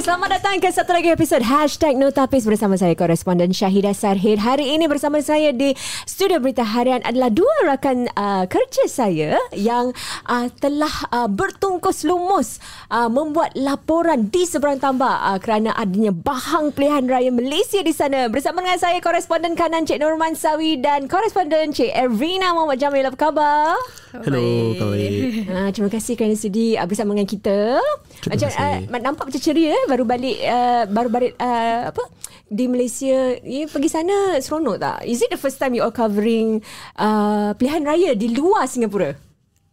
selamat 0.00 0.40
datang 0.40 0.56
ke 0.64 0.68
satu 0.72 0.96
lagi 0.96 1.12
episod 1.12 1.44
Hashtag 1.44 1.92
Notapis 1.92 2.48
bersama 2.48 2.72
saya 2.80 2.96
koresponden 2.96 3.52
Syahidah 3.52 3.92
Sarhid. 3.92 4.40
Hari 4.40 4.72
ini 4.72 4.88
bersama 4.88 5.20
saya 5.20 5.52
di 5.52 5.76
Studio 6.08 6.40
Berita 6.40 6.64
Harian 6.64 7.04
adalah 7.04 7.28
dua 7.28 7.52
rakan 7.68 8.08
uh, 8.16 8.48
kerja 8.48 8.88
saya 8.88 9.36
yang 9.52 9.92
uh, 10.24 10.48
telah 10.56 11.04
uh, 11.12 11.28
bertungkus 11.28 12.08
lumus 12.08 12.64
uh, 12.88 13.12
membuat 13.12 13.52
laporan 13.52 14.32
di 14.32 14.48
seberang 14.48 14.80
tambak 14.80 15.20
uh, 15.20 15.36
kerana 15.36 15.76
adanya 15.76 16.16
bahang 16.16 16.72
pilihan 16.72 17.04
raya 17.04 17.28
Malaysia 17.28 17.84
di 17.84 17.92
sana. 17.92 18.32
Bersama 18.32 18.64
dengan 18.64 18.80
saya 18.80 19.04
koresponden 19.04 19.52
kanan 19.52 19.84
Cik 19.84 20.00
Norman 20.00 20.32
Sawi 20.32 20.80
dan 20.80 21.12
koresponden 21.12 21.76
Cik 21.76 21.92
Ervina 21.92 22.56
Muhammad 22.56 22.80
Jamil. 22.80 23.04
Apa 23.04 23.28
khabar? 23.28 23.76
Hello, 24.16 24.72
kawan. 24.80 25.12
Uh, 25.44 25.68
terima 25.76 25.92
kasih 25.92 26.16
kerana 26.16 26.40
sudi 26.40 26.72
uh, 26.80 26.88
bersama 26.88 27.12
dengan 27.12 27.28
kita. 27.28 27.76
Terima 28.24 28.32
Macam 28.32 28.48
kasih. 28.48 28.88
uh, 28.88 29.00
nampak 29.04 29.24
macam 29.28 29.42
ceria 29.44 29.76
eh 29.76 29.84
baru 29.90 30.06
balik 30.06 30.38
uh, 30.46 30.86
baru 30.86 31.08
balik 31.10 31.32
uh, 31.42 31.90
apa 31.90 32.06
di 32.46 32.70
Malaysia. 32.70 33.34
You 33.42 33.66
pergi 33.66 33.90
sana 33.90 34.38
seronok 34.38 34.78
tak? 34.78 34.98
Is 35.02 35.26
it 35.26 35.34
the 35.34 35.40
first 35.40 35.58
time 35.58 35.74
you 35.74 35.82
all 35.82 35.90
covering 35.90 36.62
uh, 36.94 37.50
pilihan 37.58 37.82
raya 37.82 38.14
di 38.14 38.30
luar 38.30 38.70
Singapura? 38.70 39.18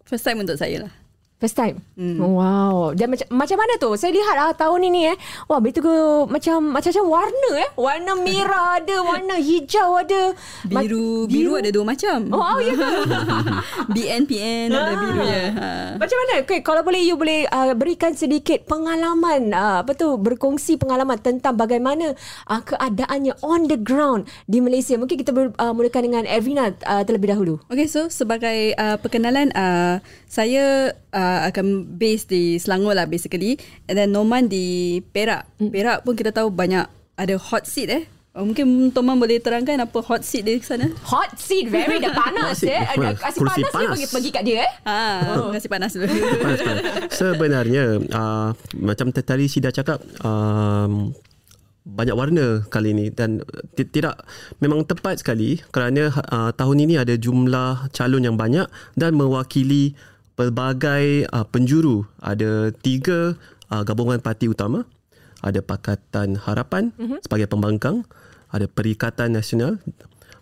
First 0.09 0.25
time 0.25 0.41
untuk 0.41 0.57
saya 0.57 0.89
lah. 0.89 1.06
First 1.37 1.53
time. 1.53 1.85
Hmm. 1.93 2.17
Wow. 2.17 2.97
Dan 2.97 3.13
macam 3.13 3.29
macam 3.29 3.57
mana 3.61 3.77
tu? 3.77 3.93
Saya 3.93 4.09
lihat 4.09 4.35
ah 4.35 4.49
tahun 4.51 4.89
ini 4.89 5.13
eh. 5.13 5.17
Wah, 5.45 5.61
betul 5.61 5.85
ke 5.85 5.93
macam 6.25 6.73
macam-macam 6.73 7.03
warna 7.05 7.51
eh. 7.61 7.69
Warna 7.77 8.17
merah 8.17 8.81
ada, 8.81 8.97
warna 9.13 9.37
hijau 9.37 10.01
ada. 10.01 10.33
Ma- 10.65 10.81
Biru, 10.81 11.29
biru, 11.29 11.53
ada 11.53 11.69
dua 11.69 11.85
macam. 11.85 12.33
Oh, 12.33 12.41
oh 12.41 12.57
ya 12.57 12.73
ke? 12.73 12.89
BN, 13.93 14.25
PN 14.25 14.73
ada 14.73 14.81
Ah. 14.81 14.97
birunya. 14.97 15.41
Ha. 15.53 15.67
Macam 15.95 16.17
mana? 16.17 16.33
Okay, 16.41 16.59
kalau 16.59 16.81
boleh 16.81 17.01
you 17.01 17.13
boleh 17.13 17.45
uh, 17.45 17.77
berikan 17.77 18.17
sedikit 18.17 18.65
pengalaman 18.65 19.53
uh, 19.53 19.85
apa 19.85 19.93
tu 19.93 20.17
berkongsi 20.17 20.75
pengalaman 20.75 21.21
tentang 21.21 21.53
bagaimana 21.53 22.17
uh, 22.45 22.61
keadaannya 22.61 23.37
on 23.41 23.69
the 23.69 23.77
ground 23.77 24.25
di 24.45 24.57
Malaysia. 24.57 24.97
Mungkin 24.97 25.13
kita 25.15 25.29
ber, 25.29 25.53
uh, 25.53 25.69
mulakan 25.69 26.01
dengan 26.03 26.23
Ervina 26.25 26.73
uh, 26.81 27.05
terlebih 27.05 27.29
dahulu. 27.29 27.61
Okay, 27.67 27.85
so 27.85 28.09
sebagai 28.09 28.73
uh, 28.73 28.97
perkenalan, 28.97 29.53
uh, 29.53 30.01
saya 30.25 30.97
uh, 31.17 31.39
akan 31.49 31.97
base 31.97 32.29
di 32.29 32.61
Selangor 32.61 32.93
lah 32.93 33.09
basically. 33.09 33.57
And 33.89 33.97
then 33.97 34.13
Norman 34.13 34.45
di 34.45 35.01
Perak. 35.01 35.49
Hmm. 35.57 35.73
Perak 35.73 36.05
pun 36.05 36.13
kita 36.13 36.29
tahu 36.29 36.53
banyak 36.53 36.85
ada 37.17 37.35
hot 37.41 37.65
seat 37.65 37.89
eh. 37.89 38.03
Uh, 38.37 38.45
Mungkin 38.45 38.93
Norman 38.93 39.17
boleh 39.17 39.41
terangkan 39.41 39.81
apa 39.81 39.97
hot 40.05 40.21
seat 40.21 40.45
di 40.45 40.61
sana? 40.61 40.93
Hot 41.09 41.33
seat 41.41 41.73
very 41.73 41.97
dah 41.97 42.13
panas 42.21 42.61
eh. 42.61 42.85
Ada 42.85 43.17
Kasih 43.17 43.41
Kursi 43.41 43.61
panas, 43.65 43.73
panas. 43.73 43.73
panas. 43.73 43.89
pergi 43.97 44.07
pergi 44.13 44.29
kat 44.29 44.43
dia 44.45 44.57
eh. 44.61 44.71
Ha, 44.85 44.97
oh. 45.41 45.49
kasih 45.49 45.69
panas 45.73 45.91
dulu. 45.97 46.05
Panas, 46.37 46.59
panas. 46.61 46.83
Sebenarnya 47.09 47.83
uh, 48.13 48.49
macam 48.77 49.09
tadi 49.09 49.49
Sida 49.49 49.73
cakap 49.73 49.97
um, 50.21 51.17
banyak 51.87 52.15
warna 52.19 52.67
kali 52.67 52.91
ini 52.91 53.07
dan 53.15 53.39
tidak 53.79 54.27
memang 54.59 54.83
tepat 54.83 55.23
sekali 55.23 55.63
kerana 55.71 56.11
uh, 56.11 56.51
tahun 56.51 56.83
ini 56.83 56.99
ada 56.99 57.15
jumlah 57.15 57.95
calon 57.95 58.27
yang 58.27 58.35
banyak 58.35 58.67
dan 58.99 59.15
mewakili 59.15 59.95
pelbagai 60.37 61.25
uh, 61.27 61.43
penjuru 61.43 62.05
ada 62.21 62.69
tiga 62.71 63.33
uh, 63.67 63.81
gabungan 63.81 64.21
parti 64.21 64.47
utama 64.47 64.85
ada 65.41 65.59
Pakatan 65.59 66.37
Harapan 66.37 66.93
mm-hmm. 66.93 67.25
sebagai 67.25 67.49
pembangkang 67.49 68.05
ada 68.47 68.65
Perikatan 68.65 69.33
Nasional 69.33 69.81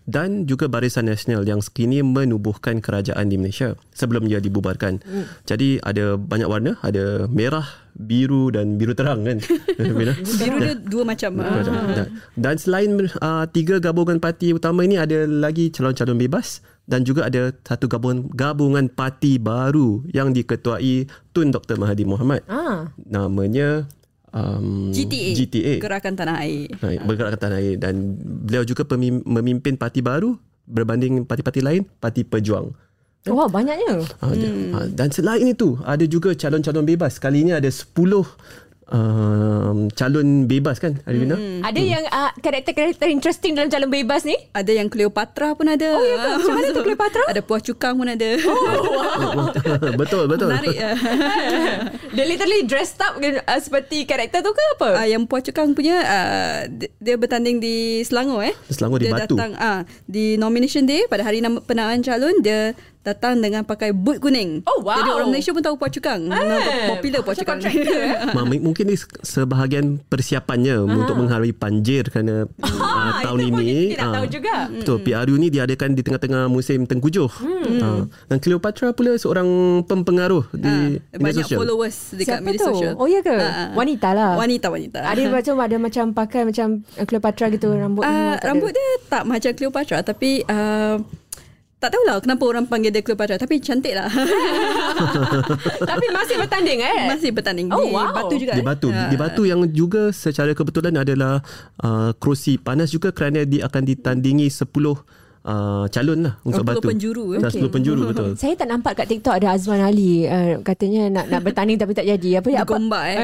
dan 0.05 0.45
juga 0.45 0.69
Barisan 0.69 1.09
Nasional 1.09 1.41
yang 1.41 1.65
sekini 1.65 2.05
menubuhkan 2.05 2.77
kerajaan 2.77 3.25
di 3.25 3.41
Malaysia 3.41 3.73
sebelum 3.89 4.29
ia 4.29 4.37
dibubarkan. 4.37 5.01
Hmm. 5.01 5.25
Jadi 5.49 5.81
ada 5.81 6.13
banyak 6.13 6.45
warna, 6.45 6.77
ada 6.85 7.25
merah, 7.25 7.65
biru 7.91 8.53
dan 8.53 8.77
biru 8.77 8.93
terang 8.93 9.25
kan. 9.25 9.41
Biru 9.81 10.61
dia 10.61 10.77
dua 10.77 11.09
macam. 11.09 11.41
Macam- 11.41 11.73
Ah. 11.73 11.95
dan- 11.97 12.11
Dan 12.37 12.55
selain 12.61 12.89
uh, 13.17 13.49
tiga 13.49 13.81
gabungan 13.81 14.21
parti 14.21 14.53
utama 14.53 14.85
ini 14.85 15.01
ada 15.01 15.25
lagi 15.25 15.73
calon-calon 15.73 16.21
bebas 16.21 16.61
dan 16.85 17.01
juga 17.01 17.25
ada 17.25 17.53
satu 17.65 17.89
gabungan 17.89 18.29
gabungan 18.33 18.85
parti 18.89 19.41
baru 19.41 20.05
yang 20.13 20.33
diketuai 20.33 21.09
Tun 21.33 21.49
Dr 21.49 21.81
Mahathir 21.81 22.05
Mohamad. 22.05 22.45
Ah. 22.45 22.93
Namanya 23.01 23.89
um, 24.35 24.93
GTA. 24.93 25.33
GTA. 25.33 25.73
Gerakan 25.81 26.13
Tanah 26.13 26.45
Air. 26.45 26.69
Right, 26.79 27.01
bergerak 27.01 27.35
ke 27.35 27.39
tanah 27.41 27.59
air 27.59 27.75
dan 27.81 28.19
beliau 28.19 28.63
juga 28.67 28.85
memimpin 29.25 29.79
parti 29.79 30.05
baru 30.05 30.37
berbanding 30.65 31.23
parti-parti 31.23 31.61
lain, 31.61 31.85
Parti 32.01 32.25
Pejuang. 32.25 32.73
Wah, 33.25 33.49
banyaknya. 33.49 34.05
Ha, 34.21 34.25
hmm. 34.29 34.93
Dan 34.93 35.09
selain 35.09 35.49
itu, 35.49 35.81
ada 35.81 36.05
juga 36.05 36.37
calon-calon 36.37 36.85
bebas. 36.85 37.17
Kali 37.17 37.41
ini 37.41 37.57
ada 37.57 37.65
10 37.65 37.89
um, 38.91 39.89
calon 39.93 40.45
bebas 40.45 40.77
kan, 40.77 41.01
Arifina? 41.05 41.37
Hmm. 41.37 41.61
Ada 41.65 41.81
yang 41.81 42.03
uh, 42.09 42.31
karakter-karakter 42.37 43.07
interesting 43.09 43.57
dalam 43.57 43.69
calon 43.71 43.89
bebas 43.89 44.25
ni? 44.27 44.37
Ada 44.53 44.71
yang 44.77 44.87
Cleopatra 44.91 45.57
pun 45.57 45.69
ada. 45.69 45.89
Oh, 45.95 46.03
ya 46.03 46.15
ke? 46.15 46.29
Macam 46.41 46.53
mana 46.53 46.67
tu 46.69 46.81
Cleopatra? 46.87 47.23
Ada 47.29 47.41
Puah 47.41 47.61
Cukang 47.61 47.95
pun 47.97 48.07
ada. 48.09 48.29
Oh, 48.45 49.49
betul, 50.01 50.23
betul. 50.29 50.49
Menarik. 50.53 50.75
ya. 50.75 50.91
Dia 52.13 52.25
literally 52.25 52.65
dressed 52.69 52.99
up 53.01 53.17
uh, 53.17 53.59
seperti 53.61 54.05
karakter 54.05 54.45
tu 54.45 54.51
ke 54.53 54.63
apa? 54.77 54.89
Uh, 55.01 55.07
yang 55.09 55.25
Puah 55.25 55.41
Cukang 55.41 55.73
punya 55.73 56.01
uh, 56.05 56.59
dia, 56.69 56.89
dia 57.01 57.15
bertanding 57.17 57.57
di 57.57 58.05
Selangor 58.05 58.45
eh. 58.45 58.53
Selangor 58.69 59.01
di 59.01 59.09
dia 59.09 59.13
Batu. 59.17 59.35
datang 59.37 59.51
uh, 59.57 59.81
di 60.05 60.37
nomination 60.37 60.85
day 60.85 61.05
pada 61.09 61.25
hari 61.25 61.41
nama 61.41 61.61
penamaan 61.61 62.01
calon 62.05 62.37
dia 62.41 62.73
datang 63.05 63.37
dengan 63.37 63.61
pakai 63.61 63.93
boot 63.93 64.17
kuning. 64.17 64.65
Oh, 64.65 64.81
wow. 64.81 64.97
Jadi 64.97 65.09
orang 65.13 65.29
Malaysia 65.29 65.53
pun 65.53 65.61
tahu 65.61 65.75
Puah 65.77 65.91
Cukang. 65.93 66.21
Eh, 66.25 66.89
Popular 66.89 67.21
macam 67.21 67.37
Cukang. 67.37 67.59
contractor, 67.61 67.97
eh? 68.01 68.17
Ma, 68.35 68.41
mungkin 68.41 68.83
ini 68.89 68.97
sebahagian 69.21 69.85
persiapannya 70.09 70.81
untuk 70.81 71.13
mengharui 71.13 71.53
Panjir 71.53 72.09
kerana 72.09 72.49
uh, 72.65 73.11
tahun 73.21 73.39
itu 73.39 73.53
pun 73.53 73.61
ini 73.61 73.77
kita 73.77 73.93
tidak 73.93 74.07
ah, 74.09 74.13
tahu 74.17 74.25
juga. 74.27 74.55
Betul, 74.73 74.97
PRU 75.05 75.35
ni 75.37 75.47
diadakan 75.53 75.89
di 75.93 76.01
tengah-tengah 76.01 76.43
musim 76.49 76.89
tengkujuh. 76.89 77.29
Hmm. 77.29 77.79
Ah, 77.85 78.03
dan 78.25 78.37
Cleopatra 78.41 78.89
pula 78.97 79.13
seorang 79.15 79.47
pempengaruh 79.85 80.49
di 80.51 80.97
Ah, 81.05 81.21
media 81.21 81.21
banyak 81.21 81.45
sosial. 81.45 81.59
followers 81.61 81.97
dekat 82.17 82.41
Siapa 82.41 82.47
media 82.49 82.59
tu? 82.59 82.67
sosial. 82.73 82.93
Oh, 82.97 83.05
ya 83.05 83.21
ke? 83.21 83.37
Ah, 83.37 83.45
ah. 83.45 83.69
Wanita 83.77 84.09
lah. 84.17 84.31
Wanita 84.33 84.67
wanita. 84.73 84.97
Ada 85.05 85.21
macam 85.37 85.55
ada 85.61 85.75
macam 85.77 86.05
pakai 86.11 86.41
macam 86.49 86.67
uh, 86.97 87.05
Cleopatra 87.05 87.45
gitu 87.53 87.67
rambut. 87.69 88.01
Uh, 88.01 88.35
rambut 88.41 88.73
ada. 88.73 88.77
dia 88.81 88.89
tak 89.05 89.23
macam 89.29 89.51
Cleopatra 89.53 89.97
tapi 90.01 90.41
uh, 90.49 90.97
tak 91.85 91.93
tahulah 91.93 92.17
kenapa 92.17 92.43
orang 92.49 92.65
panggil 92.65 92.89
dia 92.89 93.05
Cleopatra 93.05 93.37
tapi 93.37 93.61
cantik 93.61 93.93
lah. 93.93 94.09
Tapi 95.91 96.05
masih 96.09 96.35
bertanding 96.41 96.81
eh? 96.81 96.97
Masih 97.13 97.29
bertanding 97.29 97.69
Oh, 97.69 97.77
di 97.85 97.93
wow. 97.93 98.09
Batu 98.09 98.35
juga. 98.41 98.57
Di 98.57 98.63
eh? 98.63 98.65
Batu. 98.65 98.89
Ah. 98.89 99.09
Di 99.13 99.15
Batu 99.21 99.45
yang 99.45 99.61
juga 99.69 100.09
secara 100.09 100.57
kebetulan 100.57 100.97
adalah 100.97 101.45
uh, 101.85 102.09
kerusi 102.17 102.57
panas 102.57 102.89
juga 102.89 103.13
kerana 103.13 103.45
dia 103.45 103.69
akan 103.69 103.85
ditandingi 103.85 104.49
10 104.49 104.65
uh, 105.45 105.85
calon 105.93 106.19
lah 106.25 106.33
untuk 106.41 106.65
10 106.65 106.69
Batu. 106.73 106.87
penjuru, 106.89 107.25
eh? 107.37 107.41
Dan 107.45 107.51
10 107.53 107.69
penjuru 107.69 108.01
betul. 108.09 108.29
Saya 108.41 108.53
tak 108.57 108.67
nampak 108.67 108.93
kat 108.97 109.07
TikTok 109.07 109.37
ada 109.37 109.53
Azwan 109.53 109.79
Ali 109.79 110.25
uh, 110.25 110.59
katanya 110.65 111.21
nak 111.21 111.25
nak 111.29 111.41
bertanding 111.45 111.77
tapi 111.77 111.93
tak 111.93 112.09
jadi. 112.09 112.41
Apa 112.41 112.47
ya? 112.49 112.65
Apa? 112.65 112.75
Digombak 112.75 113.05
eh. 113.13 113.19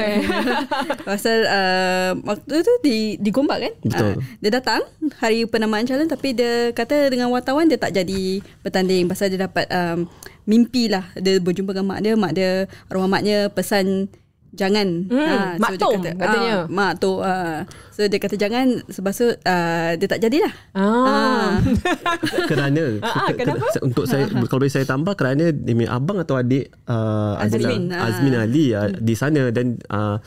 Pasal 1.10 1.38
uh, 1.44 2.10
waktu 2.22 2.54
tu 2.62 2.72
di 2.86 2.96
digombak 3.18 3.58
kan? 3.58 3.72
Betul. 3.82 4.12
Ah, 4.14 4.14
dia 4.38 4.50
datang 4.54 4.80
hari 5.18 5.44
penamaan 5.44 5.84
calon 5.84 6.06
tapi 6.06 6.32
dia 6.32 6.70
kata 6.72 7.10
dengan 7.10 7.28
wartawan 7.34 7.66
dia 7.66 7.76
tak 7.76 7.92
jadi 7.92 8.40
bertanding 8.62 9.10
pasal 9.10 9.28
dia 9.28 9.44
dapat 9.44 9.66
um, 9.68 10.06
mimpi 10.46 10.86
lah. 10.86 11.10
Dia 11.18 11.42
berjumpa 11.42 11.74
dengan 11.74 11.86
mak 11.92 12.00
dia, 12.00 12.12
mak 12.14 12.32
dia 12.32 12.50
arwah 12.86 13.10
maknya 13.10 13.50
pesan 13.50 14.08
jangan. 14.52 15.08
Hmm, 15.08 15.28
Ah, 15.32 15.52
Mak 15.56 15.70
dia 15.74 15.80
Tom 15.80 16.00
kata, 16.00 16.10
katanya. 16.20 16.54
Ah, 16.54 16.62
mak 16.68 16.92
tu. 17.00 17.12
ah. 17.24 17.64
so 17.88 18.04
dia 18.04 18.18
kata 18.20 18.36
jangan 18.36 18.66
sebab 18.88 19.12
tu 19.16 19.26
uh, 19.32 19.90
dia 19.96 20.06
tak 20.08 20.20
jadilah. 20.20 20.52
Ah. 20.76 21.56
kerana 22.50 23.00
Ah, 23.00 23.28
ah, 23.28 23.30
kenapa? 23.32 23.66
untuk 23.80 24.04
saya 24.04 24.28
kalau 24.28 24.60
boleh 24.60 24.72
saya 24.72 24.84
tambah 24.84 25.16
kerana 25.16 25.50
dia 25.50 25.72
punya 25.72 25.90
abang 25.92 26.20
atau 26.20 26.36
adik 26.36 26.68
uh, 26.86 27.40
Azmin, 27.40 27.88
adalah 27.88 28.00
ah. 28.00 28.08
Azmin 28.12 28.34
Ali 28.36 28.64
uh, 28.76 28.88
di 28.92 29.14
sana 29.16 29.48
dan 29.48 29.80
uh, 29.88 30.20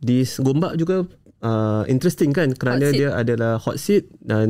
di 0.00 0.24
Gombak 0.24 0.76
juga 0.80 1.04
uh, 1.44 1.82
interesting 1.88 2.32
kan 2.32 2.52
kerana 2.56 2.92
dia 2.92 3.12
adalah 3.12 3.60
hot 3.60 3.76
seat 3.76 4.08
dan 4.24 4.48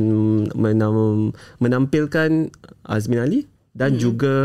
menam, 0.55 1.31
menampilkan 1.59 2.51
Azmin 2.87 3.19
Ali 3.19 3.39
dan 3.75 3.95
hmm. 3.95 4.01
juga 4.01 4.35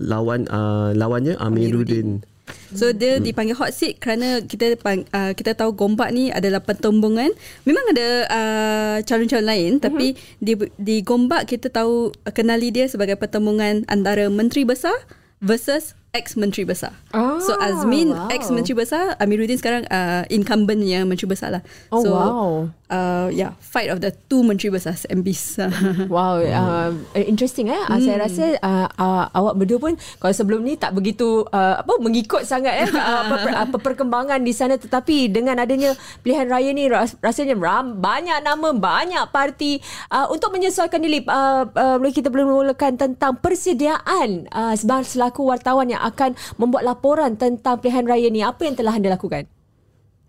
lawan 0.00 0.46
uh, 0.48 0.96
lawannya 0.96 1.36
Amiruddin. 1.36 2.24
So 2.72 2.94
dia 2.94 3.18
hmm. 3.18 3.24
dipanggil 3.26 3.56
hot 3.58 3.74
seat 3.74 3.98
kerana 3.98 4.42
kita 4.42 4.78
pang, 4.78 5.02
uh, 5.10 5.32
kita 5.34 5.54
tahu 5.58 5.74
Gombak 5.74 6.10
ni 6.14 6.30
adalah 6.30 6.62
pertumbungan. 6.62 7.30
Memang 7.66 7.84
ada 7.92 8.08
uh, 8.30 8.96
calon-calon 9.04 9.46
lain 9.46 9.72
mm-hmm. 9.76 9.84
tapi 9.84 10.06
di 10.38 10.54
di 10.78 10.96
Gombak 11.02 11.50
kita 11.50 11.68
tahu 11.70 12.10
uh, 12.14 12.32
kenali 12.32 12.70
dia 12.70 12.86
sebagai 12.86 13.18
pertumbungan 13.18 13.84
antara 13.90 14.30
menteri 14.30 14.62
besar 14.62 14.94
versus 15.40 15.98
ex 16.10 16.34
menteri 16.34 16.66
besar. 16.66 16.90
Ah, 17.14 17.38
so 17.38 17.54
Azmin 17.62 18.10
wow. 18.10 18.26
ex 18.34 18.50
menteri 18.50 18.74
besar, 18.74 19.14
Amiruddin 19.22 19.58
sekarang 19.58 19.86
uh, 19.86 20.26
incumbent 20.26 20.82
yang 20.82 21.06
menteri 21.06 21.30
besar 21.30 21.54
lah. 21.54 21.62
Oh, 21.94 22.02
so, 22.02 22.08
wow. 22.10 22.50
Uh, 22.90 23.30
yeah, 23.30 23.54
fight 23.62 23.86
of 23.86 24.02
the 24.02 24.10
two 24.26 24.42
menteri 24.42 24.74
besar 24.74 24.98
MPs. 25.06 25.62
Wow, 26.10 26.42
uh, 26.42 26.90
interesting 27.14 27.70
eh. 27.70 27.78
Uh, 27.86 28.02
Saya 28.02 28.26
rasa 28.26 28.58
uh, 28.58 28.88
uh, 28.98 29.24
awak 29.30 29.62
berdua 29.62 29.78
pun 29.78 29.94
kalau 30.18 30.34
sebelum 30.34 30.66
ni 30.66 30.74
tak 30.74 30.98
begitu 30.98 31.46
uh, 31.54 31.78
apa 31.78 31.92
mengikut 32.02 32.42
sangat 32.42 32.82
eh 32.82 32.90
uh, 32.98 33.18
apa, 33.26 33.34
per, 33.38 33.52
apa 33.54 33.76
perkembangan 33.78 34.42
di 34.42 34.50
sana 34.50 34.74
tetapi 34.74 35.30
dengan 35.30 35.62
adanya 35.62 35.94
pilihan 36.26 36.50
raya 36.50 36.74
ni 36.74 36.90
ras, 36.90 37.14
rasanya 37.22 37.54
ram, 37.54 38.02
banyak 38.02 38.42
nama, 38.42 38.74
banyak 38.74 39.22
parti 39.30 39.78
uh, 40.10 40.26
untuk 40.34 40.50
menyesuaikan 40.50 40.98
diri 40.98 41.22
uh, 41.30 41.70
uh, 41.70 42.10
kita 42.10 42.26
belum 42.26 42.50
mulakan 42.50 42.98
tentang 42.98 43.38
persediaan 43.38 44.50
uh, 44.50 44.74
sebagai 44.74 45.06
selaku 45.14 45.46
wartawan 45.46 45.94
yang 45.94 45.99
akan 46.00 46.34
membuat 46.56 46.82
laporan 46.88 47.36
tentang 47.36 47.78
pilihan 47.78 48.04
raya 48.08 48.28
ni 48.32 48.40
apa 48.40 48.64
yang 48.64 48.74
telah 48.74 48.96
anda 48.96 49.12
lakukan? 49.12 49.44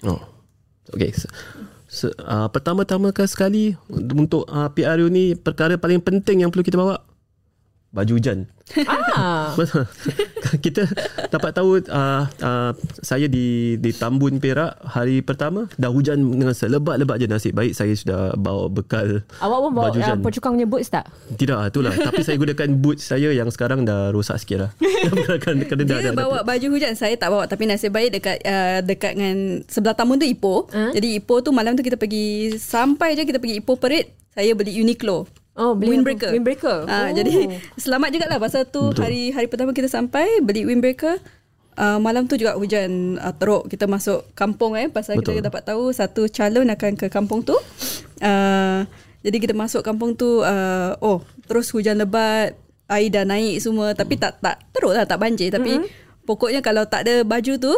Oh. 0.03 0.19
Okay. 0.91 1.13
So, 1.13 1.27
so, 1.87 2.05
uh, 2.25 2.51
pertama-tama 2.51 3.13
sekali 3.25 3.77
untuk 3.91 4.49
uh, 4.49 4.67
PRU 4.73 5.07
ni 5.07 5.37
perkara 5.37 5.79
paling 5.79 6.03
penting 6.03 6.43
yang 6.43 6.49
perlu 6.51 6.65
kita 6.65 6.75
bawa 6.75 7.10
baju 7.91 8.11
hujan. 8.13 8.47
Ah. 8.87 9.51
Betul. 9.59 9.83
kita 10.57 10.87
dapat 11.27 11.51
tahu 11.51 11.83
uh, 11.85 12.23
uh, 12.23 12.71
saya 12.97 13.27
di 13.27 13.75
di 13.75 13.91
Tambun 13.91 14.39
Perak 14.39 14.79
hari 14.81 15.19
pertama 15.19 15.67
dah 15.75 15.87
hujan 15.87 16.15
dengan 16.19 16.51
selebat-lebat 16.51 17.19
je 17.19 17.27
nasib 17.27 17.51
baik 17.51 17.71
saya 17.71 17.91
sudah 17.91 18.31
bawa 18.33 18.67
bekal 18.67 19.27
Awak 19.37 19.57
pun 19.59 19.71
bawa 19.71 19.83
baju 19.85 19.91
uh, 19.93 20.01
hujan. 20.01 20.17
pocukang 20.19 20.53
punya 20.55 20.67
boots 20.67 20.87
tak? 20.87 21.03
Tidak 21.33 21.55
itulah 21.61 21.91
tapi 22.07 22.21
saya 22.21 22.35
gunakan 22.35 22.67
boot 22.73 22.97
saya 22.97 23.27
yang 23.29 23.47
sekarang 23.47 23.83
dah 23.83 24.11
rosak 24.11 24.39
sikit 24.39 24.57
lah. 24.61 24.71
Kena 25.43 25.63
kena 25.65 25.83
dah 25.83 25.97
Dia 25.99 26.07
dah- 26.07 26.15
bawa 26.15 26.37
baju 26.41 26.67
hujan 26.69 26.93
Saya 26.93 27.15
tak 27.15 27.27
bawa 27.27 27.43
Tapi 27.43 27.65
nasib 27.65 27.89
baik 27.89 28.13
dekat 28.13 28.37
uh, 28.43 28.79
Dekat 28.79 29.17
dengan 29.17 29.37
Sebelah 29.65 29.97
tamun 29.97 30.15
tu 30.15 30.23
Ipoh 30.23 30.69
Huh? 30.69 30.93
Jadi 30.93 31.17
Ipoh 31.17 31.41
tu 31.41 31.49
malam 31.49 31.73
tu 31.73 31.81
kita 31.81 31.97
pergi 31.97 32.53
Sampai 32.55 33.17
je 33.17 33.25
kita 33.25 33.41
pergi 33.41 33.59
Ipoh 33.59 33.75
Parade 33.75 34.13
Saya 34.29 34.53
beli 34.53 34.77
Uniqlo 34.77 35.40
Oh, 35.51 35.75
beli 35.75 35.99
Windbreaker 35.99 36.31
apa? 36.31 36.35
Windbreaker. 36.35 36.77
Ah, 36.87 37.07
Oh. 37.07 37.07
Jadi 37.11 37.33
selamat 37.83 38.09
juga 38.09 38.25
lah 38.25 38.39
Pasal 38.39 38.63
tu 38.65 38.87
Betul. 38.87 39.03
hari 39.03 39.21
hari 39.29 39.47
pertama 39.47 39.71
kita 39.71 39.85
sampai 39.85 40.39
Beli 40.39 40.63
windbreaker 40.63 41.19
uh, 41.75 41.99
Malam 41.99 42.23
tu 42.23 42.39
juga 42.39 42.55
hujan 42.55 43.19
uh, 43.19 43.35
teruk 43.35 43.67
Kita 43.67 43.83
masuk 43.83 44.31
kampung 44.31 44.73
eh 44.73 44.87
Pasal 44.87 45.19
Betul. 45.19 45.37
kita 45.37 45.51
dapat 45.51 45.67
tahu 45.67 45.91
Satu 45.91 46.31
calon 46.31 46.71
akan 46.71 46.95
ke 46.95 47.11
kampung 47.11 47.43
tu 47.43 47.59
uh, 48.21 48.79
Jadi 49.19 49.37
kita 49.37 49.51
masuk 49.51 49.83
kampung 49.83 50.15
tu 50.15 50.39
uh, 50.39 50.95
Oh 50.99 51.19
terus 51.43 51.67
hujan 51.69 51.99
lebat 51.99 52.55
Air 52.87 53.11
dah 53.11 53.27
naik 53.27 53.59
semua 53.59 53.91
Tapi 53.91 54.15
tak 54.15 54.39
tak 54.39 54.55
teruk 54.71 54.95
lah 54.95 55.03
Tak 55.03 55.19
banjir 55.19 55.51
Tapi 55.51 55.83
Pokoknya 56.23 56.63
kalau 56.63 56.85
tak 56.85 57.03
ada 57.03 57.27
baju 57.27 57.59
tu 57.59 57.75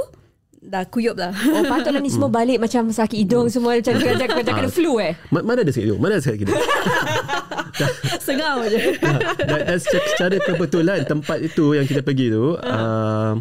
Dah 0.63 0.87
kuyup 0.87 1.19
lah 1.19 1.35
Oh 1.35 1.63
patutlah 1.67 1.99
ni 1.99 2.07
semua 2.07 2.31
balik 2.39 2.63
macam 2.63 2.87
sakit 2.87 3.17
hidung 3.19 3.51
semua 3.51 3.75
macam 3.75 3.99
macam 3.99 4.35
macam 4.39 4.53
kena 4.63 4.71
flu 4.71 4.95
eh. 5.03 5.13
Ma- 5.27 5.43
mana 5.43 5.67
ada 5.67 5.71
sakit 5.75 5.85
hidung? 5.91 5.99
Mana 5.99 6.15
ada 6.17 6.23
sakit 6.23 6.39
hidung? 6.47 6.55
Sengau 8.25 8.63
je 8.69 8.95
dan, 9.01 9.59
dan 9.65 9.79
secara, 9.81 10.35
kebetulan 10.39 11.03
tempat 11.03 11.41
itu 11.41 11.73
yang 11.73 11.89
kita 11.89 12.05
pergi 12.05 12.29
tu 12.29 12.55
uh, 12.55 13.33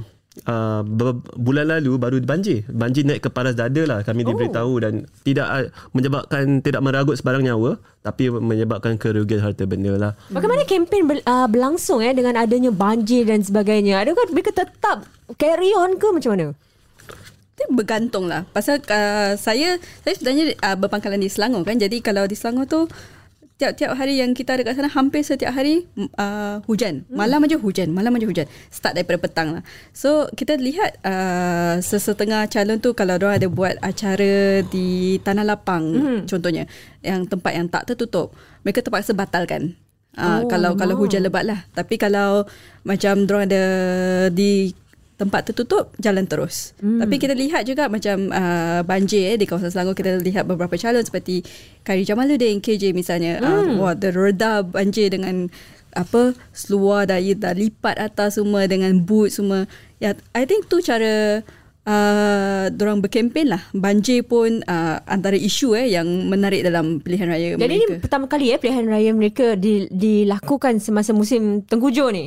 uh, 0.48 0.80
bulan 1.36 1.66
lalu 1.68 2.00
baru 2.00 2.16
banjir 2.24 2.64
banjir 2.72 3.04
naik 3.04 3.22
ke 3.22 3.28
paras 3.28 3.52
dada 3.52 3.82
lah 3.84 4.00
kami 4.00 4.24
diberitahu 4.24 4.72
dan 4.80 5.04
tidak 5.22 5.46
uh, 5.46 5.68
menyebabkan 5.92 6.64
tidak 6.64 6.80
meragut 6.80 7.20
sebarang 7.20 7.44
nyawa 7.44 7.76
tapi 8.00 8.32
menyebabkan 8.32 8.96
kerugian 8.96 9.44
harta 9.44 9.68
benda 9.68 9.94
lah 9.94 10.12
Bagaimana 10.32 10.64
kempen 10.64 11.06
ber, 11.06 11.20
uh, 11.28 11.46
berlangsung 11.46 12.00
eh 12.00 12.16
dengan 12.16 12.40
adanya 12.40 12.72
banjir 12.72 13.28
dan 13.28 13.44
sebagainya? 13.44 14.00
Adakah 14.02 14.32
mereka 14.32 14.50
tetap 14.50 15.04
carry 15.36 15.76
on 15.76 16.00
ke 16.00 16.08
macam 16.08 16.32
mana? 16.34 16.48
Itu 17.62 17.78
bergantung 17.78 18.26
lah. 18.26 18.42
Pasal 18.50 18.82
uh, 18.82 19.38
saya 19.38 19.78
Saya 20.02 20.14
sebenarnya 20.18 20.58
uh, 20.58 20.74
berpangkalan 20.74 21.22
di 21.22 21.30
Selangor 21.30 21.62
kan. 21.62 21.78
Jadi 21.78 22.02
kalau 22.02 22.26
di 22.26 22.34
Selangor 22.34 22.66
tu 22.66 22.90
Tiap-tiap 23.62 23.94
hari 23.94 24.18
yang 24.18 24.34
kita 24.34 24.58
ada 24.58 24.66
kat 24.66 24.74
sana 24.74 24.90
Hampir 24.90 25.22
setiap 25.22 25.54
hari 25.54 25.86
uh, 26.18 26.58
Hujan. 26.66 27.06
Malam 27.06 27.46
aja 27.46 27.54
hujan 27.62 27.94
Malam 27.94 28.18
aja 28.18 28.26
hujan. 28.26 28.46
Start 28.74 28.98
daripada 28.98 29.22
petang 29.22 29.54
lah. 29.54 29.62
So 29.94 30.26
kita 30.34 30.58
lihat 30.58 30.98
uh, 31.06 31.78
Sesetengah 31.78 32.50
calon 32.50 32.82
tu 32.82 32.90
Kalau 32.98 33.14
orang 33.22 33.38
ada 33.38 33.46
buat 33.46 33.78
acara 33.78 34.66
Di 34.66 35.22
Tanah 35.22 35.46
Lapang 35.46 35.84
Contohnya. 36.26 36.66
Yang 37.06 37.30
tempat 37.30 37.52
yang 37.54 37.70
tak 37.70 37.86
tertutup. 37.86 38.34
Mereka 38.66 38.82
terpaksa 38.82 39.14
batalkan. 39.14 39.78
Uh, 40.12 40.44
Oh, 40.44 40.50
kalau 40.50 40.76
kalau 40.76 40.92
alamak. 40.92 41.08
hujan 41.08 41.24
lebat 41.24 41.44
lah. 41.48 41.64
Tapi 41.72 41.96
kalau 41.96 42.44
macam 42.84 43.24
orang 43.24 43.48
ada 43.48 43.64
di 44.28 44.76
tempat 45.20 45.52
tertutup 45.52 45.92
jalan 46.00 46.26
terus. 46.26 46.74
Hmm. 46.82 46.98
Tapi 47.04 47.14
kita 47.20 47.36
lihat 47.36 47.68
juga 47.68 47.86
macam 47.86 48.32
uh, 48.32 48.80
banjir 48.82 49.34
eh, 49.34 49.38
di 49.38 49.46
kawasan 49.46 49.70
Selangor 49.70 49.94
kita 49.94 50.18
lihat 50.18 50.48
beberapa 50.48 50.74
calon 50.74 51.04
seperti 51.04 51.46
Khairi 51.86 52.02
Jamaluddin 52.02 52.58
KJ 52.58 52.96
misalnya 52.96 53.38
hmm. 53.38 53.46
uh, 53.46 53.64
wah 53.78 53.94
the 53.94 54.10
reda 54.10 54.66
banjir 54.66 55.12
dengan 55.12 55.52
apa 55.92 56.32
seluar 56.56 57.04
dah, 57.04 57.20
dah 57.20 57.52
lipat 57.52 58.00
atas 58.00 58.40
semua 58.40 58.64
dengan 58.64 58.96
boot 59.04 59.30
semua. 59.30 59.68
Ya 60.00 60.12
yeah, 60.12 60.14
I 60.32 60.48
think 60.48 60.66
tu 60.66 60.80
cara 60.80 61.44
uh, 61.86 62.66
orang 62.72 63.04
berkempen 63.04 63.52
lah. 63.52 63.62
Banjir 63.76 64.24
pun 64.26 64.64
uh, 64.66 64.96
antara 65.06 65.36
isu 65.36 65.76
eh 65.78 65.92
yang 65.94 66.06
menarik 66.26 66.64
dalam 66.64 66.98
pilihan 66.98 67.28
raya 67.28 67.46
Jadi 67.60 67.74
ini 67.76 67.86
mereka. 67.86 68.02
pertama 68.08 68.26
kali 68.26 68.54
eh 68.54 68.58
pilihan 68.58 68.86
raya 68.88 69.10
mereka 69.14 69.54
di, 69.54 69.86
dilakukan 69.90 70.80
semasa 70.80 71.12
musim 71.14 71.62
tengkujuh 71.62 72.08
ni. 72.10 72.26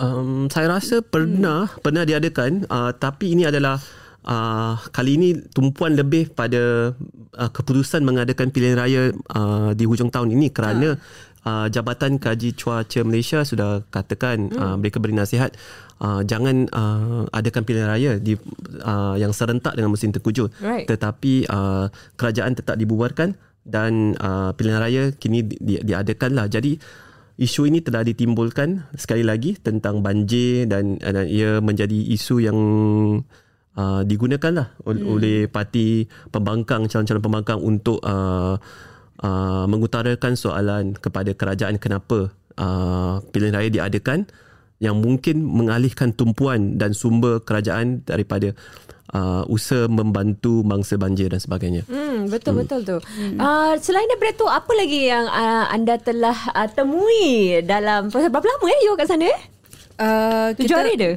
Um, 0.00 0.48
saya 0.52 0.70
rasa 0.70 1.00
pernah 1.00 1.68
hmm. 1.68 1.80
pernah 1.82 2.04
diadakan 2.04 2.68
uh, 2.68 2.92
tapi 2.96 3.32
ini 3.36 3.48
adalah 3.48 3.80
uh, 4.24 4.76
kali 4.92 5.16
ini 5.16 5.28
tumpuan 5.52 5.96
lebih 5.96 6.32
pada 6.32 6.92
uh, 7.36 7.50
keputusan 7.50 8.04
mengadakan 8.04 8.52
pilihan 8.52 8.76
raya 8.76 9.02
uh, 9.32 9.72
di 9.72 9.84
hujung 9.88 10.12
tahun 10.12 10.32
ini 10.36 10.52
kerana 10.52 11.00
uh, 11.46 11.66
Jabatan 11.72 12.20
Kaji 12.20 12.54
Cuaca 12.54 13.00
Malaysia 13.06 13.42
sudah 13.42 13.82
katakan 13.88 14.52
hmm. 14.52 14.58
uh, 14.60 14.76
mereka 14.76 15.00
beri 15.00 15.16
nasihat 15.16 15.56
uh, 16.02 16.20
jangan 16.26 16.68
uh, 16.70 17.24
adakan 17.32 17.62
pilihan 17.64 17.88
raya 17.88 18.12
di 18.20 18.36
uh, 18.84 19.16
yang 19.16 19.32
serentak 19.32 19.74
dengan 19.74 19.92
musim 19.92 20.12
tengkujuh 20.12 20.48
Right. 20.60 20.86
tetapi 20.88 21.48
uh, 21.48 21.88
kerajaan 22.16 22.54
tetap 22.54 22.76
dibubarkan 22.76 23.34
dan 23.66 24.14
uh, 24.22 24.54
pilihan 24.54 24.78
raya 24.78 25.02
kini 25.10 25.42
di, 25.42 25.58
di, 25.58 25.74
diadakan 25.82 26.38
lah 26.38 26.46
jadi 26.46 26.78
isu 27.36 27.68
ini 27.68 27.84
telah 27.84 28.00
ditimbulkan 28.00 28.88
sekali 28.96 29.20
lagi 29.20 29.60
tentang 29.60 30.00
banjir 30.00 30.64
dan, 30.64 30.96
dan 30.96 31.28
ia 31.28 31.60
menjadi 31.60 31.96
isu 32.16 32.40
yang 32.40 32.58
uh, 33.76 34.02
digunakan 34.08 34.52
lah 34.52 34.68
oleh, 34.88 35.02
hmm. 35.04 35.12
oleh 35.12 35.38
parti 35.52 36.08
pembangkang 36.32 36.88
calon-calon 36.88 37.22
pembangkang 37.22 37.60
untuk 37.60 38.00
uh, 38.00 38.56
uh, 39.20 39.64
mengutarakan 39.68 40.32
soalan 40.34 40.96
kepada 40.96 41.36
kerajaan 41.36 41.76
kenapa 41.76 42.32
uh, 42.56 43.20
pilihan 43.30 43.52
raya 43.52 43.68
diadakan 43.68 44.24
yang 44.76 45.00
mungkin 45.00 45.40
mengalihkan 45.40 46.12
tumpuan 46.12 46.76
dan 46.76 46.92
sumber 46.92 47.40
kerajaan 47.40 48.04
daripada 48.04 48.52
uh, 49.14 49.44
usaha 49.46 49.86
membantu 49.86 50.64
mangsa 50.66 50.98
banjir 50.98 51.30
dan 51.30 51.38
sebagainya. 51.38 51.86
Hmm, 51.86 52.26
betul 52.26 52.58
betul 52.58 52.80
tu. 52.82 52.98
Hmm. 52.98 53.36
Uh, 53.38 53.72
selain 53.78 54.08
daripada 54.10 54.32
tu 54.34 54.46
apa 54.48 54.72
lagi 54.74 55.06
yang 55.06 55.26
uh, 55.28 55.70
anda 55.70 56.00
telah 56.00 56.36
uh, 56.56 56.68
temui 56.70 57.60
dalam 57.62 58.08
proses 58.10 58.32
berapa 58.32 58.46
lama 58.46 58.66
eh 58.72 58.80
you 58.88 58.94
kat 58.98 59.06
sana 59.06 59.26
eh? 59.28 59.40
Uh, 59.96 60.48
Tujuh 60.56 60.76
hari 60.76 60.94
dah. 60.96 61.14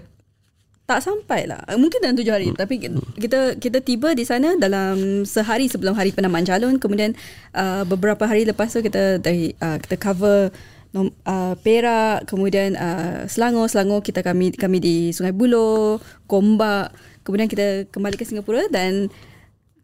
Tak 0.89 1.05
sampai 1.05 1.45
lah 1.45 1.61
Mungkin 1.77 2.01
dalam 2.01 2.17
tujuh 2.17 2.33
hari 2.33 2.49
Tapi 2.49 2.81
kita 3.21 3.61
kita 3.61 3.77
tiba 3.77 4.17
di 4.17 4.25
sana 4.25 4.57
Dalam 4.57 5.21
sehari 5.21 5.69
sebelum 5.69 5.93
hari 5.93 6.09
penamaan 6.09 6.41
calon 6.41 6.81
Kemudian 6.81 7.13
uh, 7.53 7.85
Beberapa 7.85 8.25
hari 8.25 8.49
lepas 8.49 8.73
tu 8.73 8.81
Kita 8.81 9.21
dari 9.21 9.53
uh, 9.61 9.77
Kita 9.77 10.01
cover 10.01 10.49
nom, 10.89 11.13
uh, 11.29 11.53
Perak 11.61 12.25
Kemudian 12.25 12.73
uh, 12.73 13.29
Selangor 13.29 13.69
Selangor 13.69 14.01
kita 14.01 14.25
kami 14.25 14.49
Kami 14.57 14.81
di 14.81 15.13
Sungai 15.13 15.29
Buloh 15.29 16.01
Gombak 16.25 16.89
Kemudian 17.29 17.45
kita 17.45 17.65
kembali 17.87 18.17
ke 18.17 18.25
Singapura 18.25 18.65
Dan 18.67 19.13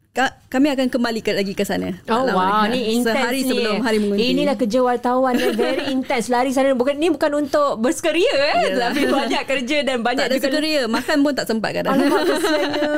ka, 0.10 0.34
Kami 0.48 0.72
akan 0.72 0.88
kembali 0.88 1.20
ke, 1.20 1.30
lagi 1.30 1.52
ke 1.52 1.62
sana. 1.62 1.92
Oh 2.08 2.24
Tak 2.24 2.32
wow, 2.32 2.66
ni 2.66 2.96
intense 2.96 3.14
Sehari 3.14 3.44
ni. 3.44 3.52
sebelum 3.52 3.84
hari 3.84 3.98
mengundi 4.00 4.32
Inilah 4.32 4.56
kerja 4.56 4.80
wartawan 4.80 5.36
dia. 5.36 5.52
Very 5.52 5.86
intense. 5.94 6.26
Lari 6.28 6.50
sana. 6.50 6.72
Bukan 6.72 6.96
ni 6.96 7.12
bukan 7.12 7.38
untuk 7.38 7.78
bersekeria 7.78 8.32
eh, 8.32 8.54
Yalah. 8.72 8.90
tapi 8.90 9.02
banyak 9.20 9.44
kerja 9.46 9.78
dan 9.84 10.02
banyak 10.02 10.24
Tak 10.24 10.32
ada 10.32 10.36
juga 10.36 10.48
sekeria. 10.50 10.82
Makan 10.88 11.18
pun 11.20 11.34
tak 11.34 11.46
sempat 11.46 11.70
kadang. 11.72 11.94
Alamak 11.94 12.22
kesiannya 12.32 12.92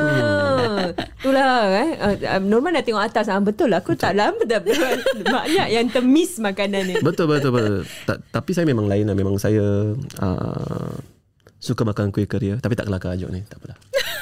Itulah 1.17 1.49
eh. 1.73 1.89
Uh, 1.97 2.39
Norman 2.39 2.71
dah 2.71 2.85
tengok 2.85 3.03
atas. 3.03 3.25
Ah, 3.27 3.41
Betul 3.41 3.73
lah. 3.73 3.81
Aku 3.81 3.97
tak 3.97 4.13
lama 4.13 4.37
dah 4.39 4.61
Banyak 5.17 5.67
yang 5.67 5.89
termiss 5.89 6.37
makanan 6.37 6.85
ni. 6.85 6.95
Betul 7.01 7.27
betul 7.27 7.49
betul. 7.49 7.81
Ta- 8.05 8.21
tapi 8.21 8.53
saya 8.53 8.63
memang 8.63 8.85
lain 8.85 9.03
lah. 9.03 9.17
Memang 9.17 9.35
saya 9.35 9.91
uh, 10.21 10.93
suka 11.67 11.83
makan 11.83 12.15
kuih 12.15 12.23
keria 12.23 12.55
tapi 12.63 12.79
tak 12.79 12.87
kelakar 12.87 13.11
ajuk 13.19 13.27
ni. 13.27 13.43
Tak 13.43 13.59
apalah. 13.59 13.77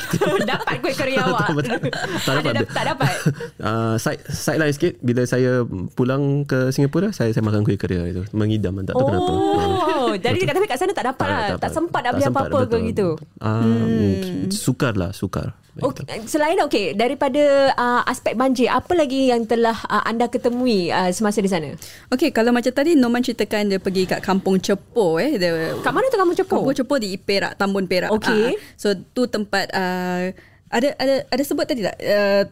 Dapat 0.50 0.75
kuih 0.86 0.94
kari 0.94 1.14
awak 1.18 1.50
Betul, 1.50 1.82
betul. 1.82 1.92
Tak 2.22 2.32
Ada 2.32 2.40
dapat. 2.40 2.54
dap- 2.54 2.72
Tak 2.72 2.86
dapat 2.88 3.14
Uh, 3.66 3.96
side 3.98 4.22
side 4.28 4.60
lain 4.60 4.70
sikit 4.70 4.94
bila 5.00 5.26
saya 5.26 5.66
pulang 5.92 6.46
ke 6.46 6.70
Singapura 6.70 7.10
saya 7.10 7.34
saya 7.34 7.42
makan 7.42 7.66
kuih 7.66 7.76
keria 7.76 8.06
itu 8.06 8.22
mengidam 8.32 8.78
tak 8.80 8.94
tahu 8.94 9.04
kenapa. 9.04 9.32
Uh, 9.32 9.74
Oh 10.06 10.14
Jadi 10.14 10.38
dekat 10.38 10.54
tapi 10.54 10.68
kat 10.68 10.78
sana 10.78 10.94
tak 10.94 11.08
dapat 11.08 11.26
lah. 11.26 11.42
Tak, 11.50 11.60
tak 11.60 11.72
sempat 11.74 12.02
nak 12.02 12.12
beli 12.14 12.26
apa-apa 12.26 12.60
ke 12.68 12.78
gitu. 12.86 13.08
Ah, 13.38 13.66
hmm. 13.66 14.48
Sukar 14.48 14.94
lah, 14.94 15.10
sukar. 15.12 15.58
Okay, 15.76 16.08
selain 16.24 16.56
okey 16.62 16.96
daripada 16.96 17.42
uh, 17.74 18.02
aspek 18.06 18.32
banjir 18.32 18.72
apa 18.72 18.96
lagi 18.96 19.28
yang 19.28 19.44
telah 19.44 19.76
uh, 19.84 20.08
anda 20.08 20.30
ketemui 20.30 20.88
uh, 20.88 21.12
semasa 21.12 21.44
di 21.44 21.52
sana? 21.52 21.76
Okay, 22.08 22.32
kalau 22.32 22.56
macam 22.56 22.72
tadi 22.72 22.96
Norman 22.96 23.20
ceritakan 23.20 23.68
dia 23.68 23.80
pergi 23.82 24.08
kat 24.08 24.24
Kampung 24.24 24.56
Cepo 24.56 25.18
eh. 25.18 25.36
Dia, 25.36 25.76
Kat 25.76 25.92
mana 25.92 26.08
tu 26.08 26.16
kamu 26.16 26.32
cepo? 26.34 26.64
Kampung 26.64 26.76
Cepo 26.76 26.96
di 26.96 27.18
Perak, 27.18 27.60
Tambun 27.60 27.86
Perak. 27.86 28.08
Okey. 28.14 28.46
Ah, 28.46 28.78
so 28.78 28.96
tu 28.96 29.28
tempat 29.28 29.68
uh, 29.74 30.32
ada 30.70 30.94
ada 30.98 31.16
ada 31.30 31.44
sebut 31.46 31.66
tadi 31.66 31.86
tak 31.86 31.96
uh, 32.02 32.44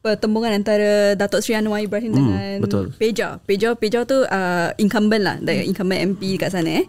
pertembungan 0.00 0.56
antara 0.56 1.12
Datuk 1.12 1.44
Seri 1.44 1.60
Anwar 1.60 1.84
Ibrahim 1.84 2.12
Hmm, 2.12 2.18
dengan 2.18 2.56
betul. 2.64 2.84
Peja. 2.96 3.36
Peja 3.44 3.76
Peja 3.76 4.08
tu 4.08 4.24
uh, 4.24 4.68
incumbent 4.80 5.20
lah, 5.20 5.36
the 5.44 5.60
incumbent 5.60 6.16
MP 6.16 6.40
kat 6.40 6.48
sana 6.50 6.80
eh. 6.80 6.86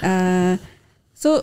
Uh, 0.00 0.54
so 1.12 1.42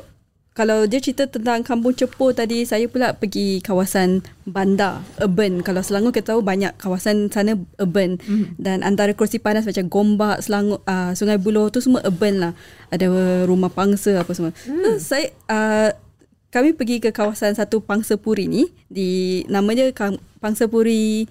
kalau 0.52 0.84
dia 0.84 1.00
cerita 1.00 1.32
tentang 1.32 1.64
Kampung 1.64 1.96
Cepo 1.96 2.36
tadi, 2.36 2.68
saya 2.68 2.84
pula 2.92 3.16
pergi 3.16 3.64
kawasan 3.64 4.20
bandar, 4.44 5.00
urban. 5.24 5.64
Kalau 5.64 5.80
Selangor 5.80 6.12
kita 6.12 6.36
tahu 6.36 6.44
banyak 6.44 6.76
kawasan 6.76 7.32
sana 7.32 7.56
urban. 7.80 8.20
Mm. 8.20 8.60
Dan 8.60 8.84
antara 8.84 9.16
kerusi 9.16 9.40
panas 9.40 9.64
macam 9.64 9.88
Gombak, 9.88 10.44
Selangor, 10.44 10.84
uh, 10.84 11.16
Sungai 11.16 11.40
Buloh 11.40 11.72
tu 11.72 11.80
semua 11.80 12.04
urban 12.04 12.44
lah. 12.44 12.54
Ada 12.92 13.08
rumah 13.48 13.72
pangsa 13.72 14.20
apa 14.20 14.28
semua. 14.36 14.52
Mm. 14.68 14.84
So, 14.84 15.16
saya 15.16 15.32
uh, 15.48 15.90
kami 16.52 16.72
pergi 16.72 17.00
ke 17.00 17.10
kawasan 17.10 17.56
satu 17.56 17.80
pangsa 17.80 18.16
puri 18.16 18.46
ni 18.46 18.68
di 18.86 19.10
nama 19.48 19.72
dia 19.72 19.90
Kam- 19.90 20.20
Pangsa 20.38 20.68
Puri 20.68 21.24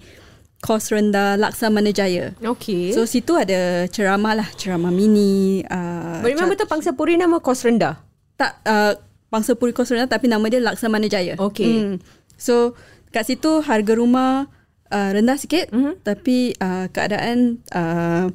Kos 0.57 0.89
Rendah 0.89 1.35
Laksamana 1.35 1.89
Jaya. 1.89 2.33
Okey. 2.39 2.89
So 2.91 3.05
situ 3.05 3.33
ada 3.33 3.85
ceramah 3.87 4.33
lah, 4.35 4.49
ceramah 4.53 4.89
mini. 4.89 5.61
Uh, 5.63 6.21
Memang 6.21 6.47
betul 6.47 6.65
Pangsa 6.65 6.91
Puri 6.91 7.17
nama 7.17 7.37
kos 7.37 7.61
rendah. 7.61 7.97
tak 8.33 8.57
uh, 8.63 8.93
Pangsa 9.27 9.53
Puri 9.53 9.71
Kos 9.71 9.89
Rendah 9.89 10.05
tapi 10.05 10.25
nama 10.25 10.41
dia 10.45 10.57
Laksamana 10.57 11.05
Jaya. 11.05 11.33
Okey. 11.35 11.65
Hmm. 11.71 11.93
So 12.37 12.73
kat 13.09 13.25
situ 13.25 13.61
harga 13.61 13.93
rumah 13.93 14.49
uh, 14.87 15.09
rendah 15.11 15.35
sikit 15.35 15.69
Mhm. 15.69 16.01
tapi 16.01 16.53
uh, 16.55 16.85
keadaan 16.87 17.61
uh, 17.69 18.29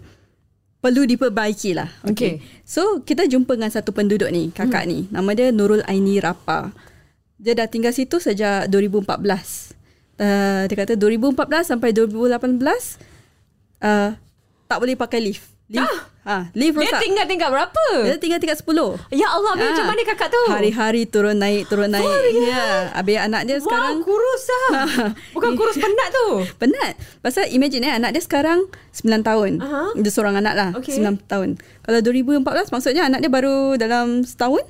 perlu 0.80 1.08
diperbaiki 1.08 1.74
lah. 1.74 1.88
Okey. 2.06 2.12
Okay. 2.12 2.34
So 2.62 3.00
kita 3.02 3.26
jumpa 3.26 3.56
dengan 3.56 3.72
satu 3.72 3.90
penduduk 3.90 4.28
ni, 4.28 4.52
kakak 4.52 4.84
ni. 4.86 5.08
Nama 5.08 5.30
dia 5.32 5.48
Nurul 5.50 5.82
Aini 5.88 6.20
Rapa. 6.20 6.70
Dia 7.36 7.52
dah 7.56 7.68
tinggal 7.68 7.92
situ 7.92 8.20
sejak 8.20 8.68
2014. 8.68 9.74
Uh, 10.16 10.64
dia 10.64 10.76
kata 10.80 10.96
2014 10.96 11.76
sampai 11.76 11.92
2018 11.92 12.40
uh, 13.84 14.16
tak 14.66 14.78
boleh 14.80 14.96
pakai 14.96 15.20
lift. 15.20 15.55
Lift, 15.66 15.98
ha, 16.22 16.46
lift 16.52 16.78
Dia 16.78 16.86
rosak. 16.88 17.00
tinggal 17.02 17.26
tingkat 17.26 17.50
berapa? 17.50 17.84
Dia 18.00 18.14
tinggal 18.16 18.38
tingkat 18.38 18.54
10. 18.56 19.02
Ya 19.10 19.26
Allah, 19.28 19.52
Ah. 19.52 19.66
macam 19.66 19.84
mana 19.84 20.00
kakak 20.04 20.30
tu? 20.30 20.42
Hari-hari 20.46 21.02
turun 21.04 21.34
naik, 21.34 21.66
turun 21.66 21.90
naik. 21.90 22.06
Ya. 22.40 22.94
Habis 22.94 23.18
anak 23.18 23.42
dia 23.44 23.58
sekarang 23.58 23.98
Wah, 23.98 24.06
kurus 24.06 24.42
lah. 24.46 24.70
Bukan 25.34 25.52
kurus 25.54 25.74
penat 25.74 26.08
tu. 26.08 26.28
penat. 26.56 26.94
Pasal 27.18 27.50
imagine 27.50 27.82
eh 27.84 27.92
anak 27.92 28.14
dia 28.14 28.22
sekarang 28.22 28.62
9 28.92 29.20
tahun. 29.20 29.58
Aha. 29.58 29.82
Dia 29.96 30.12
seorang 30.12 30.38
anak 30.38 30.54
lah, 30.54 30.68
Okay. 30.72 30.94
9 30.94 31.18
tahun. 31.24 31.58
Kalau 31.82 31.98
2014 32.00 32.70
maksudnya 32.70 33.02
anak 33.04 33.18
dia 33.18 33.30
baru 33.32 33.74
dalam 33.74 34.22
setahun, 34.22 34.62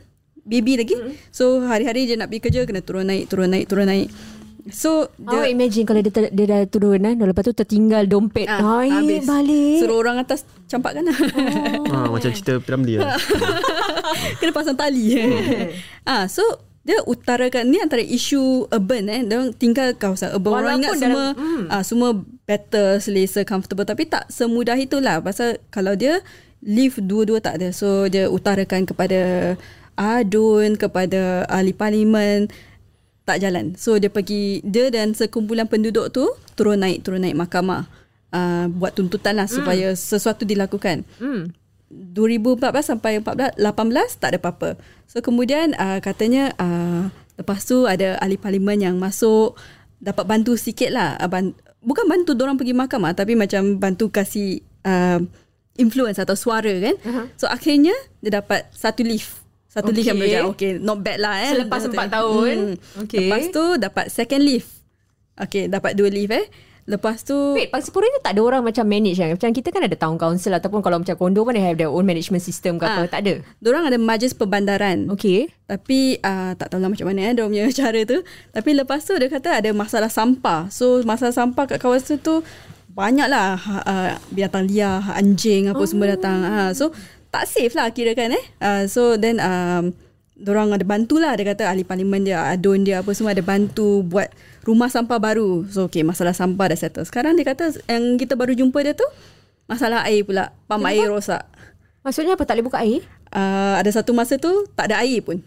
baby 0.43 0.77
lagi. 0.77 0.97
Hmm. 0.97 1.13
So 1.29 1.61
hari-hari 1.61 2.07
dia 2.07 2.17
nak 2.17 2.33
pergi 2.33 2.41
kerja 2.43 2.61
kena 2.65 2.81
turun 2.81 3.05
naik, 3.05 3.29
turun 3.29 3.53
naik, 3.53 3.69
turun 3.69 3.85
naik. 3.85 4.09
So 4.67 5.07
Awak 5.17 5.31
dia 5.31 5.41
imagine 5.49 5.85
kalau 5.85 6.01
dia, 6.01 6.11
ter, 6.11 6.27
dia 6.29 6.45
dah 6.45 6.61
turun 6.67 6.99
kan, 6.99 7.15
lepas 7.15 7.43
tu 7.43 7.55
tertinggal 7.55 8.03
dompet. 8.05 8.51
ah, 8.51 8.83
Naik 8.83 9.23
balik. 9.23 9.79
Suruh 9.79 9.97
orang 9.97 10.19
atas 10.19 10.43
campakkan 10.67 11.07
lah. 11.07 11.19
Ah, 11.87 12.07
macam 12.11 12.31
cerita 12.31 12.59
Piramli 12.59 12.99
lah. 12.99 13.15
Kena 14.39 14.51
pasang 14.51 14.75
tali. 14.75 15.15
ah, 16.11 16.27
so 16.27 16.43
dia 16.83 17.03
utarakan 17.03 17.67
ni 17.67 17.79
antara 17.79 17.99
isu 17.99 18.67
urban 18.69 19.07
eh. 19.07 19.21
Dia 19.23 19.39
tinggal 19.53 19.95
kawasan 19.95 20.35
urban. 20.35 20.51
orang 20.57 20.73
ingat 20.81 20.93
Walaupun 20.93 20.99
semua 21.01 21.25
dalam- 21.31 21.37
hmm. 21.39 21.65
ah, 21.69 21.83
semua 21.83 22.11
better, 22.45 22.89
selesa, 22.99 23.41
comfortable 23.43 23.83
tapi 23.83 24.07
tak 24.07 24.27
semudah 24.27 24.75
itulah. 24.75 25.19
Pasal 25.19 25.63
kalau 25.69 25.95
dia 25.95 26.19
live 26.59 26.99
dua-dua 26.99 27.39
tak 27.39 27.63
ada. 27.63 27.71
So 27.71 28.07
dia 28.07 28.27
utarakan 28.27 28.83
kepada 28.83 29.55
adun, 29.95 30.75
kepada 30.75 31.47
ahli 31.47 31.71
parlimen 31.71 32.51
tak 33.27 33.43
jalan. 33.43 33.75
So 33.75 33.99
dia 33.99 34.09
pergi 34.09 34.63
dia 34.63 34.89
dan 34.89 35.13
sekumpulan 35.13 35.67
penduduk 35.67 36.15
tu 36.15 36.31
turun 36.55 36.79
naik 36.79 37.03
turun 37.03 37.27
naik 37.27 37.35
mahkamah. 37.37 37.91
Uh, 38.31 38.69
buat 38.71 38.93
tuntutan 38.95 39.39
lah 39.39 39.51
supaya 39.51 39.95
sesuatu 39.95 40.47
dilakukan. 40.47 41.03
Hmm. 41.19 41.51
2014 41.91 42.63
sampai 42.83 43.23
14 43.23 43.59
18 43.59 44.21
tak 44.23 44.29
ada 44.35 44.39
apa-apa. 44.39 44.71
So 45.11 45.23
kemudian 45.23 45.75
uh, 45.79 45.99
katanya 46.03 46.55
uh, 46.59 47.11
lepas 47.39 47.63
tu 47.67 47.87
ada 47.87 48.19
ahli 48.19 48.39
parlimen 48.39 48.79
yang 48.83 48.97
masuk 48.99 49.55
dapat 50.03 50.27
bantu 50.27 50.59
sikit 50.59 50.91
lah. 50.91 51.15
Uh, 51.19 51.31
ban- 51.31 51.57
bukan 51.83 52.07
bantu 52.11 52.35
orang 52.43 52.59
pergi 52.59 52.75
mahkamah 52.75 53.15
tapi 53.15 53.39
macam 53.39 53.79
bantu 53.79 54.11
kasih 54.11 54.63
uh, 54.83 55.23
influence 55.79 56.19
atau 56.19 56.35
suara 56.35 56.75
kan. 56.83 56.95
Uh-huh. 56.99 57.27
So 57.39 57.47
akhirnya 57.47 57.95
dia 58.21 58.43
dapat 58.43 58.67
satu 58.75 59.07
lift. 59.07 59.46
Satu 59.69 59.93
lift 59.93 60.09
yang 60.09 60.17
Okay. 60.17 60.33
macam 60.33 60.45
okay 60.55 60.71
not 60.81 60.99
bad 61.05 61.19
lah 61.21 61.35
eh. 61.43 61.53
Selepas 61.53 61.81
empat 61.87 62.09
tahun. 62.09 62.57
Okay. 63.07 63.29
Lepas 63.29 63.43
tu 63.53 63.65
dapat 63.77 64.07
second 64.09 64.43
lift. 64.43 64.71
Okay 65.37 65.69
dapat 65.69 65.93
dua 65.99 66.09
lift 66.09 66.33
eh. 66.33 66.47
Lepas 66.87 67.27
tu 67.27 67.35
Wait, 67.59 67.67
Pangsa 67.67 67.91
Puri 67.91 68.07
ni 68.07 68.23
tak 68.23 68.39
ada 68.39 68.47
orang 68.47 68.63
macam 68.63 68.87
manage 68.87 69.19
kan? 69.19 69.35
Macam 69.35 69.51
kita 69.51 69.75
kan 69.75 69.83
ada 69.83 69.97
town 69.99 70.15
council 70.15 70.55
ataupun 70.55 70.79
kalau 70.87 71.03
macam 71.03 71.19
kondo 71.19 71.43
pun 71.43 71.51
they 71.51 71.59
have 71.59 71.75
their 71.75 71.91
own 71.91 72.07
management 72.07 72.39
system 72.47 72.79
ke 72.79 72.87
apa. 72.87 73.11
Ah. 73.11 73.11
Tak 73.11 73.21
ada. 73.27 73.35
Diorang 73.59 73.91
ada 73.91 73.99
majlis 73.99 74.39
perbandaran. 74.39 75.11
Okay. 75.11 75.51
Tapi 75.67 76.23
uh, 76.23 76.55
tak 76.55 76.71
tahulah 76.71 76.87
macam 76.87 77.11
mana 77.11 77.27
eh 77.27 77.35
dia 77.35 77.43
punya 77.43 77.67
cara 77.83 78.01
tu. 78.07 78.23
Tapi 78.55 78.71
lepas 78.79 79.03
tu 79.03 79.19
dia 79.19 79.27
kata 79.27 79.59
ada 79.59 79.71
masalah 79.75 80.07
sampah. 80.07 80.71
So 80.71 81.03
masalah 81.03 81.35
sampah 81.35 81.67
kat 81.67 81.83
kawasan 81.83 82.23
tu 82.23 82.47
banyaklah 82.97 83.61
uh, 83.83 84.17
binatang 84.33 84.71
liar, 84.71 85.03
anjing 85.13 85.69
apa 85.69 85.83
oh. 85.83 85.91
semua 85.91 86.15
datang. 86.15 86.39
Ha, 86.41 86.73
so 86.73 86.95
tak 87.37 87.45
safe 87.47 87.75
lah 87.77 87.93
kira 87.93 88.17
kan 88.17 88.33
eh. 88.33 88.45
Uh, 88.59 88.83
so 88.89 89.15
then 89.15 89.37
um, 89.39 89.93
Diorang 90.37 90.69
ada 90.69 90.85
bantulah 90.85 91.33
Dia 91.33 91.49
kata 91.49 91.73
ahli 91.73 91.81
parlimen 91.81 92.21
dia 92.21 92.45
Adun 92.53 92.85
dia 92.85 93.01
apa 93.01 93.09
semua 93.17 93.33
Ada 93.33 93.41
bantu 93.41 94.05
buat 94.05 94.29
Rumah 94.69 94.93
sampah 94.93 95.17
baru 95.17 95.65
So 95.65 95.89
okay 95.89 96.05
masalah 96.05 96.37
sampah 96.37 96.69
dah 96.69 96.77
settle 96.77 97.09
Sekarang 97.09 97.41
dia 97.41 97.49
kata 97.49 97.73
Yang 97.89 98.21
kita 98.21 98.37
baru 98.37 98.53
jumpa 98.53 98.85
dia 98.85 98.93
tu 98.93 99.09
Masalah 99.65 100.05
air 100.05 100.29
pula 100.29 100.53
Pam 100.69 100.85
air 100.85 101.09
rosak 101.09 101.41
Maksudnya 102.05 102.37
apa? 102.37 102.45
Tak 102.45 102.61
boleh 102.61 102.67
buka 102.69 102.85
air? 102.85 103.01
uh, 103.33 103.81
Ada 103.81 104.05
satu 104.05 104.13
masa 104.13 104.37
tu 104.37 104.53
Tak 104.77 104.93
ada 104.93 105.01
air 105.01 105.25
pun 105.25 105.41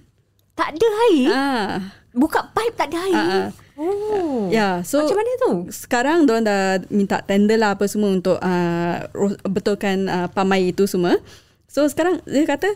Tak 0.58 0.74
ada 0.74 0.88
air? 1.05 1.25
Ah, 1.29 1.74
Buka 2.10 2.50
pipe 2.50 2.74
tak 2.74 2.89
ada 2.89 2.98
air? 3.05 3.13
ah. 3.13 3.50
Oh. 3.79 4.50
Ya, 4.51 4.81
so 4.84 5.00
Macam 5.05 5.22
mana 5.22 5.31
tu? 5.39 5.51
sekarang 5.72 6.27
diorang 6.27 6.43
dah 6.43 6.84
minta 6.91 7.22
tender 7.24 7.55
lah 7.55 7.79
apa 7.79 7.88
semua 7.88 8.12
untuk 8.12 8.36
uh, 8.36 8.96
betulkan 9.48 10.03
uh, 10.12 10.27
pam 10.27 10.51
air 10.51 10.75
itu 10.75 10.84
semua. 10.84 11.15
So 11.79 11.88
sekarang 11.88 12.19
dia 12.27 12.43
kata 12.43 12.75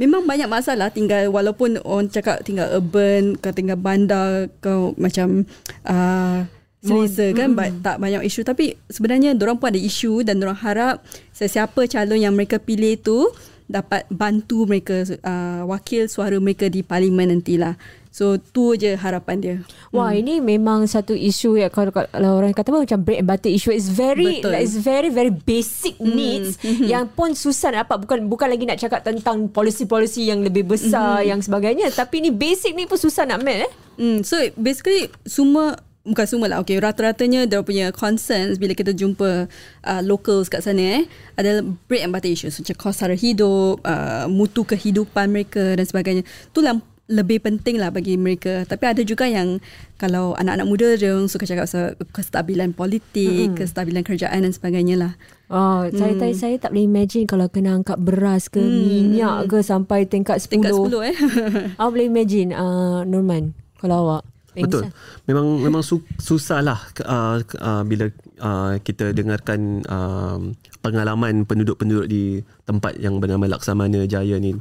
memang 0.00 0.24
banyak 0.24 0.48
masalah 0.48 0.88
tinggal 0.88 1.28
walaupun 1.28 1.76
orang 1.84 2.08
cakap 2.08 2.40
tinggal 2.40 2.72
urban 2.72 3.36
ke 3.36 3.52
tinggal 3.52 3.76
bandar 3.76 4.48
ke 4.64 4.72
macam 4.96 5.44
uh, 5.84 6.48
selesa 6.80 7.36
kan 7.36 7.52
mm. 7.52 7.84
tak 7.84 8.00
banyak 8.00 8.24
isu 8.24 8.40
tapi 8.40 8.80
sebenarnya 8.88 9.36
diorang 9.36 9.60
pun 9.60 9.68
ada 9.68 9.76
isu 9.76 10.24
dan 10.24 10.40
diorang 10.40 10.56
harap 10.56 11.04
sesiapa 11.36 11.84
calon 11.84 12.16
yang 12.16 12.32
mereka 12.32 12.56
pilih 12.56 12.96
tu 12.96 13.28
dapat 13.68 14.08
bantu 14.08 14.64
mereka 14.64 15.04
uh, 15.20 15.68
wakil 15.68 16.08
suara 16.08 16.40
mereka 16.40 16.72
di 16.72 16.80
parlimen 16.80 17.28
nantilah. 17.28 17.76
So 18.14 18.38
tu 18.38 18.78
je 18.78 18.94
harapan 18.94 19.36
dia. 19.42 19.56
Wah, 19.90 20.14
ini 20.14 20.38
memang 20.38 20.86
satu 20.86 21.18
isu 21.18 21.58
ya 21.58 21.66
kalau, 21.66 21.90
kalau 21.90 22.38
orang 22.38 22.54
kata 22.54 22.70
macam 22.70 23.02
bread 23.02 23.26
and 23.26 23.26
butter 23.26 23.50
issue 23.50 23.74
is 23.74 23.90
very 23.90 24.38
Betul. 24.38 24.54
like, 24.54 24.62
it's 24.62 24.78
very 24.78 25.10
very 25.10 25.34
basic 25.34 25.98
needs 25.98 26.62
yang 26.94 27.10
pun 27.10 27.34
susah 27.34 27.74
nak 27.74 27.90
dapat 27.90 28.06
bukan 28.06 28.18
bukan 28.30 28.54
lagi 28.54 28.70
nak 28.70 28.78
cakap 28.78 29.02
tentang 29.02 29.50
polisi-polisi 29.50 30.30
yang 30.30 30.46
lebih 30.46 30.62
besar 30.62 31.26
yang 31.26 31.42
sebagainya 31.42 31.90
tapi 31.90 32.22
ni 32.22 32.30
basic 32.30 32.78
ni 32.78 32.86
pun 32.86 33.02
susah 33.02 33.26
nak 33.26 33.42
met 33.42 33.66
eh. 33.66 33.72
Hmm, 33.98 34.22
so 34.22 34.38
basically 34.54 35.10
semua 35.26 35.74
bukan 36.06 36.26
semua 36.30 36.46
lah. 36.46 36.62
Okay, 36.62 36.78
rata-ratanya 36.78 37.50
dia 37.50 37.66
punya 37.66 37.90
concerns 37.90 38.62
bila 38.62 38.78
kita 38.78 38.94
jumpa 38.94 39.50
uh, 39.82 40.02
locals 40.06 40.46
kat 40.46 40.62
sana 40.62 41.02
eh 41.02 41.04
adalah 41.34 41.66
bread 41.90 42.06
and 42.06 42.14
butter 42.14 42.30
issues 42.30 42.62
macam 42.62 42.78
kos 42.78 42.94
sara 42.94 43.18
hidup, 43.18 43.82
uh, 43.82 44.30
mutu 44.30 44.62
kehidupan 44.62 45.34
mereka 45.34 45.74
dan 45.74 45.82
sebagainya. 45.82 46.22
Itulah 46.54 46.78
lebih 47.04 47.44
penting 47.44 47.76
lah 47.76 47.92
bagi 47.92 48.16
mereka. 48.16 48.64
Tapi 48.64 48.84
ada 48.88 49.02
juga 49.04 49.28
yang 49.28 49.60
kalau 50.00 50.32
anak-anak 50.40 50.66
muda 50.66 50.86
dia 50.96 51.12
orang 51.12 51.28
suka 51.28 51.44
cakap 51.44 51.68
pasal 51.68 51.92
kestabilan 52.16 52.72
politik, 52.72 53.52
mm-hmm. 53.52 53.58
kestabilan 53.60 54.02
kerjaan 54.04 54.44
dan 54.44 54.52
sebagainya 54.52 54.96
lah. 54.96 55.12
Oh, 55.52 55.84
hmm. 55.84 55.92
saya 55.92 56.12
tadi 56.16 56.34
saya 56.34 56.56
tak 56.56 56.72
boleh 56.72 56.88
imagine 56.88 57.28
kalau 57.28 57.46
kena 57.52 57.76
angkat 57.76 58.00
beras 58.00 58.48
ke 58.48 58.64
hmm. 58.64 58.80
minyak 58.88 59.52
ke 59.52 59.60
sampai 59.60 60.08
tingkat 60.08 60.40
10. 60.40 60.48
Tingkat 60.48 60.72
10 60.72 60.88
eh. 61.04 61.16
Awak 61.78 61.90
boleh 61.92 62.06
imagine 62.08 62.56
uh, 62.56 63.04
Nurman 63.04 63.52
kalau 63.76 64.08
awak 64.08 64.24
Betul. 64.54 64.94
Memang 65.26 65.58
memang 65.58 65.82
su, 65.82 65.98
susah 66.22 66.62
lah 66.62 66.78
uh, 67.02 67.42
uh, 67.42 67.82
bila 67.82 68.06
uh, 68.38 68.78
kita 68.78 69.10
dengarkan 69.10 69.82
uh, 69.90 70.38
pengalaman 70.78 71.42
penduduk-penduduk 71.42 72.06
di 72.06 72.38
tempat 72.62 72.94
yang 73.02 73.18
bernama 73.18 73.50
Laksamana 73.50 74.06
Jaya 74.06 74.38
ni. 74.38 74.54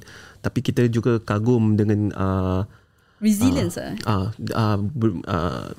Tapi 0.43 0.59
kita 0.59 0.85
juga 0.91 1.23
kagum 1.23 1.79
dengan 1.79 2.11
uh, 2.13 2.61
Resilience 3.23 3.79
ah. 3.79 3.95
uh, 4.03 4.27
uh, 4.51 4.77
ber- 4.83 5.23
uh, 5.31 5.71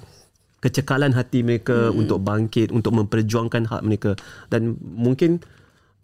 kecekalan 0.64 1.12
hati 1.12 1.44
mereka 1.44 1.92
hmm. 1.92 2.00
untuk 2.00 2.24
bangkit 2.24 2.72
untuk 2.72 2.96
memperjuangkan 2.96 3.68
hak 3.68 3.82
mereka 3.84 4.16
dan 4.48 4.80
mungkin 4.80 5.44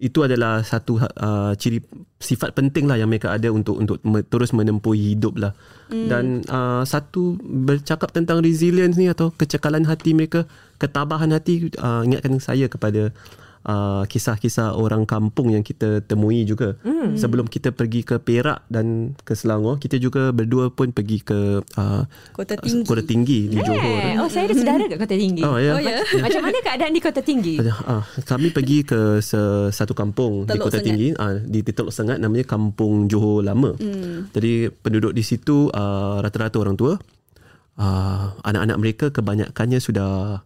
itu 0.00 0.24
adalah 0.24 0.64
satu 0.64 1.00
uh, 1.00 1.52
ciri 1.56 1.80
sifat 2.20 2.56
penting 2.56 2.88
lah 2.88 2.96
yang 2.96 3.08
mereka 3.08 3.32
ada 3.36 3.52
untuk 3.52 3.80
untuk 3.80 4.00
me, 4.04 4.20
terus 4.24 4.52
menempuh 4.52 4.96
hidup 4.96 5.36
lah 5.40 5.52
hmm. 5.88 6.08
dan 6.12 6.24
uh, 6.52 6.84
satu 6.84 7.40
bercakap 7.40 8.12
tentang 8.12 8.44
resilience 8.44 9.00
ni 9.00 9.08
atau 9.08 9.32
kecekalan 9.32 9.88
hati 9.88 10.12
mereka 10.12 10.44
ketabahan 10.76 11.32
hati 11.32 11.72
uh, 11.80 12.04
ingatkan 12.04 12.36
saya 12.36 12.68
kepada 12.68 13.12
uh, 13.66 14.04
kisah-kisah 14.08 14.76
orang 14.76 15.04
kampung 15.04 15.52
yang 15.52 15.64
kita 15.64 16.00
temui 16.04 16.44
juga. 16.48 16.76
Hmm. 16.80 17.16
Sebelum 17.16 17.48
kita 17.48 17.74
pergi 17.74 18.04
ke 18.06 18.20
Perak 18.20 18.64
dan 18.72 19.16
ke 19.24 19.36
Selangor, 19.36 19.80
kita 19.80 20.00
juga 20.00 20.32
berdua 20.32 20.72
pun 20.72 20.92
pergi 20.92 21.18
ke 21.20 21.60
uh, 21.64 22.02
Kota 22.32 22.56
Tinggi. 22.56 22.86
Kota 22.86 23.02
Tinggi 23.04 23.38
di 23.50 23.56
Johor. 23.60 24.00
Eh, 24.00 24.16
oh, 24.20 24.28
saya 24.30 24.48
ada 24.48 24.54
saudara 24.56 24.84
kat 24.86 24.98
Kota 25.00 25.16
Tinggi. 25.16 25.42
Oh, 25.44 25.56
ya. 25.60 25.72
Oh, 25.76 25.80
ya. 25.82 25.96
Macam 26.24 26.42
mana 26.44 26.58
keadaan 26.62 26.92
di 26.92 27.00
Kota 27.02 27.20
Tinggi? 27.20 27.54
Ah, 27.84 28.04
kami 28.24 28.52
pergi 28.52 28.84
ke 28.84 29.20
se- 29.20 29.70
satu 29.72 29.92
kampung 29.92 30.44
di 30.48 30.56
Teluk 30.56 30.70
Kota 30.70 30.78
Sengat. 30.80 30.86
Tinggi 30.86 31.08
ah, 31.16 31.36
di 31.40 31.60
Teluk 31.64 31.92
Sengat 31.92 32.18
namanya 32.20 32.44
Kampung 32.48 33.08
Johor 33.08 33.44
Lama. 33.44 33.76
Hmm. 33.76 34.30
Jadi 34.32 34.70
penduduk 34.70 35.12
di 35.12 35.22
situ 35.24 35.68
ah, 35.72 36.20
rata-rata 36.20 36.56
orang 36.60 36.76
tua. 36.76 36.94
Ah, 37.80 38.36
anak-anak 38.44 38.76
mereka 38.76 39.06
kebanyakannya 39.08 39.80
sudah 39.80 40.44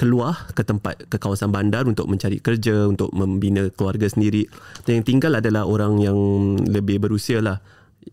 keluar 0.00 0.48
ke 0.56 0.64
tempat 0.64 1.04
ke 1.12 1.20
kawasan 1.20 1.52
bandar 1.52 1.84
untuk 1.84 2.08
mencari 2.08 2.40
kerja, 2.40 2.88
untuk 2.88 3.12
membina 3.12 3.68
keluarga 3.68 4.08
sendiri. 4.08 4.48
Dan 4.88 5.04
yang 5.04 5.06
tinggal 5.06 5.36
adalah 5.36 5.68
orang 5.68 6.00
yang 6.00 6.16
lebih 6.64 7.04
berusia 7.04 7.44
lah. 7.44 7.60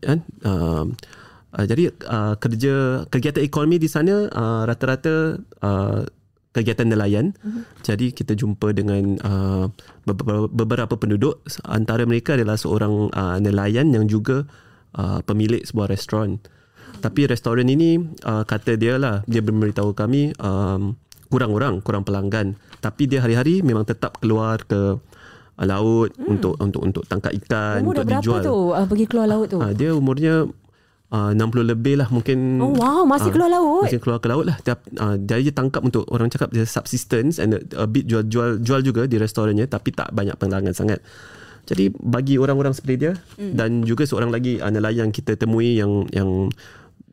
Kan? 0.04 0.28
Ah, 0.44 0.84
Uh, 1.58 1.64
jadi 1.64 1.96
uh, 2.12 2.36
kerja 2.38 3.08
kegiatan 3.08 3.40
ekonomi 3.40 3.80
di 3.80 3.88
sana 3.88 4.28
uh, 4.28 4.68
rata-rata 4.68 5.40
uh, 5.64 6.04
kegiatan 6.52 6.92
nelayan. 6.92 7.32
Uh-huh. 7.40 7.64
Jadi 7.88 8.12
kita 8.12 8.36
jumpa 8.36 8.76
dengan 8.76 9.16
uh, 9.24 9.66
beberapa, 10.04 10.52
beberapa 10.52 10.94
penduduk 11.00 11.40
antara 11.64 12.04
mereka 12.04 12.36
adalah 12.36 12.60
seorang 12.60 13.10
uh, 13.16 13.40
nelayan 13.40 13.90
yang 13.96 14.12
juga 14.12 14.44
uh, 15.00 15.24
pemilik 15.24 15.64
sebuah 15.64 15.88
restoran. 15.88 16.44
Tapi 17.00 17.32
restoran 17.32 17.72
ini 17.72 17.96
uh, 18.28 18.44
kata 18.44 18.76
dia 18.76 19.00
lah 19.00 19.24
dia 19.24 19.40
memberitahu 19.40 19.96
kami 19.96 20.36
um, 20.44 21.00
kurang 21.28 21.52
orang, 21.54 21.80
kurang 21.84 22.04
pelanggan. 22.08 22.56
Tapi 22.80 23.08
dia 23.08 23.24
hari-hari 23.24 23.62
memang 23.62 23.84
tetap 23.84 24.20
keluar 24.24 24.64
ke 24.64 24.98
uh, 25.58 25.66
laut 25.66 26.14
hmm. 26.16 26.32
untuk 26.32 26.54
untuk 26.62 26.82
untuk 26.86 27.04
tangkap 27.10 27.34
ikan 27.46 27.82
Umur 27.82 27.94
dah 27.98 28.04
untuk 28.06 28.06
berapa 28.06 28.22
dijual. 28.22 28.42
tu 28.46 28.58
uh, 28.72 28.86
pergi 28.86 29.06
keluar 29.10 29.28
laut 29.28 29.48
tu? 29.50 29.58
Uh, 29.58 29.74
dia 29.74 29.92
umurnya 29.92 30.46
uh, 31.12 31.32
60 31.34 31.72
lebih 31.74 31.96
lah 32.00 32.08
mungkin. 32.14 32.62
Oh, 32.62 32.74
wow, 32.78 33.04
masih 33.04 33.32
ah, 33.32 33.34
keluar 33.34 33.50
laut? 33.52 33.84
Masih 33.90 34.02
keluar 34.02 34.20
ke 34.22 34.28
laut 34.30 34.46
lah. 34.46 34.58
Dia, 34.62 34.76
uh, 34.78 35.16
dia 35.18 35.38
je 35.42 35.52
tangkap 35.52 35.82
untuk 35.84 36.06
orang 36.14 36.30
cakap 36.30 36.54
dia 36.54 36.64
subsistence 36.68 37.42
and 37.42 37.58
a, 37.58 37.60
a 37.84 37.86
bit 37.90 38.06
jual-jual 38.06 38.62
jual 38.62 38.82
juga 38.86 39.10
di 39.10 39.18
restorannya 39.18 39.66
tapi 39.68 39.92
tak 39.92 40.14
banyak 40.14 40.38
pelanggan 40.38 40.76
sangat. 40.76 41.02
Jadi 41.68 41.92
bagi 41.92 42.40
orang-orang 42.40 42.72
seperti 42.72 42.96
dia 42.96 43.14
mm. 43.36 43.52
dan 43.60 43.84
juga 43.84 44.08
seorang 44.08 44.32
lagi 44.32 44.62
uh, 44.64 44.72
nelayan 44.72 45.12
kita 45.12 45.36
temui 45.36 45.76
yang 45.76 46.08
yang 46.16 46.48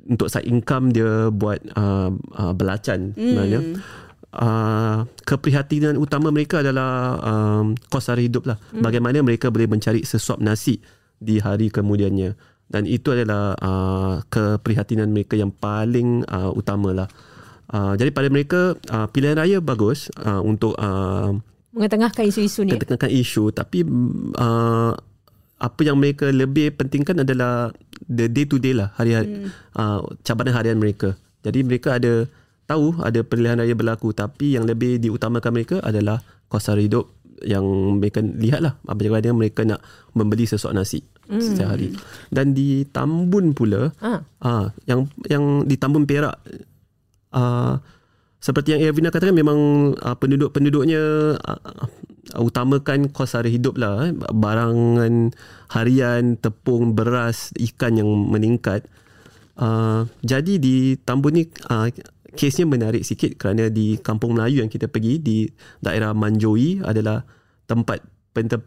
untuk 0.04 0.28
side 0.28 0.47
income 0.47 0.92
dia 0.92 1.33
buat 1.33 1.59
uh, 1.75 2.12
uh, 2.12 2.52
belacan 2.52 3.16
sebenarnya. 3.16 3.61
Uh, 4.35 5.07
keprihatinan 5.23 5.95
utama 5.95 6.35
mereka 6.35 6.59
adalah 6.59 7.23
um, 7.23 7.79
kos 7.87 8.11
sara 8.11 8.19
hidup 8.19 8.50
lah. 8.50 8.59
Mm. 8.75 8.83
Bagaimana 8.83 9.19
mereka 9.23 9.47
boleh 9.55 9.71
mencari 9.71 10.03
sesuap 10.03 10.43
nasi 10.43 10.83
di 11.23 11.38
hari 11.38 11.71
kemudiannya. 11.71 12.35
Dan 12.67 12.91
itu 12.91 13.14
adalah 13.14 13.55
uh, 13.62 14.19
keprihatinan 14.26 15.14
mereka 15.14 15.38
yang 15.38 15.55
paling 15.55 16.26
uh, 16.26 16.50
utama 16.50 16.91
lah. 16.91 17.09
Uh, 17.71 17.95
jadi 17.95 18.11
pada 18.11 18.29
mereka 18.29 18.75
uh, 18.91 19.07
pilihan 19.09 19.38
raya 19.38 19.59
bagus 19.62 20.11
uh, 20.21 20.43
untuk 20.43 20.75
uh, 20.76 21.33
Mengetengahkan 21.75 22.26
isu-isu 22.29 22.62
ni. 22.62 22.79
ketengahkan 22.79 23.11
isu 23.11 23.50
tapi 23.50 23.83
uh, 24.38 24.93
apa 25.59 25.81
yang 25.83 25.99
mereka 25.99 26.31
lebih 26.31 26.76
pentingkan 26.76 27.26
adalah 27.26 27.75
the 28.07 28.31
day 28.31 28.47
to 28.47 28.62
day 28.62 28.76
lah 28.76 28.95
hari-hari 28.95 29.47
hmm. 29.47 29.50
uh, 29.75 30.05
cabaran 30.23 30.55
harian 30.55 30.79
mereka. 30.79 31.19
Jadi 31.43 31.67
mereka 31.67 31.97
ada 31.99 32.29
tahu 32.64 33.00
ada 33.05 33.20
pilihan 33.20 33.61
raya 33.61 33.77
berlaku 33.77 34.16
tapi 34.16 34.57
yang 34.57 34.64
lebih 34.64 34.96
diutamakan 35.00 35.53
mereka 35.53 35.77
adalah 35.85 36.24
kos 36.48 36.68
sara 36.68 36.81
hidup 36.81 37.12
yang 37.44 37.64
mereka 38.00 38.22
lihat 38.22 38.61
lah 38.64 38.74
bagaimana 38.87 39.35
mereka 39.35 39.66
nak 39.66 39.83
membeli 40.16 40.48
sesuap 40.48 40.72
nasi 40.72 41.05
hmm. 41.29 41.42
setiap 41.42 41.77
hari. 41.77 41.92
Dan 42.33 42.57
di 42.57 42.87
Tambun 42.88 43.53
pula 43.53 43.92
Ah. 44.00 44.24
ah 44.40 44.66
yang 44.88 45.11
yang 45.29 45.68
di 45.68 45.77
Tambun 45.77 46.09
Perak 46.09 46.40
uh, 47.35 47.77
seperti 48.44 48.77
yang 48.77 48.83
Ervina 48.85 49.09
katakan 49.09 49.37
memang 49.37 49.92
uh, 49.96 50.16
penduduk-penduduknya 50.20 51.03
uh, 51.40 51.88
utamakan 52.40 53.09
kos 53.12 53.37
sara 53.37 53.48
hidup 53.48 53.77
lah 53.77 54.09
eh. 54.09 54.12
barangan 54.33 55.33
harian 55.72 56.37
tepung 56.40 56.92
beras 56.96 57.53
ikan 57.57 58.00
yang 58.00 58.09
meningkat 58.09 58.85
uh, 59.61 60.09
jadi 60.24 60.61
di 60.61 60.96
Tambun 61.00 61.40
ni 61.40 61.44
uh, 61.68 61.88
kesnya 62.35 62.66
menarik 62.66 63.07
sikit 63.07 63.38
kerana 63.38 63.70
di 63.70 63.97
kampung 64.03 64.35
Melayu 64.35 64.61
yang 64.61 64.70
kita 64.70 64.90
pergi 64.90 65.23
di 65.23 65.47
daerah 65.81 66.12
Manjoi 66.12 66.83
adalah 66.83 67.23
tempat 67.64 68.03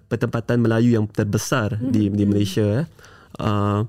pertempatan 0.07 0.63
Melayu 0.63 0.95
yang 0.95 1.05
terbesar 1.11 1.75
di 1.77 2.07
di 2.07 2.23
Malaysia 2.23 2.83
eh. 2.83 2.87
Uh, 3.37 3.83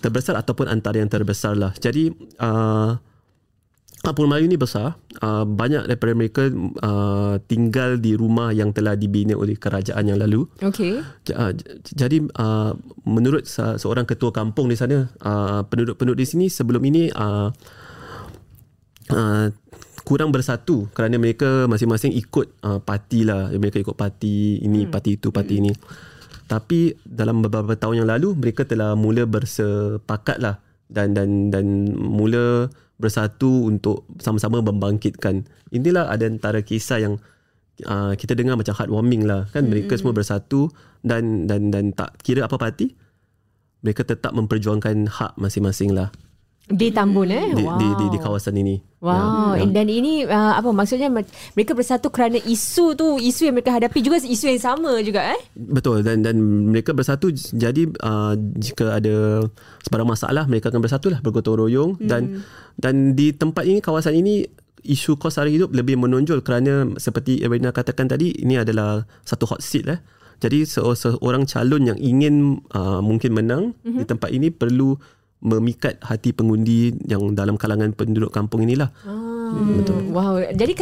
terbesar 0.00 0.34
ataupun 0.40 0.66
antara 0.66 0.98
yang 0.98 1.12
terbesar 1.12 1.52
lah. 1.54 1.76
Jadi 1.76 2.08
uh, 2.40 2.96
Kampung 4.04 4.28
Melayu 4.28 4.44
ni 4.52 4.60
besar. 4.60 5.00
Uh, 5.24 5.48
banyak 5.48 5.88
daripada 5.88 6.12
mereka 6.12 6.42
uh, 6.84 7.40
tinggal 7.48 7.96
di 7.96 8.12
rumah 8.12 8.52
yang 8.52 8.68
telah 8.68 9.00
dibina 9.00 9.32
oleh 9.32 9.56
kerajaan 9.56 10.04
yang 10.04 10.20
lalu. 10.20 10.44
Okey. 10.60 11.00
J- 11.24 11.32
uh, 11.32 11.56
jadi 11.88 12.20
uh, 12.36 12.76
menurut 13.08 13.48
se- 13.48 13.80
seorang 13.80 14.04
ketua 14.04 14.28
kampung 14.28 14.68
di 14.68 14.76
sana, 14.76 15.08
uh, 15.24 15.64
penduduk-penduduk 15.64 16.20
di 16.20 16.26
sini 16.28 16.46
sebelum 16.52 16.84
ini 16.84 17.08
uh, 17.16 17.48
uh, 19.10 19.52
kurang 20.04 20.30
bersatu 20.30 20.86
kerana 20.92 21.16
mereka 21.16 21.64
masing-masing 21.66 22.12
ikut 22.14 22.60
uh, 22.64 22.80
parti 22.80 23.24
lah. 23.24 23.50
Mereka 23.50 23.80
ikut 23.80 23.96
parti 23.96 24.60
ini, 24.60 24.84
hmm. 24.84 24.90
parti 24.92 25.16
itu, 25.16 25.28
parti 25.32 25.58
hmm. 25.58 25.62
ini. 25.64 25.72
Tapi 26.44 26.92
dalam 27.02 27.40
beberapa 27.40 27.72
tahun 27.72 28.04
yang 28.04 28.08
lalu 28.08 28.36
mereka 28.36 28.68
telah 28.68 28.92
mula 28.92 29.24
bersepakat 29.24 30.38
lah 30.38 30.60
dan 30.92 31.16
dan 31.16 31.48
dan 31.48 31.96
mula 31.96 32.68
bersatu 33.00 33.66
untuk 33.66 34.04
sama-sama 34.20 34.60
membangkitkan. 34.60 35.48
Inilah 35.72 36.12
ada 36.12 36.28
antara 36.28 36.60
kisah 36.60 37.00
yang 37.00 37.16
uh, 37.82 38.14
kita 38.14 38.38
dengar 38.38 38.54
macam 38.54 38.76
heartwarming 38.76 39.26
lah 39.26 39.50
kan 39.50 39.66
mereka 39.66 39.98
semua 39.98 40.14
bersatu 40.14 40.70
dan 41.02 41.50
dan 41.50 41.74
dan 41.74 41.90
tak 41.90 42.14
kira 42.22 42.46
apa 42.46 42.54
parti 42.54 42.94
mereka 43.82 44.06
tetap 44.06 44.30
memperjuangkan 44.32 45.10
hak 45.10 45.32
masing-masing 45.36 45.90
lah 45.90 46.14
Di 46.64 46.88
Tambun 46.96 47.28
eh. 47.28 47.52
di, 47.52 47.60
wow. 47.60 47.76
di, 47.76 47.88
di 47.92 48.06
di 48.08 48.18
kawasan 48.18 48.56
ini. 48.56 48.80
Wow, 49.04 49.52
Ya, 49.52 49.68
ya. 49.68 49.68
dan 49.68 49.86
ini 49.92 50.24
uh, 50.24 50.56
apa 50.56 50.72
maksudnya 50.72 51.12
mereka 51.12 51.76
bersatu 51.76 52.08
kerana 52.08 52.40
isu 52.40 52.96
tu, 52.96 53.20
isu 53.20 53.52
yang 53.52 53.60
mereka 53.60 53.76
hadapi 53.76 54.00
juga 54.00 54.16
isu 54.16 54.48
yang 54.48 54.62
sama 54.64 54.96
juga 55.04 55.28
eh? 55.36 55.40
Betul 55.52 56.00
dan 56.00 56.24
dan 56.24 56.40
mereka 56.72 56.96
bersatu 56.96 57.28
jadi 57.52 57.84
uh, 58.00 58.32
jika 58.56 58.96
ada 58.96 59.44
sebarang 59.84 60.08
masalah 60.08 60.48
mereka 60.48 60.72
akan 60.72 60.80
bersatu 60.80 61.12
lah 61.12 61.20
bergotong 61.20 61.68
royong 61.68 62.00
hmm. 62.00 62.08
dan 62.08 62.40
dan 62.80 63.12
di 63.12 63.36
tempat 63.36 63.68
ini 63.68 63.84
kawasan 63.84 64.16
ini 64.16 64.48
isu 64.84 65.20
kos 65.20 65.36
sara 65.36 65.52
hidup 65.52 65.72
lebih 65.72 65.96
menonjol 66.00 66.44
kerana 66.44 66.96
seperti 66.96 67.40
Erina 67.44 67.72
katakan 67.76 68.08
tadi 68.08 68.32
ini 68.40 68.60
adalah 68.60 69.04
satu 69.24 69.48
hot 69.48 69.60
seat 69.64 69.84
lah. 69.88 70.00
Jadi 70.40 70.68
se- 70.68 70.80
seorang 70.80 71.48
calon 71.48 71.88
yang 71.88 71.98
ingin 72.00 72.60
uh, 72.76 73.00
mungkin 73.00 73.32
menang 73.32 73.72
mm-hmm. 73.80 74.00
di 74.00 74.04
tempat 74.04 74.28
ini 74.32 74.48
perlu 74.52 74.96
memikat 75.44 76.00
hati 76.00 76.32
pengundi 76.32 76.96
yang 77.04 77.36
dalam 77.36 77.60
kalangan 77.60 77.92
penduduk 77.92 78.32
kampung 78.32 78.64
inilah. 78.64 78.88
Hmm, 79.04 79.84
Betul. 79.84 80.00
Wow. 80.08 80.40
Jadi 80.56 80.72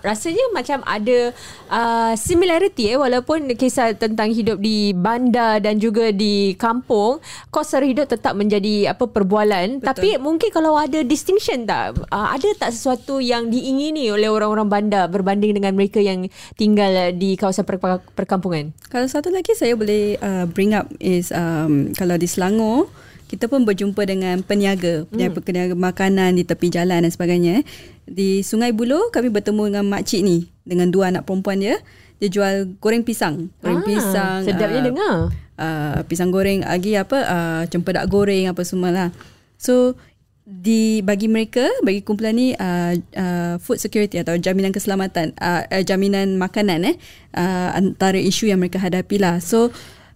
rasanya 0.00 0.44
macam 0.56 0.80
ada 0.88 1.36
uh, 1.68 2.12
similarity 2.16 2.96
eh 2.96 2.98
walaupun 2.98 3.52
kisah 3.54 3.92
tentang 3.92 4.32
hidup 4.32 4.56
di 4.56 4.96
bandar 4.96 5.60
dan 5.60 5.76
juga 5.76 6.10
di 6.10 6.56
kampung, 6.56 7.20
kos 7.52 7.76
sara 7.76 7.84
hidup 7.84 8.08
tetap 8.08 8.32
menjadi 8.32 8.96
apa 8.96 9.04
perbualan. 9.04 9.84
Betul. 9.84 9.88
Tapi 9.92 10.08
mungkin 10.16 10.48
kalau 10.48 10.80
ada 10.80 11.04
distinction 11.04 11.68
tak? 11.68 12.00
Uh, 12.08 12.32
ada 12.32 12.48
tak 12.56 12.72
sesuatu 12.72 13.20
yang 13.20 13.52
diingini 13.52 14.08
oleh 14.08 14.32
orang-orang 14.32 14.66
bandar 14.66 15.04
berbanding 15.12 15.52
dengan 15.52 15.76
mereka 15.76 16.00
yang 16.00 16.24
tinggal 16.56 17.12
di 17.12 17.36
kawasan 17.36 17.68
per- 17.68 18.00
perkampungan? 18.16 18.72
Kalau 18.88 19.04
satu 19.04 19.28
lagi 19.28 19.52
saya 19.52 19.76
boleh 19.76 20.16
uh, 20.24 20.48
bring 20.48 20.72
up 20.72 20.88
is 21.04 21.28
um, 21.36 21.92
kalau 21.92 22.16
di 22.16 22.24
Selangor 22.24 22.88
kita 23.34 23.50
pun 23.50 23.66
berjumpa 23.66 23.98
dengan 24.06 24.38
peniaga, 24.46 25.10
peniaga, 25.10 25.42
hmm. 25.42 25.42
peniaga 25.42 25.74
makanan 25.74 26.38
di 26.38 26.46
tepi 26.46 26.70
jalan 26.70 27.02
dan 27.02 27.10
sebagainya. 27.10 27.66
Di 28.06 28.46
Sungai 28.46 28.70
Buloh 28.70 29.10
kami 29.10 29.34
bertemu 29.34 29.74
dengan 29.74 29.84
makcik 29.90 30.22
ni 30.22 30.46
dengan 30.62 30.94
dua 30.94 31.10
anak 31.10 31.26
perempuan 31.26 31.58
dia. 31.58 31.82
dia 32.22 32.30
jual 32.30 32.78
goreng 32.78 33.02
pisang. 33.02 33.50
Goreng 33.58 33.82
Ah, 33.82 33.86
pisang. 33.90 34.40
Sedapnya 34.46 34.80
ah, 34.80 34.86
dengar. 34.86 35.16
uh, 35.58 35.98
pisang 36.06 36.30
goreng 36.30 36.62
lagi 36.62 36.94
apa 36.94 37.18
uh, 37.26 37.62
cempedak 37.66 38.06
goreng 38.06 38.46
apa 38.46 38.62
semua 38.62 38.94
lah. 38.94 39.10
So 39.58 39.98
di 40.46 41.00
bagi 41.00 41.26
mereka 41.26 41.64
bagi 41.80 42.04
kumpulan 42.04 42.36
ni 42.36 42.52
uh, 42.54 42.92
uh, 43.16 43.54
food 43.58 43.80
security 43.80 44.20
atau 44.20 44.36
jaminan 44.36 44.76
keselamatan 44.76 45.32
uh, 45.40 45.64
uh, 45.64 45.82
jaminan 45.82 46.36
makanan 46.36 46.84
eh 46.84 46.96
uh, 47.32 47.72
antara 47.72 48.20
isu 48.20 48.46
yang 48.46 48.62
mereka 48.62 48.78
hadapi 48.78 49.18
lah. 49.18 49.42
So 49.42 49.74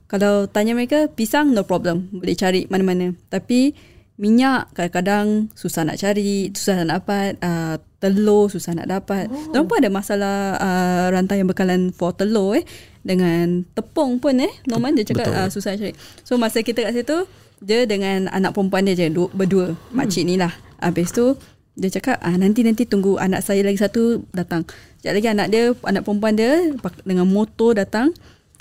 kalau 0.08 0.48
tanya 0.48 0.72
mereka 0.72 1.12
pisang 1.12 1.52
no 1.52 1.68
problem 1.68 2.08
boleh 2.10 2.32
cari 2.32 2.64
mana-mana. 2.72 3.12
Tapi 3.28 3.76
minyak 4.18 4.74
kadang-kadang 4.74 5.52
susah 5.54 5.86
nak 5.86 6.00
cari, 6.00 6.50
susah 6.50 6.82
nak 6.82 6.88
dapat, 7.04 7.38
uh, 7.38 7.76
telur 8.00 8.50
susah 8.50 8.74
nak 8.74 8.88
dapat. 8.88 9.30
Oh. 9.30 9.62
Pun 9.68 9.76
ada 9.78 9.90
masalah 9.92 10.56
uh, 10.58 11.06
rantai 11.12 11.44
yang 11.44 11.50
bekalan 11.50 11.92
for 11.92 12.16
telur 12.16 12.56
eh 12.58 12.64
dengan 13.04 13.62
tepung 13.76 14.18
pun 14.18 14.38
eh 14.42 14.50
Norman 14.66 14.96
dia 14.98 15.06
cakap 15.06 15.30
Betul. 15.30 15.38
uh, 15.38 15.48
susah 15.52 15.76
cari. 15.76 15.94
So 16.24 16.40
masa 16.40 16.64
kita 16.64 16.88
kat 16.88 16.96
situ 16.96 17.28
dia 17.60 17.84
dengan 17.84 18.30
anak 18.30 18.54
perempuan 18.54 18.86
dia 18.86 18.94
je 18.94 19.06
dua, 19.10 19.28
berdua 19.34 19.74
hmm. 19.74 19.94
makcik 19.94 20.24
ni 20.24 20.40
lah. 20.40 20.50
Habis 20.80 21.12
tu 21.12 21.36
dia 21.78 21.92
cakap 21.94 22.18
ah 22.24 22.34
nanti 22.34 22.66
nanti 22.66 22.88
tunggu 22.88 23.20
anak 23.22 23.44
saya 23.44 23.62
lagi 23.62 23.78
satu 23.78 24.24
datang. 24.34 24.66
Sekejap 24.98 25.14
lagi 25.14 25.28
anak 25.30 25.46
dia 25.52 25.62
anak 25.86 26.02
perempuan 26.02 26.34
dia 26.34 26.74
dengan 27.04 27.26
motor 27.28 27.76
datang. 27.76 28.14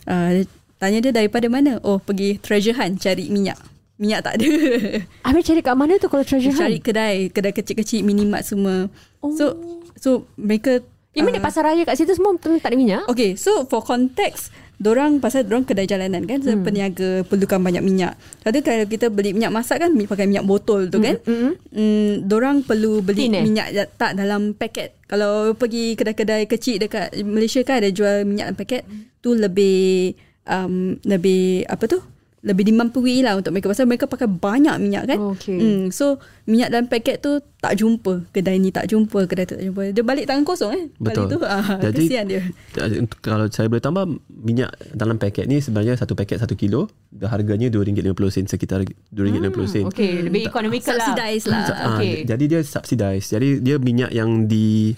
Uh, 0.07 0.45
tanya 0.77 1.01
dia 1.01 1.11
daripada 1.13 1.45
mana? 1.49 1.81
Oh 1.81 1.97
pergi 2.01 2.37
treasure 2.41 2.77
hunt 2.77 3.01
cari 3.01 3.29
minyak. 3.29 3.57
Minyak 3.97 4.29
tak 4.29 4.33
ada. 4.41 4.47
Habis 5.27 5.43
cari 5.45 5.61
kat 5.65 5.75
mana 5.77 5.97
tu 5.97 6.07
kalau 6.09 6.23
treasure 6.25 6.53
cari 6.53 6.77
hunt? 6.77 6.85
kedai, 6.85 7.15
kedai 7.33 7.53
kecil-kecil 7.53 8.05
minimart 8.05 8.45
semua. 8.45 8.89
So 9.35 9.57
so 9.97 10.29
mereka 10.37 10.85
You 11.17 11.25
mean 11.25 11.41
ah, 11.41 11.49
pasar 11.49 11.65
raya 11.65 11.81
kat 11.81 11.97
situ 11.97 12.13
semua 12.13 12.37
tak 12.37 12.61
ada 12.61 12.77
minyak? 12.77 13.09
Okay, 13.09 13.33
so 13.33 13.65
for 13.65 13.81
context, 13.81 14.53
dorang 14.77 15.17
pasal 15.17 15.49
dorang 15.49 15.65
kedai 15.65 15.89
jalanan 15.89 16.21
kan, 16.29 16.37
hmm. 16.45 16.61
peniaga 16.61 17.25
perlukan 17.25 17.57
banyak 17.57 17.81
minyak. 17.81 18.13
Kadang 18.45 18.61
kalau 18.61 18.85
kita 18.85 19.09
beli 19.09 19.33
minyak 19.33 19.49
masak 19.49 19.81
kan 19.81 19.89
pakai 19.97 20.29
minyak 20.29 20.45
botol 20.45 20.85
tu 20.93 21.01
kan. 21.01 21.17
Mm-mm. 21.25 21.57
Hmm, 21.73 22.13
dorang 22.29 22.61
perlu 22.61 23.01
beli 23.01 23.33
Tin, 23.33 23.41
eh? 23.41 23.43
minyak 23.49 23.67
da- 23.73 23.89
tak 23.89 24.11
dalam 24.13 24.53
paket. 24.53 24.93
Kalau 25.09 25.57
pergi 25.57 25.97
kedai-kedai 25.97 26.45
kecil 26.45 26.77
dekat 26.85 27.17
Malaysia 27.25 27.65
kan 27.65 27.81
ada 27.81 27.89
jual 27.89 28.21
minyak 28.21 28.53
dalam 28.53 28.59
paket, 28.61 28.85
tu 29.17 29.33
lebih 29.33 30.13
um, 30.47 30.73
lebih 31.03 31.67
apa 31.67 31.85
tu? 31.85 31.99
Lebih 32.37 32.69
dimampui 32.69 33.25
lah 33.25 33.35
untuk 33.35 33.49
mereka 33.49 33.67
pasal 33.67 33.89
mereka 33.89 34.05
pakai 34.05 34.29
banyak 34.29 34.77
minyak 34.77 35.09
kan. 35.09 35.19
Okey. 35.35 35.57
Hmm, 35.57 35.83
so 35.89 36.21
minyak 36.45 36.69
dalam 36.69 36.85
paket 36.85 37.19
tu 37.19 37.33
tak 37.59 37.75
jumpa. 37.75 38.29
Kedai 38.29 38.55
ni 38.55 38.69
tak 38.69 38.87
jumpa, 38.87 39.25
kedai 39.25 39.43
tu 39.43 39.57
tak 39.57 39.65
jumpa. 39.65 39.91
Dia 39.91 40.05
balik 40.05 40.29
tangan 40.29 40.45
kosong 40.45 40.71
eh. 40.71 40.85
Betul. 40.95 41.27
Kali 41.27 41.33
tu 41.33 41.39
ah, 41.43 41.75
Jadi- 41.81 42.07
kesian 42.07 42.25
dia. 42.29 42.41
Untuk- 42.77 43.19
Kalau 43.19 43.49
saya 43.49 43.67
boleh 43.67 43.81
tambah 43.81 44.05
minyak 44.29 44.69
dalam 44.93 45.17
paket 45.17 45.43
ni 45.43 45.59
sebenarnya 45.59 45.97
satu 45.97 46.13
paket 46.13 46.39
satu 46.39 46.53
kilo 46.53 46.87
harganya 47.19 47.67
RM2.50 47.67 48.47
sekitar 48.47 48.85
RM2.50. 49.11 49.89
Okay, 49.89 50.21
lebih 50.21 50.47
economical 50.47 50.93
lah. 50.93 51.09
Subsidize 51.09 51.43
lah. 51.49 51.61
Ah, 51.67 51.87
Okay. 51.97 52.23
Jadi 52.23 52.43
dia 52.45 52.61
subsidize. 52.61 53.25
Jadi 53.27 53.59
dia 53.59 53.75
minyak 53.75 54.13
yang 54.13 54.45
di 54.45 54.93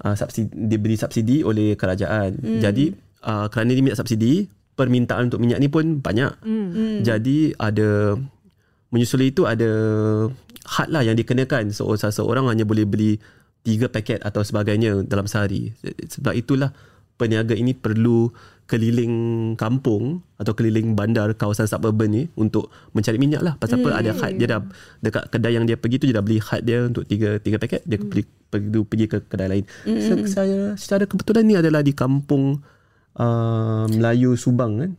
uh, 0.00 0.14
subsidi 0.14 0.48
diberi 0.54 0.96
subsidi 0.96 1.42
oleh 1.42 1.74
kerajaan. 1.74 2.38
Hmm. 2.38 2.60
Jadi 2.62 2.94
uh, 3.26 3.50
kerana 3.50 3.74
dia 3.74 3.82
minyak 3.82 3.98
subsidi, 3.98 4.46
permintaan 4.76 5.32
untuk 5.32 5.40
minyak 5.40 5.58
ni 5.58 5.72
pun 5.72 5.98
banyak. 6.04 6.32
Hmm. 6.44 7.00
Jadi 7.00 7.56
ada 7.56 8.14
menyusuli 8.92 9.32
itu 9.32 9.48
ada 9.48 9.70
had 10.68 10.92
lah 10.92 11.02
yang 11.02 11.16
dikenakan. 11.16 11.72
So 11.72 11.90
seseorang 11.96 12.46
hanya 12.52 12.68
boleh 12.68 12.84
beli 12.84 13.18
tiga 13.66 13.90
paket 13.90 14.22
atau 14.22 14.44
sebagainya 14.44 15.02
dalam 15.08 15.26
sehari. 15.26 15.74
Sebab 15.82 16.36
itulah 16.36 16.70
peniaga 17.16 17.56
ini 17.56 17.72
perlu 17.72 18.30
keliling 18.66 19.54
kampung 19.54 20.26
atau 20.42 20.50
keliling 20.52 20.98
bandar 20.98 21.30
kawasan 21.38 21.70
suburban 21.70 22.10
ni 22.10 22.22
untuk 22.34 22.68
mencari 22.92 23.16
minyak 23.16 23.42
lah. 23.42 23.54
Pasal 23.56 23.80
apa 23.80 24.02
ada 24.02 24.10
had 24.12 24.36
dia 24.36 24.58
dah 24.58 24.60
dekat 25.00 25.24
kedai 25.30 25.54
yang 25.54 25.64
dia 25.64 25.78
pergi 25.78 26.02
tu 26.02 26.04
dia 26.10 26.18
dah 26.18 26.24
beli 26.26 26.38
had 26.42 26.66
dia 26.66 26.86
untuk 26.90 27.06
tiga 27.06 27.38
tiga 27.38 27.62
paket 27.62 27.86
dia 27.86 27.98
beli 27.98 28.26
pergi, 28.26 28.82
pergi 28.82 29.06
ke 29.06 29.18
kedai 29.26 29.48
lain. 29.48 29.64
So, 29.86 30.18
saya 30.26 30.74
secara 30.74 31.06
kebetulan 31.06 31.46
ni 31.46 31.54
adalah 31.54 31.80
di 31.82 31.94
kampung 31.94 32.58
uh, 33.16 33.84
Melayu 33.90 34.36
Subang 34.36 34.78
kan. 34.78 34.92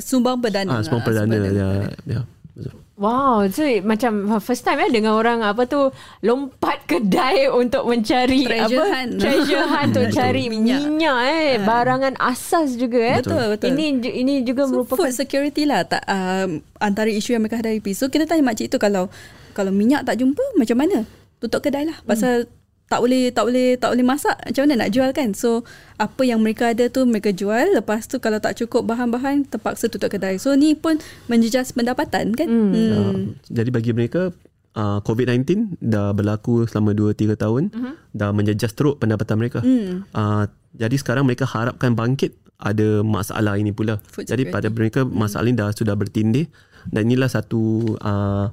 Sumbang 0.00 0.40
perdana. 0.40 0.80
Ah, 0.80 0.80
Subang 0.80 1.04
Perdana 1.04 1.36
ya. 1.36 1.68
ya. 2.08 2.20
Betul. 2.56 2.82
Wow, 2.92 3.48
so 3.50 3.64
macam 3.82 4.28
first 4.38 4.62
time 4.62 4.78
eh 4.78 4.92
dengar 4.92 5.16
orang 5.16 5.42
apa 5.42 5.66
tu 5.66 5.90
lompat 6.22 6.86
kedai 6.86 7.50
untuk 7.50 7.88
mencari 7.88 8.46
Treasure 8.46 8.78
apa 8.78 8.84
hunt. 8.94 9.12
treasure 9.18 9.64
hunt 9.64 9.90
untuk 9.90 10.06
cari 10.12 10.46
minyak, 10.46 10.86
minyak 10.86 11.18
eh 11.26 11.50
barangan 11.64 12.14
asas 12.20 12.78
juga 12.78 13.00
eh. 13.00 13.18
Betul, 13.24 13.56
betul. 13.56 13.68
Ini 13.74 13.84
ini 14.06 14.34
juga 14.46 14.68
So 14.68 14.76
merupakan 14.76 15.08
food 15.08 15.18
security 15.18 15.66
lah 15.66 15.82
tak, 15.88 16.04
um, 16.06 16.62
antara 16.78 17.10
isu 17.10 17.34
yang 17.34 17.42
mereka 17.42 17.64
hadapi. 17.64 17.90
So 17.90 18.06
kita 18.06 18.28
tanya 18.28 18.44
makcik 18.46 18.70
tu 18.70 18.78
kalau 18.78 19.10
kalau 19.56 19.72
minyak 19.74 20.04
tak 20.06 20.20
jumpa 20.20 20.44
macam 20.54 20.76
mana? 20.78 21.02
Tutup 21.42 21.58
kedai 21.58 21.88
lah. 21.88 21.96
Pasal 22.06 22.46
tak 22.92 23.00
boleh 23.00 23.32
tak 23.32 23.44
boleh 23.48 23.68
tak 23.80 23.88
boleh 23.96 24.04
masak 24.04 24.36
macam 24.36 24.62
mana 24.68 24.84
nak 24.84 24.90
jual 24.92 25.10
kan 25.16 25.32
so 25.32 25.64
apa 25.96 26.22
yang 26.28 26.44
mereka 26.44 26.76
ada 26.76 26.92
tu 26.92 27.08
mereka 27.08 27.32
jual 27.32 27.72
lepas 27.72 28.04
tu 28.04 28.20
kalau 28.20 28.36
tak 28.36 28.60
cukup 28.60 28.84
bahan-bahan 28.84 29.48
terpaksa 29.48 29.88
tutup 29.88 30.12
kedai 30.12 30.36
so 30.36 30.52
ni 30.52 30.76
pun 30.76 31.00
menjejas 31.32 31.72
pendapatan 31.72 32.36
kan 32.36 32.44
hmm. 32.44 32.68
Hmm. 32.68 32.92
Uh, 32.92 33.16
jadi 33.48 33.72
bagi 33.72 33.96
mereka 33.96 34.36
uh, 34.76 34.98
COVID-19 35.04 35.80
dah 35.80 36.12
berlaku 36.12 36.68
selama 36.68 36.92
2 36.92 37.16
3 37.16 37.36
tahun 37.36 37.62
uh-huh. 37.72 37.94
dah 38.12 38.30
menjejas 38.36 38.72
teruk 38.76 39.00
pendapatan 39.00 39.40
mereka. 39.40 39.60
Hmm. 39.60 40.04
Uh, 40.12 40.44
jadi 40.76 40.96
sekarang 40.96 41.28
mereka 41.28 41.44
harapkan 41.44 41.92
bangkit 41.92 42.36
ada 42.62 43.02
masalah 43.02 43.58
ini 43.58 43.74
pula. 43.74 43.98
Food 44.08 44.28
jadi 44.28 44.46
security. 44.48 44.54
pada 44.54 44.68
mereka 44.70 45.00
masalah 45.04 45.48
ini 45.50 45.56
dah 45.58 45.70
sudah 45.74 45.94
bertindih 45.98 46.46
dan 46.88 47.10
inilah 47.10 47.28
satu 47.28 47.94
uh, 48.00 48.52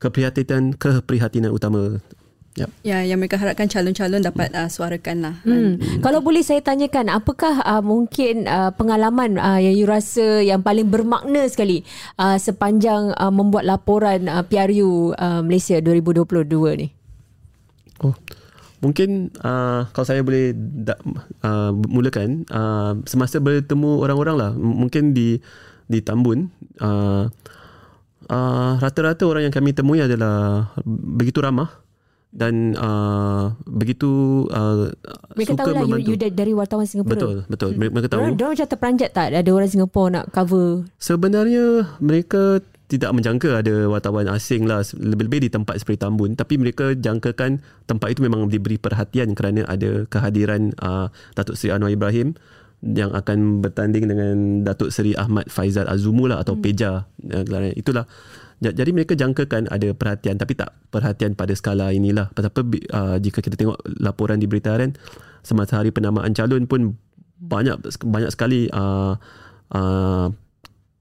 keprihatinan 0.00 0.76
keprihatinan 0.76 1.50
utama. 1.52 1.98
Yep. 2.60 2.70
ya 2.84 2.98
yang 3.02 3.16
mereka 3.16 3.40
harapkan 3.40 3.66
calon-calon 3.66 4.20
dapat 4.20 4.52
uh, 4.52 4.68
suarakan 4.68 5.16
lah 5.24 5.34
Hmm. 5.40 5.80
Kalau 6.04 6.20
boleh 6.20 6.44
saya 6.44 6.60
tanyakan 6.60 7.08
apakah 7.08 7.64
uh, 7.64 7.80
mungkin 7.80 8.44
uh, 8.44 8.70
pengalaman 8.76 9.40
uh, 9.40 9.56
yang 9.56 9.72
you 9.72 9.88
rasa 9.88 10.44
yang 10.44 10.60
paling 10.60 10.86
bermakna 10.92 11.48
sekali 11.48 11.82
uh, 12.20 12.36
sepanjang 12.36 13.16
uh, 13.16 13.32
membuat 13.32 13.64
laporan 13.64 14.28
uh, 14.28 14.44
PRU 14.44 15.16
uh, 15.16 15.40
Malaysia 15.40 15.80
2022 15.80 16.44
ni? 16.76 16.92
Oh. 18.04 18.12
Mungkin 18.80 19.28
uh, 19.44 19.84
kalau 19.92 20.06
saya 20.08 20.24
boleh 20.24 20.56
da, 20.56 20.96
uh, 21.44 21.68
mulakan 21.72 22.48
uh, 22.48 22.96
semasa 23.04 23.36
bertemu 23.36 24.00
orang-orang 24.00 24.36
lah 24.40 24.50
M- 24.56 24.88
mungkin 24.88 25.12
di 25.12 25.36
di 25.84 26.00
Tambun 26.00 26.48
uh, 26.80 27.28
uh, 28.30 28.72
rata-rata 28.80 29.28
orang 29.28 29.48
yang 29.48 29.54
kami 29.54 29.76
temui 29.76 30.00
adalah 30.00 30.72
begitu 30.86 31.44
ramah 31.44 31.68
dan 32.30 32.78
uh, 32.78 33.58
begitu 33.66 34.46
uh, 34.54 34.86
Mereka 35.34 35.58
suka 35.58 35.60
tahu 35.66 35.74
lah 35.74 35.82
you, 35.82 35.86
membantu. 35.90 36.06
you 36.06 36.14
da- 36.14 36.34
dari 36.34 36.52
wartawan 36.54 36.86
Singapura. 36.86 37.14
betul 37.18 37.34
betul. 37.50 37.70
Hmm. 37.74 37.90
mereka 37.90 38.06
tahu. 38.06 38.20
Diorang 38.38 38.54
macam 38.54 38.68
terperanjat 38.70 39.10
tak? 39.10 39.26
Ada 39.34 39.50
orang 39.50 39.70
Singapura 39.70 40.06
nak 40.14 40.24
cover? 40.30 40.86
Sebenarnya 41.02 41.64
mereka 41.98 42.62
tidak 42.90 43.10
menjangka 43.14 43.62
ada 43.62 43.74
wartawan 43.86 44.26
asing 44.30 44.66
lah. 44.66 44.82
Lebih-lebih 44.82 45.46
di 45.46 45.50
tempat 45.50 45.78
seperti 45.82 46.02
Tambun. 46.02 46.34
Tapi 46.34 46.58
mereka 46.58 46.94
jangkakan 46.94 47.62
tempat 47.86 48.08
itu 48.14 48.20
memang 48.26 48.46
diberi 48.50 48.78
perhatian 48.78 49.34
kerana 49.34 49.66
ada 49.66 50.06
kehadiran 50.10 50.74
uh, 50.82 51.10
Datuk 51.34 51.54
Seri 51.58 51.74
Anwar 51.74 51.94
Ibrahim 51.94 52.34
yang 52.82 53.14
akan 53.14 53.60
bertanding 53.62 54.10
dengan 54.10 54.36
Datuk 54.66 54.90
Seri 54.90 55.14
Ahmad 55.14 55.46
Faizal 55.50 55.86
Azumu 55.86 56.26
lah 56.26 56.42
atau 56.42 56.58
hmm. 56.58 56.62
Peja. 56.62 57.06
Uh, 57.26 57.70
itulah 57.78 58.10
jadi 58.60 58.92
mereka 58.92 59.16
jangkakan 59.16 59.72
ada 59.72 59.96
perhatian 59.96 60.36
tapi 60.36 60.52
tak 60.52 60.76
perhatian 60.92 61.32
pada 61.32 61.56
skala 61.56 61.96
inilah 61.96 62.28
pasal 62.36 62.52
apa 62.52 62.60
uh, 62.92 63.16
jika 63.16 63.40
kita 63.40 63.56
tengok 63.56 63.80
laporan 64.04 64.36
di 64.36 64.44
berita 64.44 64.76
harian 64.76 64.92
semasa 65.40 65.80
hari 65.80 65.88
penamaan 65.88 66.36
calon 66.36 66.68
pun 66.68 67.00
banyak 67.40 67.80
banyak 68.04 68.28
sekali 68.28 68.68
uh, 68.68 69.16
uh, 69.72 70.28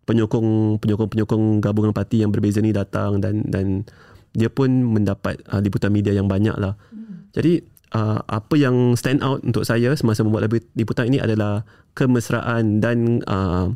penyokong 0.07 0.79
penyokong 0.79 1.09
penyokong 1.11 1.43
gabungan 1.59 1.91
parti 1.91 2.23
yang 2.23 2.31
berbeza 2.31 2.63
ni 2.63 2.71
datang 2.71 3.19
dan 3.19 3.43
dan 3.45 3.83
dia 4.31 4.47
pun 4.47 4.71
mendapat 4.71 5.43
uh, 5.51 5.59
liputan 5.59 5.91
media 5.91 6.15
yang 6.15 6.31
banyak 6.31 6.55
lah. 6.55 6.79
Hmm. 6.89 7.29
Jadi 7.35 7.61
uh, 7.93 8.21
apa 8.25 8.55
yang 8.57 8.95
stand 8.97 9.21
out 9.21 9.41
untuk 9.45 9.65
saya 9.65 9.93
semasa 9.97 10.25
membuat 10.25 10.49
liputan 10.73 11.09
ini 11.09 11.19
adalah 11.21 11.65
kemesraan 11.97 12.79
dan 12.81 13.21
uh, 13.25 13.73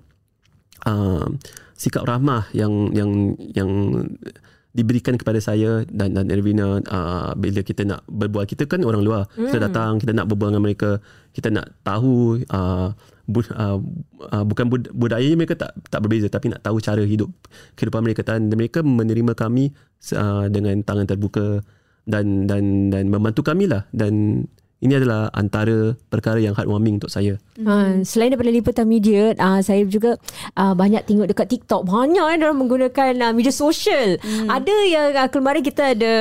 uh, 0.87 1.25
sikap 1.83 2.07
ramah 2.07 2.47
yang 2.55 2.95
yang 2.95 3.35
yang 3.51 3.69
diberikan 4.73 5.19
kepada 5.19 5.37
saya 5.37 5.85
dan 5.91 6.17
dan 6.17 6.31
Ervina 6.33 6.81
uh, 6.81 7.31
bila 7.37 7.61
kita 7.61 7.85
nak 7.85 8.07
berbual 8.09 8.47
kita 8.47 8.65
kan 8.65 8.81
orang 8.87 9.03
luar. 9.05 9.27
Kita 9.35 9.59
datang 9.59 10.01
kita 10.01 10.15
nak 10.15 10.31
berbual 10.31 10.55
dengan 10.55 10.63
mereka 10.65 10.97
kita 11.35 11.53
nak 11.53 11.75
tahu 11.85 12.41
uh, 12.49 12.89
bu, 13.29 13.45
uh, 13.53 13.77
uh, 14.33 14.43
bukan 14.47 14.65
bud, 14.71 14.89
budaya 14.95 15.29
mereka 15.37 15.59
tak 15.59 15.77
tak 15.91 16.01
berbeza 16.01 16.25
tapi 16.31 16.49
nak 16.49 16.65
tahu 16.65 16.81
cara 16.81 17.05
hidup 17.05 17.29
kehidupan 17.77 18.01
mereka 18.01 18.25
dan 18.25 18.49
mereka 18.49 18.81
menerima 18.81 19.37
kami 19.37 19.75
uh, 20.17 20.49
dengan 20.49 20.81
tangan 20.81 21.05
terbuka 21.05 21.61
dan 22.09 22.49
dan 22.49 22.89
dan 22.89 23.13
membantu 23.13 23.45
kami 23.45 23.69
lah. 23.69 23.85
Dan 23.93 24.45
Ini 24.83 24.99
adalah 24.99 25.31
antara 25.31 25.95
perkara 26.11 26.43
yang 26.43 26.51
heartwarming 26.51 26.99
untuk 26.99 27.07
saya. 27.07 27.39
Ha, 27.55 28.03
selain 28.03 28.35
daripada 28.35 28.51
liputan 28.51 28.83
media, 28.83 29.31
uh, 29.39 29.63
saya 29.63 29.87
juga 29.87 30.19
uh, 30.59 30.75
banyak 30.75 31.07
tengok 31.07 31.31
dekat 31.31 31.47
TikTok 31.55 31.87
banyak 31.87 32.19
eh 32.19 32.35
orang 32.43 32.59
menggunakan 32.59 33.11
uh, 33.23 33.31
media 33.31 33.55
sosial. 33.55 34.19
Hmm. 34.19 34.51
Ada 34.51 34.75
yang 34.91 35.09
uh, 35.23 35.29
kemarin 35.31 35.63
kita 35.63 35.95
ada 35.95 36.13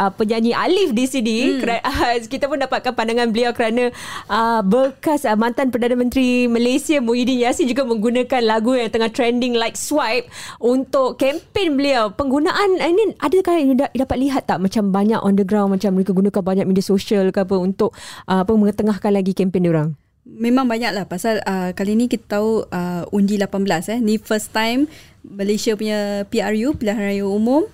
uh, 0.00 0.10
penyanyi 0.16 0.56
Alif 0.56 0.96
di 0.96 1.04
sini. 1.04 1.38
Hmm. 1.44 1.60
Kera- 1.60 1.84
uh, 1.84 2.16
kita 2.32 2.48
pun 2.48 2.56
dapatkan 2.56 2.96
pandangan 2.96 3.28
beliau 3.28 3.52
kerana 3.52 3.92
uh, 4.32 4.64
bekas 4.64 5.28
uh, 5.28 5.36
mantan 5.36 5.68
Perdana 5.68 5.92
Menteri 5.92 6.48
Malaysia 6.48 6.96
Muhyiddin 7.04 7.44
Yassin 7.44 7.68
juga 7.68 7.84
menggunakan 7.84 8.40
lagu 8.40 8.72
yang 8.72 8.88
tengah 8.88 9.12
trending 9.12 9.60
like 9.60 9.76
Swipe 9.76 10.32
untuk 10.56 11.20
kempen 11.20 11.76
beliau. 11.76 12.08
Penggunaan 12.16 12.80
uh, 12.80 12.88
ini 12.88 13.12
adakah 13.20 13.60
yang 13.60 13.76
dapat 13.76 14.16
lihat 14.16 14.48
tak 14.48 14.64
macam 14.64 14.88
banyak 14.88 15.20
on 15.20 15.36
the 15.36 15.44
ground 15.44 15.76
macam 15.76 15.92
mereka 15.92 16.16
gunakan 16.16 16.40
banyak 16.40 16.64
media 16.64 16.80
sosial 16.80 17.28
ke 17.28 17.44
apa 17.44 17.60
untuk 17.60 17.92
uh, 18.28 18.42
apa 18.42 18.52
mengetengahkan 18.54 19.12
lagi 19.12 19.32
kempen 19.32 19.64
dia 19.64 19.72
orang? 19.72 19.90
Memang 20.26 20.66
banyak 20.66 20.90
lah 20.90 21.06
pasal 21.06 21.38
uh, 21.46 21.70
kali 21.70 21.94
ni 21.94 22.10
kita 22.10 22.38
tahu 22.40 22.66
uh, 22.66 23.06
undi 23.14 23.38
18 23.38 23.94
eh. 23.94 23.98
Ni 24.02 24.18
first 24.18 24.50
time 24.50 24.90
Malaysia 25.22 25.78
punya 25.78 26.26
PRU, 26.26 26.74
Pilihan 26.74 26.98
Raya 26.98 27.24
Umum 27.26 27.70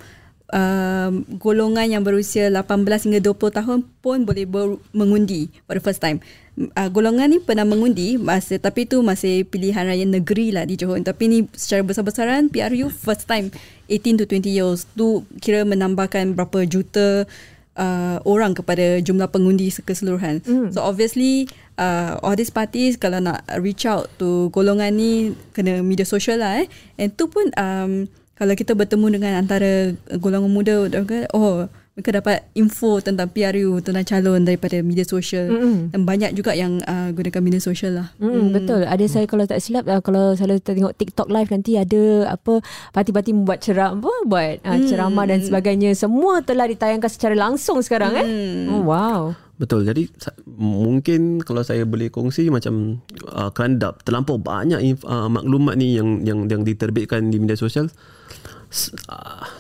uh, 0.53 1.11
golongan 1.41 1.89
yang 1.89 2.03
berusia 2.05 2.53
18 2.53 3.09
hingga 3.09 3.21
20 3.25 3.59
tahun 3.59 3.79
pun 4.05 4.29
boleh 4.29 4.45
ber- 4.47 4.81
mengundi 4.93 5.49
for 5.65 5.75
the 5.75 5.83
first 5.83 5.99
time. 5.99 6.21
Uh, 6.53 6.93
golongan 6.93 7.33
ni 7.33 7.41
pernah 7.41 7.65
mengundi 7.65 8.21
masa 8.21 8.61
tapi 8.61 8.85
tu 8.85 9.01
masih 9.01 9.49
pilihan 9.49 9.89
raya 9.89 10.05
negeri 10.05 10.53
lah 10.53 10.69
di 10.69 10.77
Johor. 10.77 11.01
Tapi 11.01 11.25
ni 11.27 11.39
secara 11.57 11.81
besar-besaran 11.81 12.53
PRU 12.53 12.93
first 12.93 13.25
time 13.25 13.49
18 13.89 14.21
to 14.21 14.25
20 14.29 14.53
years 14.53 14.85
tu 14.93 15.25
kira 15.41 15.65
menambahkan 15.65 16.37
berapa 16.37 16.69
juta 16.69 17.25
uh, 17.77 18.19
orang 18.29 18.53
kepada 18.57 19.01
jumlah 19.01 19.29
pengundi 19.29 19.69
keseluruhan. 19.73 20.45
Mm. 20.45 20.73
So 20.73 20.85
obviously 20.85 21.49
uh, 21.77 22.21
all 22.21 22.37
these 22.37 22.53
parties 22.53 22.97
kalau 23.01 23.21
nak 23.21 23.45
reach 23.61 23.89
out 23.89 24.09
to 24.21 24.53
golongan 24.53 24.97
ni 24.97 25.13
kena 25.57 25.81
media 25.81 26.05
sosial 26.05 26.41
lah 26.41 26.65
eh. 26.65 26.67
And 27.01 27.13
tu 27.17 27.29
pun 27.29 27.53
um, 27.57 28.09
kalau 28.37 28.55
kita 28.59 28.75
bertemu 28.75 29.21
dengan 29.21 29.33
antara 29.45 29.95
golongan 30.19 30.51
muda 30.51 30.75
oh 31.37 31.69
mereka 31.93 32.25
dapat 32.25 32.49
info 32.57 33.05
tentang 33.05 33.29
PRU 33.29 33.85
tentang 33.85 34.01
calon 34.09 34.49
daripada 34.49 34.81
media 34.81 35.05
sosial 35.05 35.53
mm-hmm. 35.53 35.93
dan 35.93 36.01
banyak 36.09 36.31
juga 36.33 36.57
yang 36.57 36.81
uh, 36.89 37.13
gunakan 37.13 37.43
media 37.45 37.61
sosial 37.61 38.01
lah. 38.01 38.09
Mm, 38.17 38.33
mm. 38.33 38.49
Betul. 38.57 38.81
Ada 38.89 39.05
saya 39.13 39.27
kalau 39.29 39.45
tak 39.45 39.61
silap 39.61 39.85
uh, 39.85 40.01
kalau 40.01 40.33
kita 40.33 40.73
tengok 40.73 40.97
TikTok 40.97 41.29
live 41.29 41.53
nanti 41.53 41.77
ada 41.77 42.33
apa 42.33 42.65
parti-parti 42.97 43.37
membuat 43.37 43.61
ceramah 43.61 44.01
apa 44.01 44.13
buat 44.25 44.57
uh, 44.65 44.81
mm. 44.81 44.89
ceramah 44.89 45.25
dan 45.29 45.45
sebagainya 45.45 45.93
semua 45.93 46.41
telah 46.41 46.65
ditayangkan 46.65 47.13
secara 47.13 47.37
langsung 47.37 47.85
sekarang 47.85 48.17
mm. 48.17 48.21
eh. 48.25 48.27
Oh, 48.73 48.89
wow. 48.89 49.37
Betul. 49.61 49.85
Jadi 49.85 50.09
mungkin 50.49 51.45
kalau 51.45 51.61
saya 51.61 51.85
boleh 51.85 52.09
kongsi 52.09 52.49
macam 52.49 53.05
uh, 53.29 53.53
kerana 53.53 53.93
terlampau 54.01 54.41
banyak 54.41 54.81
uh, 55.05 55.29
maklumat 55.29 55.77
ni 55.77 56.01
yang 56.01 56.25
yang 56.25 56.49
yang 56.49 56.65
diterbitkan 56.65 57.29
di 57.29 57.37
media 57.37 57.61
sosial 57.61 57.93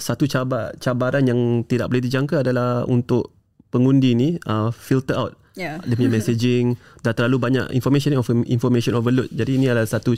satu 0.00 0.24
cabar, 0.24 0.72
cabaran 0.80 1.24
yang 1.28 1.62
tidak 1.68 1.92
boleh 1.92 2.02
dijangka 2.02 2.40
adalah 2.40 2.88
untuk 2.88 3.30
pengundi 3.68 4.16
ni 4.16 4.28
uh, 4.48 4.72
filter 4.72 5.16
out 5.16 5.32
yeah. 5.56 5.80
dia 5.84 5.96
punya 5.96 6.12
messaging 6.12 6.76
dah 7.04 7.12
terlalu 7.16 7.36
banyak 7.40 7.66
information 7.72 8.16
information 8.48 8.96
overload 8.96 9.28
jadi 9.32 9.50
ini 9.56 9.66
adalah 9.72 9.88
satu 9.88 10.16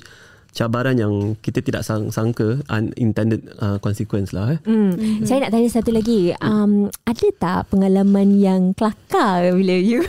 cabaran 0.55 0.95
yang 0.95 1.35
kita 1.43 1.59
tidak 1.61 1.83
sang, 1.83 2.15
sangka 2.15 2.63
unintended 2.71 3.43
uh, 3.59 3.77
consequence 3.83 4.31
lah. 4.31 4.55
Eh. 4.55 4.59
Mm. 4.65 4.91
Mm-hmm. 4.95 5.27
Saya 5.27 5.39
nak 5.45 5.51
tanya 5.51 5.69
satu 5.69 5.91
lagi. 5.91 6.31
Um, 6.39 6.89
ada 7.03 7.27
tak 7.35 7.75
pengalaman 7.75 8.39
yang 8.39 8.71
kelakar 8.79 9.51
bila 9.51 9.75
you? 9.75 10.07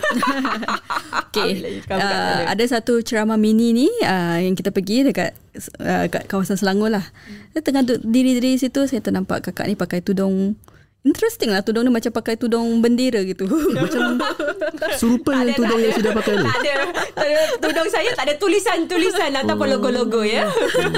okay. 1.33 1.81
Uh, 1.89 2.45
ada 2.45 2.63
satu 2.69 3.01
ceramah 3.01 3.41
mini 3.41 3.73
ni 3.73 3.89
uh, 4.05 4.37
yang 4.37 4.53
kita 4.53 4.69
pergi 4.69 5.09
dekat 5.09 5.33
uh, 5.81 6.05
kat 6.07 6.29
kawasan 6.29 6.61
Selangor 6.61 6.93
lah. 6.93 7.05
Mm. 7.57 7.65
Tengah 7.65 7.83
diri-diri 8.05 8.61
situ 8.61 8.85
saya 8.85 9.01
ternampak 9.01 9.49
kakak 9.49 9.65
ni 9.65 9.75
pakai 9.75 10.05
tudung 10.05 10.53
Interesting 11.05 11.53
lah 11.53 11.61
tudung 11.61 11.85
ni 11.85 11.93
macam 11.93 12.09
pakai 12.09 12.33
tudung 12.33 12.81
bendera 12.81 13.21
gitu. 13.21 13.45
macam 13.77 14.17
serupa 14.99 15.37
dengan 15.45 15.53
tudung 15.53 15.79
yang 15.85 15.93
sudah 15.93 16.11
pakai 16.17 16.33
ni. 16.33 16.45
Tak 16.49 16.57
ada. 16.65 16.75
Tudung 17.61 17.89
saya 17.93 18.09
tak 18.17 18.25
ada 18.25 18.33
tulisan-tulisan 18.41 19.31
ataupun 19.45 19.69
oh. 19.69 19.71
logo-logo 19.77 20.25
ya. 20.25 20.49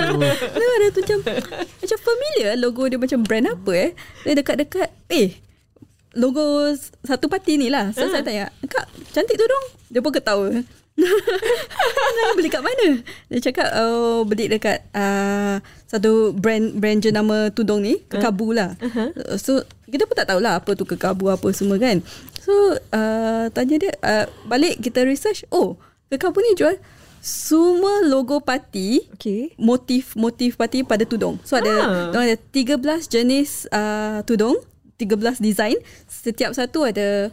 Oh. 0.07 0.75
ada 0.77 0.87
tu 0.93 1.01
macam 1.03 1.19
macam 1.59 1.99
familiar 1.99 2.53
logo 2.55 2.87
dia 2.87 2.95
macam 2.95 3.19
brand 3.25 3.51
apa 3.51 3.71
eh. 3.75 3.91
Dia 4.23 4.33
dekat-dekat 4.39 4.89
eh 5.11 5.35
logo 6.15 6.71
satu 7.03 7.27
parti 7.27 7.59
ni 7.59 7.67
lah. 7.67 7.91
So 7.91 8.07
uh. 8.07 8.11
saya 8.13 8.23
tanya, 8.23 8.47
"Kak, 8.63 8.87
cantik 9.11 9.35
tudung?" 9.35 9.65
Dia 9.91 9.99
pun 9.99 10.15
ketawa. 10.15 10.63
Saya 12.17 12.33
beli 12.33 12.49
kat 12.49 12.63
mana? 12.65 12.87
Dia 13.29 13.39
cakap 13.45 13.69
oh 13.77 14.25
beli 14.25 14.49
dekat 14.49 14.81
uh, 14.97 15.61
satu 15.85 16.33
brand 16.33 16.73
brand 16.73 16.97
jenama 16.97 17.53
tudung 17.53 17.85
ni, 17.85 18.01
Kekabu 18.09 18.57
lah. 18.57 18.73
Uh-huh. 18.81 19.13
So 19.37 19.61
kita 19.85 20.09
pun 20.09 20.17
tak 20.17 20.33
tahulah 20.33 20.57
apa 20.57 20.73
tu 20.73 20.81
Kekabu 20.89 21.29
apa 21.29 21.45
semua 21.53 21.77
kan. 21.77 22.01
So 22.41 22.51
uh, 22.89 23.53
tanya 23.53 23.77
dia 23.77 23.93
uh, 24.01 24.25
balik 24.49 24.81
kita 24.81 25.05
research, 25.05 25.45
oh 25.53 25.77
Kekabu 26.09 26.41
ni 26.41 26.57
jual 26.57 26.81
semua 27.27 28.07
logo 28.07 28.39
parti, 28.39 29.03
okay. 29.11 29.51
motif-motif 29.59 30.55
parti 30.55 30.85
pada 30.87 31.03
tudung. 31.03 31.41
So 31.43 31.59
ada 31.59 32.09
ah. 32.13 32.23
ada 32.23 32.39
13 32.39 32.79
jenis 33.09 33.67
uh, 33.67 34.23
tudung, 34.23 34.55
13 34.95 35.43
design, 35.43 35.75
setiap 36.07 36.55
satu 36.55 36.87
ada 36.87 37.27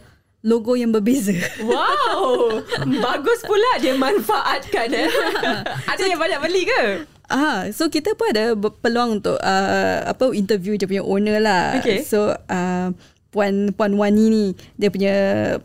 logo 0.45 0.77
yang 0.77 0.93
berbeza. 0.93 1.33
Wow. 1.65 2.61
Bagus 3.09 3.41
pula 3.41 3.81
dia 3.81 3.97
manfaatkan 3.97 4.87
eh. 4.93 5.09
ada 5.91 6.01
yang 6.05 6.21
banyak 6.21 6.39
beli 6.39 6.69
ke? 6.69 6.81
Ah, 7.25 7.65
so 7.73 7.89
kita 7.89 8.13
pun 8.13 8.29
ada 8.29 8.53
peluang 8.53 9.17
untuk 9.17 9.41
uh, 9.41 9.97
apa 10.05 10.29
interview 10.37 10.77
dia 10.77 10.85
punya 10.85 11.01
owner 11.01 11.41
lah. 11.41 11.81
Okay. 11.81 12.05
So 12.05 12.37
uh, 12.37 12.93
puan 13.33 13.73
puan 13.73 13.97
Wani 13.97 14.25
ni 14.29 14.45
dia 14.77 14.93
punya 14.93 15.13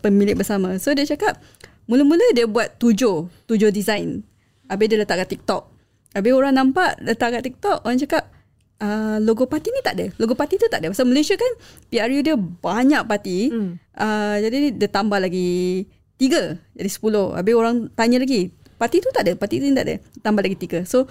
pemilik 0.00 0.32
bersama. 0.32 0.80
So 0.80 0.96
dia 0.96 1.04
cakap 1.04 1.36
mula-mula 1.84 2.32
dia 2.32 2.48
buat 2.48 2.80
tujuh, 2.80 3.28
tujuh 3.44 3.68
design. 3.68 4.24
Habis 4.72 4.86
dia 4.88 4.96
letak 4.96 5.20
kat 5.28 5.36
TikTok. 5.36 5.68
Habis 6.16 6.32
orang 6.32 6.56
nampak 6.56 6.96
letak 7.04 7.36
kat 7.36 7.42
TikTok, 7.44 7.84
orang 7.84 8.00
cakap 8.00 8.32
Uh, 8.80 9.20
logo 9.20 9.44
parti 9.44 9.68
ni 9.68 9.84
tak 9.84 10.00
ada. 10.00 10.08
Logo 10.16 10.32
parti 10.32 10.56
tu 10.56 10.64
tak 10.72 10.80
ada. 10.80 10.88
Pasal 10.88 11.04
Malaysia 11.04 11.36
kan 11.36 11.52
PRU 11.92 12.24
dia 12.24 12.34
banyak 12.40 13.02
parti. 13.04 13.52
Hmm. 13.52 13.76
Uh, 13.92 14.36
jadi 14.40 14.72
dia 14.72 14.88
tambah 14.88 15.20
lagi 15.20 15.84
tiga. 16.16 16.56
Jadi 16.72 16.88
sepuluh. 16.88 17.36
Habis 17.36 17.54
orang 17.54 17.92
tanya 17.92 18.24
lagi. 18.24 18.48
Parti 18.80 19.04
tu 19.04 19.12
tak 19.12 19.28
ada. 19.28 19.32
Parti 19.36 19.60
tu 19.60 19.68
tak 19.68 19.84
ada. 19.84 20.00
Tambah 20.24 20.40
lagi 20.40 20.56
tiga. 20.56 20.80
So 20.88 21.04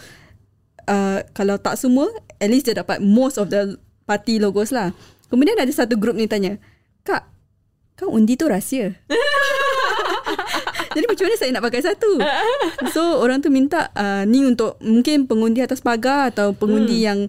uh, 0.90 1.22
kalau 1.38 1.62
tak 1.62 1.78
semua, 1.78 2.10
at 2.42 2.50
least 2.50 2.66
dia 2.66 2.82
dapat 2.82 3.06
most 3.06 3.38
of 3.38 3.54
the 3.54 3.78
parti 4.10 4.42
logos 4.42 4.74
lah. 4.74 4.90
Kemudian 5.30 5.54
ada 5.54 5.70
satu 5.70 5.94
grup 5.94 6.18
ni 6.18 6.26
tanya. 6.26 6.58
Kak, 7.06 7.30
kau 7.94 8.10
undi 8.10 8.34
tu 8.34 8.50
rahsia. 8.50 8.98
Jadi 10.90 11.06
macam 11.06 11.26
mana 11.30 11.38
saya 11.38 11.52
nak 11.54 11.66
pakai 11.70 11.82
satu 11.86 12.12
So 12.90 13.22
orang 13.22 13.46
tu 13.46 13.54
minta 13.54 13.94
uh, 13.94 14.26
Ni 14.26 14.42
untuk 14.42 14.82
Mungkin 14.82 15.30
pengundi 15.30 15.62
atas 15.62 15.86
pagar 15.86 16.34
Atau 16.34 16.58
pengundi 16.58 17.06
hmm. 17.06 17.06
yang 17.06 17.20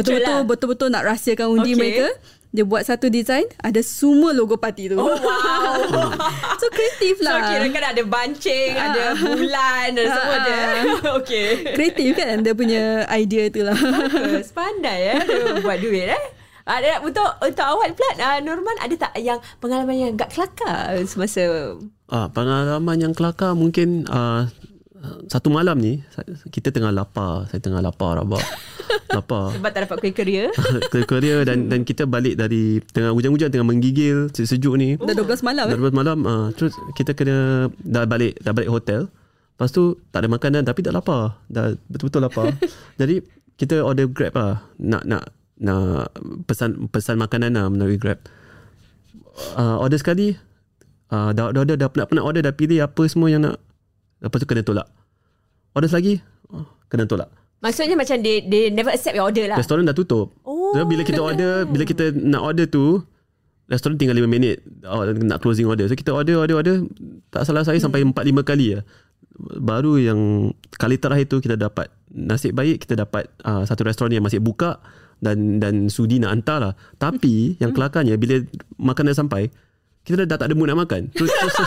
betul-betul 0.00 0.36
lah. 0.38 0.48
betul-betul 0.48 0.88
nak 0.88 1.02
rahsiakan 1.04 1.46
undi 1.52 1.72
okay. 1.74 1.80
mereka 1.80 2.06
dia 2.52 2.68
buat 2.68 2.84
satu 2.84 3.08
design 3.08 3.48
ada 3.64 3.80
semua 3.80 4.36
logo 4.36 4.60
parti 4.60 4.92
tu. 4.92 5.00
Oh 5.00 5.08
wow. 5.08 6.12
so 6.60 6.68
kreatif 6.68 7.16
lah. 7.24 7.40
So 7.40 7.48
kira 7.48 7.66
kan 7.72 7.84
ada 7.96 8.02
bancing, 8.04 8.72
uh, 8.76 8.86
ada 8.92 9.02
bulan 9.16 9.86
dan 9.96 10.04
uh, 10.04 10.12
semua 10.12 10.36
dia. 10.44 10.62
okay. 11.18 11.46
Kreatif 11.72 12.12
kan 12.12 12.44
dia 12.44 12.52
punya 12.52 13.08
idea 13.08 13.48
tu 13.48 13.64
lah. 13.64 13.72
Bagus. 13.72 14.52
Pandai 14.56 14.98
ya 15.00 15.16
dia 15.24 15.64
buat 15.64 15.80
duit 15.80 16.12
eh. 16.12 16.24
Ada 16.62 17.02
untuk 17.02 17.26
untuk 17.40 17.64
awal 17.64 17.90
pula 17.96 18.10
uh, 18.20 18.38
Norman 18.44 18.76
ada 18.78 18.94
tak 19.00 19.16
yang 19.18 19.40
pengalaman 19.58 19.96
yang 19.96 20.10
agak 20.14 20.30
kelakar 20.36 20.94
semasa 21.08 21.74
Ah, 22.12 22.28
pengalaman 22.28 23.00
yang 23.00 23.16
kelakar 23.16 23.56
mungkin 23.56 24.04
uh, 24.04 24.44
satu 25.26 25.50
malam 25.50 25.78
ni 25.82 25.98
kita 26.54 26.70
tengah 26.70 26.94
lapar, 26.94 27.50
saya 27.50 27.58
tengah 27.58 27.82
lapar 27.82 28.22
rabak. 28.22 28.42
lapar. 29.16 29.50
Sebab 29.56 29.70
tak 29.74 29.80
dapat 29.88 29.96
kuih 29.98 30.14
keria. 30.14 30.44
kuih 30.92 31.06
keria 31.06 31.42
dan 31.42 31.66
dan 31.66 31.82
kita 31.82 32.06
balik 32.06 32.38
dari 32.38 32.78
tengah 32.94 33.10
hujan-hujan 33.10 33.50
tengah 33.50 33.66
menggigil 33.66 34.30
sejuk 34.30 34.74
ni. 34.78 34.94
Dah 34.98 35.14
12 35.14 35.42
malam 35.42 35.66
Dah 35.66 35.76
12 35.76 35.90
eh? 35.90 35.94
malam. 35.94 36.18
Uh, 36.22 36.46
terus 36.54 36.74
kita 36.94 37.18
kena 37.18 37.68
dah 37.82 38.06
balik 38.06 38.38
dah 38.40 38.54
balik 38.54 38.70
hotel. 38.70 39.10
Lepas 39.58 39.70
tu 39.74 39.98
tak 40.14 40.24
ada 40.24 40.28
makanan 40.30 40.62
tapi 40.62 40.80
dah 40.86 40.94
lapar. 40.94 41.38
Dah 41.50 41.74
betul-betul 41.90 42.22
lapar. 42.22 42.46
Jadi 43.00 43.22
kita 43.58 43.82
order 43.82 44.06
Grab 44.06 44.34
lah. 44.38 44.62
Nak 44.78 45.02
nak 45.06 45.24
nak 45.62 46.14
pesan 46.46 46.90
pesan 46.90 47.18
makanan 47.18 47.58
lah 47.58 47.66
melalui 47.66 47.98
Grab. 47.98 48.22
Uh, 49.56 49.80
order 49.80 49.96
sekali 49.96 50.36
uh, 51.08 51.32
dah, 51.32 51.50
dah, 51.50 51.64
dah, 51.64 51.76
dah, 51.76 51.88
dah, 51.88 52.04
dah, 52.04 52.24
order 52.24 52.44
dah 52.44 52.52
pilih 52.52 52.84
apa 52.84 53.08
semua 53.08 53.32
yang 53.32 53.48
nak 53.48 53.56
lepas 54.22 54.38
tu 54.38 54.46
kena 54.46 54.62
tolak 54.62 54.86
order 55.74 55.90
lagi 55.90 56.22
oh, 56.54 56.66
kena 56.88 57.04
tolak 57.04 57.28
Maksudnya 57.62 57.94
macam 57.94 58.18
they, 58.18 58.42
they 58.42 58.74
never 58.74 58.90
accept 58.90 59.14
your 59.14 59.30
order 59.30 59.46
lah. 59.46 59.54
Restoran 59.54 59.86
dah 59.86 59.94
tutup. 59.94 60.34
Oh. 60.42 60.74
So, 60.74 60.82
bila 60.82 61.06
kita 61.06 61.22
order, 61.22 61.62
bila 61.62 61.86
kita 61.86 62.10
nak 62.10 62.42
order 62.42 62.66
tu, 62.66 62.98
restoran 63.70 63.96
tinggal 63.96 64.18
5 64.18 64.26
minit 64.28 64.60
oh, 64.84 65.06
nak 65.08 65.38
closing 65.40 65.64
order. 65.64 65.88
So 65.88 65.96
kita 65.96 66.12
order, 66.12 66.42
order, 66.42 66.60
order. 66.60 66.76
tak 67.32 67.48
salah 67.48 67.64
saya 67.64 67.80
sampai 67.80 68.04
4 68.04 68.12
5 68.12 68.44
kali 68.44 68.76
ya. 68.76 68.80
Baru 69.62 69.96
yang 69.96 70.52
kali 70.76 71.00
terakhir 71.00 71.30
tu 71.30 71.40
kita 71.40 71.56
dapat 71.56 71.88
nasib 72.12 72.52
baik 72.52 72.84
kita 72.84 73.00
dapat 73.00 73.32
uh, 73.48 73.64
satu 73.64 73.88
restoran 73.88 74.12
yang 74.12 74.20
masih 74.20 74.44
buka 74.44 74.76
dan 75.24 75.56
dan 75.56 75.88
sudi 75.88 76.20
nak 76.20 76.36
hantar 76.36 76.58
lah. 76.60 76.72
Tapi 77.00 77.56
yang 77.62 77.72
kelakarnya 77.72 78.20
bila 78.20 78.44
makanan 78.76 79.16
sampai 79.16 79.48
kita 80.02 80.26
dah 80.26 80.36
tak 80.36 80.50
ada 80.50 80.54
mood 80.58 80.68
nak 80.68 80.84
makan. 80.84 81.08
So, 81.16 81.24
so, 81.24 81.46
so, 81.48 81.62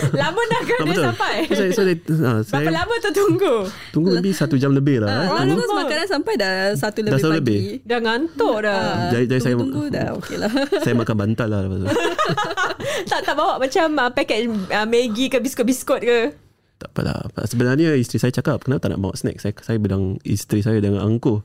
Lama 0.20 0.40
dah 0.42 0.60
kan 0.62 0.78
dia 0.82 0.96
sampai? 1.02 1.34
So, 1.44 1.54
saya, 1.54 1.70
so, 1.70 1.82
saya, 1.82 1.96
ah, 2.22 2.40
saya 2.46 2.56
Berapa 2.60 2.70
lama 2.74 2.94
tu 2.98 3.10
tunggu? 3.12 3.54
tunggu 3.90 4.08
lebih 4.12 4.32
satu 4.32 4.54
jam 4.54 4.70
lebih 4.70 4.98
lah. 4.98 5.08
eh. 5.08 5.18
Ah, 5.28 5.40
Tunggu. 5.40 5.58
terus 5.58 5.72
makanan 5.74 6.06
sampai 6.06 6.34
dah 6.34 6.54
satu 6.72 6.98
Dah 6.98 7.06
lebih 7.08 7.18
satu 7.18 7.30
pagi. 7.30 7.38
lebih. 7.38 7.60
Dah 7.82 7.98
ngantuk 7.98 8.56
dah. 8.60 8.78
Ah, 8.78 9.10
Jadi- 9.10 9.26
jadi 9.26 9.40
saya- 9.40 9.54
tunggu-tunggu 9.54 9.86
dah 9.88 10.06
okey 10.16 10.36
lah. 10.36 10.52
saya 10.84 10.94
makan 10.94 11.16
bantal 11.18 11.46
lah 11.46 11.60
lepas 11.62 11.78
tu. 11.78 11.86
tak 13.04 13.20
tak 13.22 13.34
bawa 13.34 13.54
macam 13.56 13.86
uh, 13.96 14.10
paket 14.10 14.38
uh, 14.48 14.86
Maggi 14.86 15.26
ke 15.26 15.38
biskut-biskut 15.38 16.00
ke? 16.00 16.20
Tak 16.76 16.90
apalah. 16.90 17.18
Sebenarnya 17.44 17.94
isteri 17.94 18.18
saya 18.18 18.32
cakap 18.32 18.62
kenapa 18.62 18.82
tak 18.82 18.90
nak 18.90 19.00
bawa 19.00 19.14
snack. 19.14 19.38
Saya 19.38 19.54
saya 19.56 19.78
bilang 19.78 20.18
isteri 20.22 20.60
saya 20.60 20.78
dengan 20.78 20.98
angkuh. 21.00 21.38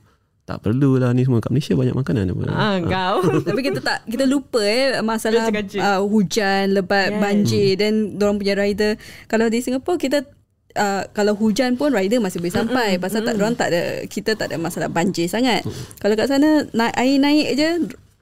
Tak 0.48 0.64
perlulah 0.64 1.12
ni 1.12 1.22
semua 1.22 1.44
kat 1.44 1.52
Malaysia 1.52 1.76
banyak 1.76 1.92
makanan 1.92 2.32
apa. 2.32 2.42
Ah, 2.48 2.76
kau. 2.80 3.20
Tapi 3.48 3.60
kita 3.60 3.84
tak 3.84 4.08
kita 4.08 4.24
lupa 4.24 4.64
eh 4.64 4.96
masalah 5.04 5.52
uh, 5.52 6.00
hujan, 6.02 6.72
lebat, 6.72 7.12
Yes. 7.12 7.20
banjir 7.20 7.70
dan 7.76 7.92
orang 8.16 8.40
punya 8.40 8.56
rider. 8.56 8.96
Kalau 9.28 9.46
di 9.46 9.60
Singapura 9.60 9.94
kita 9.94 10.24
uh, 10.72 11.04
kalau 11.12 11.36
hujan 11.36 11.76
pun 11.76 11.92
rider 11.92 12.16
masih 12.16 12.40
boleh 12.40 12.54
sampai 12.54 12.96
pasal 12.96 13.20
tak 13.22 13.36
orang 13.36 13.52
tak 13.52 13.68
ada 13.68 13.82
kita 14.04 14.32
tak 14.34 14.48
ada 14.48 14.56
masalah 14.56 14.88
banjir 14.88 15.28
sangat. 15.28 15.68
Kalau 16.00 16.16
kat 16.16 16.26
sana 16.26 16.64
na- 16.72 16.96
air 16.96 17.20
naik 17.20 17.48
je 17.52 17.68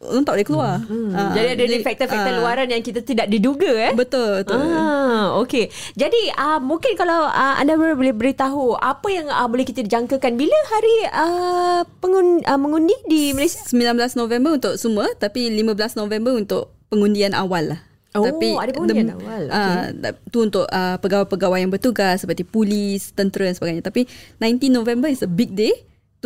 orang 0.07 0.25
tak 0.25 0.35
boleh 0.35 0.47
keluar. 0.47 0.75
Ah, 1.13 1.33
Jadi 1.35 1.49
ada 1.53 1.65
jadi, 1.67 1.77
faktor-faktor 1.83 2.33
ah, 2.33 2.39
luaran 2.39 2.69
yang 2.69 2.83
kita 2.83 3.01
tidak 3.03 3.27
diduga 3.27 3.91
eh. 3.91 3.93
Betul, 3.93 4.43
betul. 4.43 4.57
Ah, 4.57 5.37
okey. 5.43 5.69
Jadi 5.93 6.33
uh, 6.33 6.59
mungkin 6.59 6.95
kalau 6.95 7.27
uh, 7.27 7.55
anda 7.57 7.75
boleh 7.75 8.15
beritahu 8.15 8.75
apa 8.75 9.09
yang 9.09 9.27
uh, 9.27 9.47
boleh 9.47 9.63
kita 9.63 9.83
jangkakan 9.83 10.35
bila 10.35 10.57
hari 10.69 10.97
uh, 11.11 11.81
pengun, 11.99 12.43
uh, 12.43 12.59
mengundi 12.59 12.97
di 13.05 13.31
Malaysia? 13.31 13.63
19 13.67 13.97
November 14.17 14.51
untuk 14.55 14.75
semua 14.79 15.11
tapi 15.17 15.51
15 15.51 15.99
November 15.99 16.33
untuk 16.33 16.71
pengundian 16.89 17.35
awal 17.35 17.77
lah. 17.77 17.81
Oh, 18.17 18.25
tapi 18.25 18.57
ada 18.57 18.73
pengundian 18.73 19.13
the- 19.13 19.17
awal. 19.21 19.43
ah, 19.53 19.93
da- 19.93 20.17
tu 20.33 20.41
untuk 20.41 20.65
uh, 20.65 20.97
pegawai-pegawai 20.97 21.61
yang 21.61 21.69
bertugas 21.69 22.25
seperti 22.25 22.49
polis, 22.49 23.13
tentera 23.13 23.53
dan 23.53 23.55
sebagainya. 23.55 23.85
Tapi 23.85 24.09
19 24.41 24.73
November 24.73 25.13
is 25.13 25.21
a 25.21 25.29
big 25.29 25.53
day. 25.53 25.73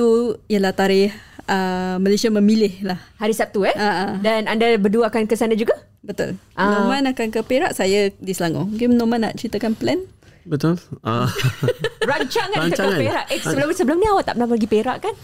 Tu 0.01 0.33
ialah 0.49 0.73
tarikh 0.73 1.13
uh, 1.45 2.01
Malaysia 2.01 2.33
memilih 2.33 2.73
lah. 2.89 2.97
Hari 3.21 3.37
Sabtu 3.37 3.69
eh? 3.69 3.77
Ah. 3.77 4.17
Dan 4.17 4.49
anda 4.49 4.65
berdua 4.81 5.13
akan 5.13 5.29
ke 5.29 5.37
sana 5.37 5.53
juga? 5.53 5.77
Betul. 6.01 6.41
Ah. 6.57 6.89
Norman 6.89 7.13
akan 7.13 7.29
ke 7.29 7.45
Perak, 7.45 7.77
saya 7.77 8.09
di 8.17 8.33
Selangor. 8.33 8.65
Mungkin 8.65 8.97
Norman 8.97 9.29
nak 9.29 9.37
ceritakan 9.37 9.77
plan? 9.77 10.01
Betul. 10.49 10.81
Ah, 11.05 11.29
Rancangan, 12.09 12.73
Rancangan. 12.73 12.97
ke 12.97 13.05
Perak. 13.05 13.25
Eh, 13.29 13.41
sebelum 13.45 13.69
sebelum 13.77 14.01
ni 14.01 14.09
awak 14.09 14.25
tak 14.25 14.41
pernah 14.41 14.49
pergi 14.49 14.69
Perak 14.73 14.99
kan? 15.05 15.15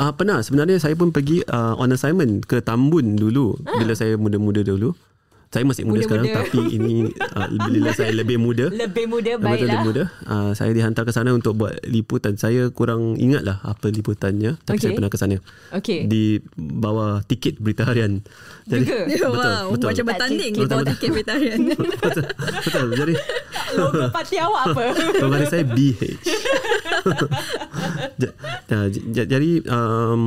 Ah, 0.00 0.16
pernah 0.16 0.40
sebenarnya 0.40 0.80
saya 0.80 0.96
pun 0.96 1.12
pergi 1.12 1.44
uh, 1.52 1.76
on 1.76 1.92
assignment 1.92 2.48
ke 2.48 2.64
Tambun 2.64 3.20
dulu 3.20 3.60
bila 3.60 3.92
saya 3.92 4.16
muda-muda 4.16 4.64
dulu. 4.64 4.96
Saya 5.52 5.68
masih 5.68 5.84
muda, 5.84 6.00
Muda-muda. 6.00 6.08
sekarang 6.08 6.26
tapi 6.32 6.58
ini 6.72 6.94
uh, 7.36 7.48
bila 7.68 7.92
saya 7.92 8.08
lebih 8.10 8.40
muda. 8.40 8.72
Lebih 8.72 9.04
muda, 9.04 9.36
Betul 9.36 9.52
lebih 9.52 9.68
baiklah. 9.68 9.82
muda. 9.84 10.02
Uh, 10.24 10.50
saya 10.56 10.72
dihantar 10.72 11.04
ke 11.04 11.12
sana 11.12 11.30
untuk 11.30 11.52
buat 11.54 11.76
liputan. 11.84 12.40
Saya 12.40 12.72
kurang 12.72 13.20
ingat 13.20 13.44
lah 13.44 13.60
apa 13.60 13.92
liputannya 13.92 14.56
tapi 14.64 14.80
Okey. 14.80 14.82
saya 14.82 14.96
pernah 14.96 15.10
ke 15.12 15.18
sana. 15.20 15.36
Okey. 15.70 16.08
Di 16.08 16.40
bawah 16.56 17.20
tiket 17.22 17.60
berita 17.60 17.84
harian. 17.84 18.24
Jadi 18.64 18.80
Juga? 18.82 19.04
betul, 19.04 19.28
wow, 19.28 19.64
betul. 19.70 19.86
macam 19.92 20.04
bertanding 20.08 20.50
di 20.50 20.60
bawah 20.64 20.80
betul. 20.88 20.92
tiket 20.96 21.10
vegetarian. 21.12 21.60
betul, 21.68 22.24
betul. 22.64 22.86
Jadi 22.96 23.14
Logo 23.76 24.04
parti 24.08 24.36
awak 24.36 24.72
apa? 24.72 24.82
Pembaris 25.16 25.48
saya 25.48 25.64
BH. 25.64 26.00
Jadi 29.12 29.50
um, 29.68 30.22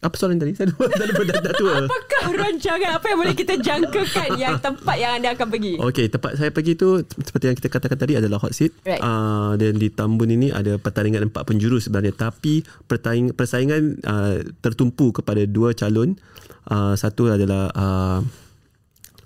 apa 0.00 0.14
soalan 0.16 0.40
tadi? 0.40 0.52
Saya 0.58 0.72
lupa 0.72 0.88
dah 0.88 1.06
lupa 1.12 1.22
dah, 1.28 1.38
dah 1.44 1.54
tua. 1.60 1.74
Apakah 1.84 2.24
rancangan 2.32 2.90
apa 2.96 3.06
yang 3.12 3.18
boleh 3.20 3.36
kita 3.36 3.54
jangkakan 3.60 4.28
yang 4.40 4.56
tempat 4.56 4.96
yang 4.96 5.12
anda 5.20 5.28
akan 5.36 5.46
pergi? 5.52 5.76
Okey, 5.76 6.06
tempat 6.08 6.40
saya 6.40 6.48
pergi 6.48 6.72
tu 6.72 7.04
seperti 7.04 7.44
yang 7.52 7.56
kita 7.60 7.68
katakan 7.68 7.98
tadi 8.00 8.16
adalah 8.16 8.40
hot 8.40 8.56
seat. 8.56 8.72
Right. 8.88 9.00
Uh, 9.00 9.60
dan 9.60 9.76
di 9.76 9.92
Tambun 9.92 10.32
ini 10.32 10.48
ada 10.48 10.80
pertandingan 10.80 11.28
empat 11.28 11.44
penjuru 11.44 11.76
sebenarnya 11.76 12.16
tapi 12.16 12.64
pertaing, 12.88 13.36
persaingan 13.36 14.00
uh, 14.08 14.40
tertumpu 14.64 15.12
kepada 15.12 15.44
dua 15.44 15.76
calon. 15.76 16.16
Uh, 16.64 16.96
satu 16.96 17.28
adalah 17.28 17.68
uh, 17.76 18.20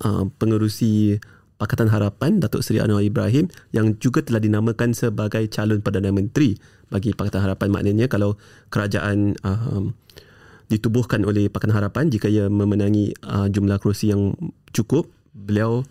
uh, 0.03 0.25
pengerusi 0.43 1.23
Pakatan 1.55 1.87
Harapan 1.87 2.43
Datuk 2.43 2.67
Seri 2.67 2.83
Anwar 2.83 3.01
Ibrahim 3.01 3.47
yang 3.71 3.95
juga 4.03 4.27
telah 4.27 4.43
dinamakan 4.43 4.91
sebagai 4.91 5.47
calon 5.55 5.79
Perdana 5.87 6.11
Menteri 6.11 6.59
bagi 6.91 7.15
Pakatan 7.15 7.47
Harapan 7.47 7.71
maknanya 7.71 8.07
kalau 8.11 8.35
kerajaan 8.75 9.39
um, 9.47 9.95
ditubuhkan 10.69 11.23
oleh 11.29 11.53
Pakatan 11.53 11.77
Harapan 11.77 12.09
jika 12.09 12.27
ia 12.31 12.49
memenangi 12.49 13.13
uh, 13.25 13.47
jumlah 13.51 13.77
kerusi 13.81 14.11
yang 14.11 14.33
cukup 14.73 15.09
beliau 15.35 15.85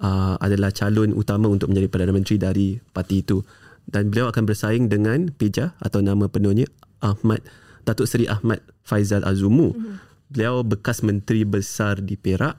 uh, 0.00 0.36
adalah 0.40 0.72
calon 0.74 1.16
utama 1.16 1.48
untuk 1.48 1.72
menjadi 1.72 1.88
Perdana 1.88 2.12
Menteri 2.12 2.36
dari 2.36 2.76
parti 2.92 3.24
itu 3.24 3.40
dan 3.86 4.10
beliau 4.10 4.28
akan 4.28 4.44
bersaing 4.44 4.90
dengan 4.90 5.30
Peja 5.30 5.78
atau 5.78 6.02
nama 6.02 6.26
penuhnya 6.26 6.66
Ahmad 7.00 7.40
Datuk 7.86 8.10
Seri 8.10 8.26
Ahmad 8.26 8.58
Faizal 8.82 9.22
Azumu. 9.22 9.70
Mm-hmm. 9.70 9.94
Beliau 10.26 10.66
bekas 10.66 11.06
menteri 11.06 11.46
besar 11.46 12.02
di 12.02 12.18
Perak 12.18 12.58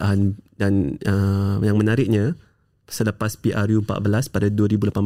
dan, 0.00 0.40
dan 0.56 0.96
uh, 1.04 1.60
yang 1.60 1.76
menariknya 1.76 2.32
selepas 2.88 3.36
PRU 3.36 3.84
14 3.84 4.32
pada 4.32 4.48
2018 4.48 4.96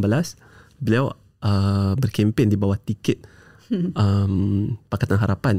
beliau 0.79 1.11
uh, 1.43 1.93
berkempen 1.99 2.47
di 2.47 2.55
bawah 2.55 2.79
tiket 2.79 3.27
um, 4.03 4.77
Pakatan 4.89 5.19
Harapan 5.19 5.57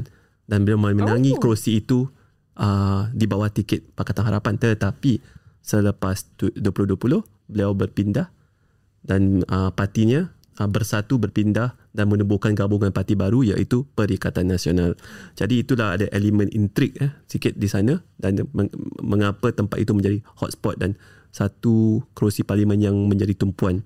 dan 0.47 0.63
beliau 0.63 0.79
menangi 0.79 1.35
oh. 1.35 1.39
kerusi 1.39 1.83
itu 1.83 2.07
uh, 2.57 3.07
di 3.11 3.25
bawah 3.27 3.51
tiket 3.51 3.83
Pakatan 3.93 4.27
Harapan 4.27 4.55
tetapi 4.55 5.19
selepas 5.59 6.23
tu- 6.39 6.53
2020 6.55 7.23
beliau 7.51 7.71
berpindah 7.75 8.31
dan 9.03 9.43
uh, 9.47 9.71
partinya 9.71 10.31
uh, 10.59 10.69
bersatu 10.69 11.19
berpindah 11.21 11.75
dan 11.97 12.05
menubuhkan 12.11 12.53
gabungan 12.53 12.93
parti 12.93 13.17
baru 13.17 13.41
iaitu 13.41 13.87
Perikatan 13.97 14.53
Nasional. 14.53 14.93
Jadi 15.33 15.65
itulah 15.65 15.97
ada 15.97 16.05
elemen 16.13 16.45
intrik 16.53 16.93
eh, 17.01 17.09
sikit 17.25 17.57
di 17.57 17.65
sana 17.65 17.97
dan 18.21 18.45
meng- 18.53 18.69
mengapa 19.01 19.49
tempat 19.49 19.81
itu 19.81 19.97
menjadi 19.97 20.21
hotspot 20.37 20.77
dan 20.77 20.93
satu 21.33 22.05
kerusi 22.13 22.45
parlimen 22.45 22.77
yang 22.77 22.95
menjadi 23.09 23.33
tumpuan. 23.33 23.81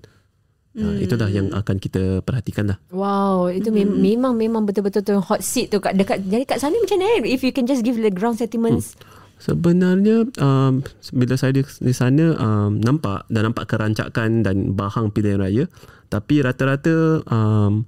Hmm. 0.72 0.96
Uh, 0.96 1.04
itulah 1.04 1.28
yang 1.28 1.52
akan 1.52 1.76
kita 1.76 2.24
perhatikan 2.24 2.72
lah. 2.72 2.78
Wow, 2.88 3.52
itu 3.52 3.68
mem- 3.68 4.00
memang 4.00 4.32
memang 4.32 4.64
betul-betul 4.64 5.04
tu 5.04 5.14
hot 5.20 5.44
seat 5.44 5.68
tu 5.68 5.84
kat 5.84 5.92
dekat 5.92 6.24
jadi 6.24 6.48
kat 6.48 6.64
sana 6.64 6.80
macam 6.80 6.96
mana? 6.96 7.28
If 7.28 7.44
you 7.44 7.52
can 7.52 7.68
just 7.68 7.84
give 7.84 8.00
the 8.00 8.08
ground 8.08 8.40
sentiments. 8.40 8.96
Sebenarnya 9.36 10.30
um, 10.38 10.86
bila 11.12 11.34
saya 11.34 11.50
di, 11.50 11.66
di 11.66 11.92
sana 11.92 12.38
um, 12.38 12.78
nampak 12.78 13.26
dan 13.26 13.50
nampak 13.50 13.68
kerancakan 13.68 14.46
dan 14.46 14.72
bahang 14.72 15.10
pilihan 15.10 15.42
raya 15.42 15.64
tapi 16.08 16.44
rata-rata 16.44 17.26
um, 17.26 17.82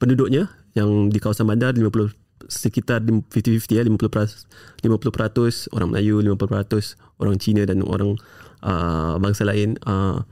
penduduknya 0.00 0.48
yang 0.72 1.12
di 1.12 1.18
kawasan 1.20 1.44
bandar 1.44 1.76
50 1.76 2.14
sekitar 2.46 3.02
50-50 3.02 3.76
ya 3.76 3.82
50% 3.84 4.86
50% 4.86 5.74
orang 5.74 5.88
Melayu 5.90 6.22
50% 6.22 7.20
orang 7.20 7.36
Cina 7.42 7.62
dan 7.66 7.82
orang 7.82 8.14
uh, 8.62 9.18
bangsa 9.18 9.44
lain 9.44 9.76
uh, 9.84 10.22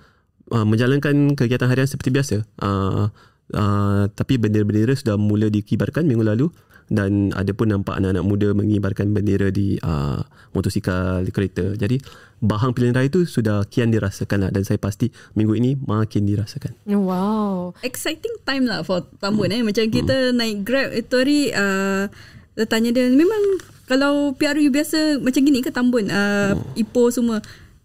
uh, 0.55 0.63
menjalankan 0.63 1.35
kegiatan 1.35 1.67
harian 1.67 1.91
seperti 1.91 2.15
biasa 2.15 2.37
uh, 2.63 3.11
uh, 3.53 4.03
tapi 4.15 4.39
bendera-bendera 4.39 4.95
sudah 4.95 5.19
mula 5.19 5.51
dikibarkan 5.51 6.07
minggu 6.07 6.23
lalu 6.23 6.47
dan 6.93 7.33
ada 7.33 7.53
pun 7.57 7.73
nampak 7.73 7.97
anak-anak 7.97 8.25
muda 8.25 8.49
mengibarkan 8.53 9.17
bendera 9.17 9.49
di 9.49 9.81
uh, 9.81 10.21
motosikal, 10.53 11.25
di 11.25 11.33
kereta. 11.33 11.73
Jadi 11.73 11.97
bahang 12.45 12.77
pilihan 12.77 12.93
raya 12.93 13.09
itu 13.09 13.25
sudah 13.25 13.65
kian 13.73 13.89
dirasakan 13.89 14.49
lah 14.49 14.51
dan 14.53 14.69
saya 14.69 14.77
pasti 14.77 15.09
minggu 15.33 15.57
ini 15.57 15.71
makin 15.81 16.29
dirasakan. 16.29 16.77
Wow. 16.85 17.73
exciting 17.81 18.37
time 18.45 18.69
lah 18.69 18.85
for 18.85 19.09
Tambun 19.17 19.49
eh. 19.49 19.65
Macam 19.65 19.89
kita 19.89 20.37
naik 20.37 20.69
Grab 20.69 20.93
itu 20.93 21.15
hari 21.17 21.41
uh, 21.57 22.13
dia 22.55 22.67
tanya 22.69 22.93
dia 22.93 23.09
memang 23.09 23.65
kalau 23.89 24.37
PRU 24.37 24.69
biasa 24.69 25.25
macam 25.25 25.41
gini 25.41 25.65
ke 25.65 25.73
Tambun 25.73 26.13
uh, 26.13 26.53
Ipoh 26.77 27.09
semua 27.09 27.41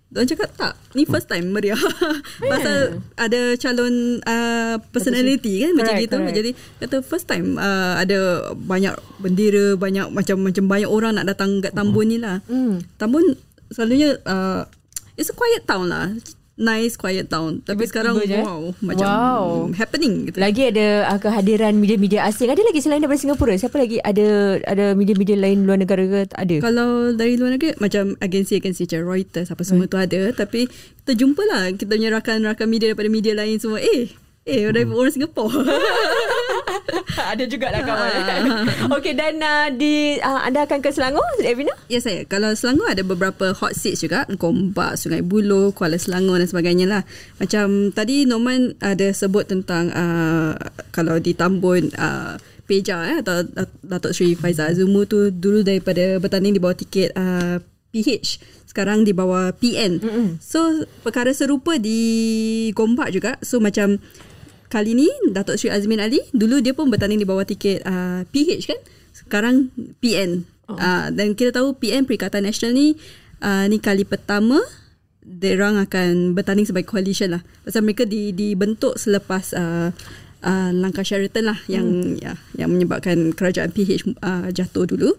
Diorang 0.09 0.29
cakap 0.29 0.49
tak 0.57 0.73
Ni 0.97 1.05
first 1.05 1.29
time 1.29 1.53
meriah. 1.53 1.77
Pasal 2.51 2.97
ada 3.13 3.53
calon 3.61 4.17
uh, 4.25 4.75
Personality 4.89 5.69
kan 5.69 5.71
Macam 5.77 5.93
Correct, 5.93 6.03
gitu. 6.09 6.15
correct. 6.17 6.37
Jadi 6.37 6.51
kata 6.81 6.95
first 7.05 7.29
time 7.29 7.61
uh, 7.61 7.93
Ada 8.01 8.51
banyak 8.57 8.93
bendera 9.21 9.77
Banyak 9.77 10.09
macam 10.09 10.41
macam 10.41 10.65
banyak 10.65 10.89
orang 10.89 11.13
nak 11.21 11.29
datang 11.29 11.61
kat 11.61 11.77
Tambun 11.77 12.09
ni 12.09 12.17
lah. 12.17 12.41
Hmm. 12.49 12.81
Tambun 12.97 13.37
selalunya 13.69 14.17
uh, 14.25 14.65
It's 15.13 15.29
a 15.29 15.35
quiet 15.37 15.69
town 15.69 15.93
lah 15.93 16.09
nice 16.59 16.93
quiet 16.93 17.25
town. 17.25 17.63
Tapi 17.63 17.87
sekarang 17.87 18.19
Tiba-tiba 18.19 18.35
je, 18.35 18.37
eh? 18.37 18.45
wow 18.45 18.61
macam 18.83 19.07
Wow. 19.07 19.45
happening 19.73 20.27
gitu. 20.27 20.37
Lagi 20.37 20.67
ada 20.67 21.07
uh, 21.07 21.17
kehadiran 21.17 21.73
media-media 21.73 22.27
asing. 22.27 22.51
Ada 22.51 22.59
lagi 22.59 22.83
selain 22.83 22.99
daripada 22.99 23.17
Singapura? 23.17 23.55
Siapa 23.55 23.79
lagi 23.79 23.97
ada 23.97 24.27
ada 24.67 24.91
media-media 24.91 25.39
lain 25.39 25.63
luar 25.63 25.79
negara 25.79 26.03
ke? 26.03 26.27
Tak 26.27 26.39
ada. 26.39 26.55
Kalau 26.59 26.89
dari 27.15 27.39
luar 27.39 27.55
negeri 27.55 27.79
macam 27.79 28.19
agensi-agensi 28.19 28.85
macam 28.85 29.01
Reuters 29.07 29.47
apa 29.47 29.63
semua 29.63 29.87
tu 29.87 29.95
ada 29.95 30.35
tapi 30.35 30.67
kita 30.67 31.15
jumpa 31.15 31.41
lah 31.47 31.71
kita 31.71 31.87
punya 31.87 32.11
rakan-rakan 32.11 32.67
media 32.67 32.91
daripada 32.91 33.07
media 33.07 33.33
lain 33.33 33.55
semua 33.55 33.79
eh 33.79 34.11
eh 34.43 34.67
dari 34.67 34.83
orang 34.83 35.15
Singapura. 35.15 35.63
ada 37.33 37.43
juga 37.45 37.71
lah 37.71 37.81
kawan. 37.83 38.11
Okey 38.99 39.13
dan 39.15 39.39
uh, 39.41 39.67
di 39.73 40.17
uh, 40.19 40.41
anda 40.45 40.65
akan 40.65 40.79
ke 40.81 40.89
Selangor, 40.93 41.25
Evina? 41.41 41.73
Ya 41.87 41.99
saya. 42.01 42.25
Kalau 42.25 42.53
Selangor 42.53 42.89
ada 42.91 43.03
beberapa 43.05 43.51
hot 43.53 43.73
seats 43.77 44.03
juga. 44.03 44.25
Gombak, 44.39 44.99
Sungai 44.99 45.25
Buloh, 45.25 45.71
Kuala 45.71 45.97
Selangor 45.97 46.41
dan 46.41 46.47
sebagainya 46.49 46.85
lah. 46.89 47.01
Macam 47.37 47.93
tadi 47.93 48.25
Norman 48.25 48.77
ada 48.81 49.09
sebut 49.13 49.47
tentang 49.47 49.89
uh, 49.93 50.53
kalau 50.89 51.17
di 51.17 51.33
Tambun 51.33 51.91
uh, 51.95 52.35
Peja 52.69 53.01
eh, 53.09 53.17
atau 53.25 53.41
Datuk 53.81 54.13
Seri 54.13 54.37
Faizal 54.37 54.77
Azumu 54.77 55.09
tu 55.09 55.33
dulu 55.33 55.65
daripada 55.65 56.21
bertanding 56.21 56.53
di 56.53 56.61
bawah 56.61 56.77
tiket 56.77 57.09
uh, 57.17 57.57
PH 57.89 58.37
sekarang 58.69 59.01
di 59.01 59.17
bawah 59.17 59.49
PN. 59.57 59.97
Mm-hmm. 59.97 60.27
So 60.37 60.85
perkara 61.01 61.33
serupa 61.33 61.81
di 61.81 62.69
Gombak 62.77 63.09
juga. 63.09 63.41
So 63.41 63.57
macam 63.57 63.97
kali 64.69 64.93
ni 64.93 65.09
Datuk 65.33 65.57
Seri 65.57 65.73
Azmin 65.73 65.99
Ali 65.99 66.21
dulu 66.31 66.61
dia 66.61 66.77
pun 66.77 66.87
bertanding 66.87 67.19
di 67.19 67.27
bawah 67.27 67.43
tiket 67.43 67.81
uh, 67.83 68.23
PH 68.29 68.69
kan. 68.69 68.79
Sekarang 69.11 69.73
PN. 69.99 70.45
Oh. 70.69 70.77
Uh, 70.77 71.09
dan 71.09 71.33
kita 71.33 71.49
tahu 71.49 71.73
PN 71.75 72.05
Perikatan 72.05 72.45
Nasional 72.45 72.77
ni 72.77 72.87
uh, 73.41 73.65
ni 73.65 73.81
kali 73.81 74.05
pertama 74.05 74.61
orang 75.29 75.77
akan 75.77 76.33
bertanding 76.33 76.65
sebagai 76.69 76.89
coalition 76.89 77.37
lah. 77.37 77.41
Pasal 77.65 77.85
mereka 77.85 78.05
di, 78.05 78.33
dibentuk 78.33 78.97
selepas 78.97 79.53
uh, 79.53 79.89
uh, 80.41 80.69
langkah 80.73 81.05
Sheraton 81.05 81.53
lah 81.53 81.59
yang 81.69 81.85
hmm. 81.85 82.21
ya, 82.21 82.33
yang 82.57 82.69
menyebabkan 82.73 83.33
kerajaan 83.35 83.69
PH 83.69 84.09
uh, 84.21 84.47
jatuh 84.49 84.89
dulu. 84.89 85.17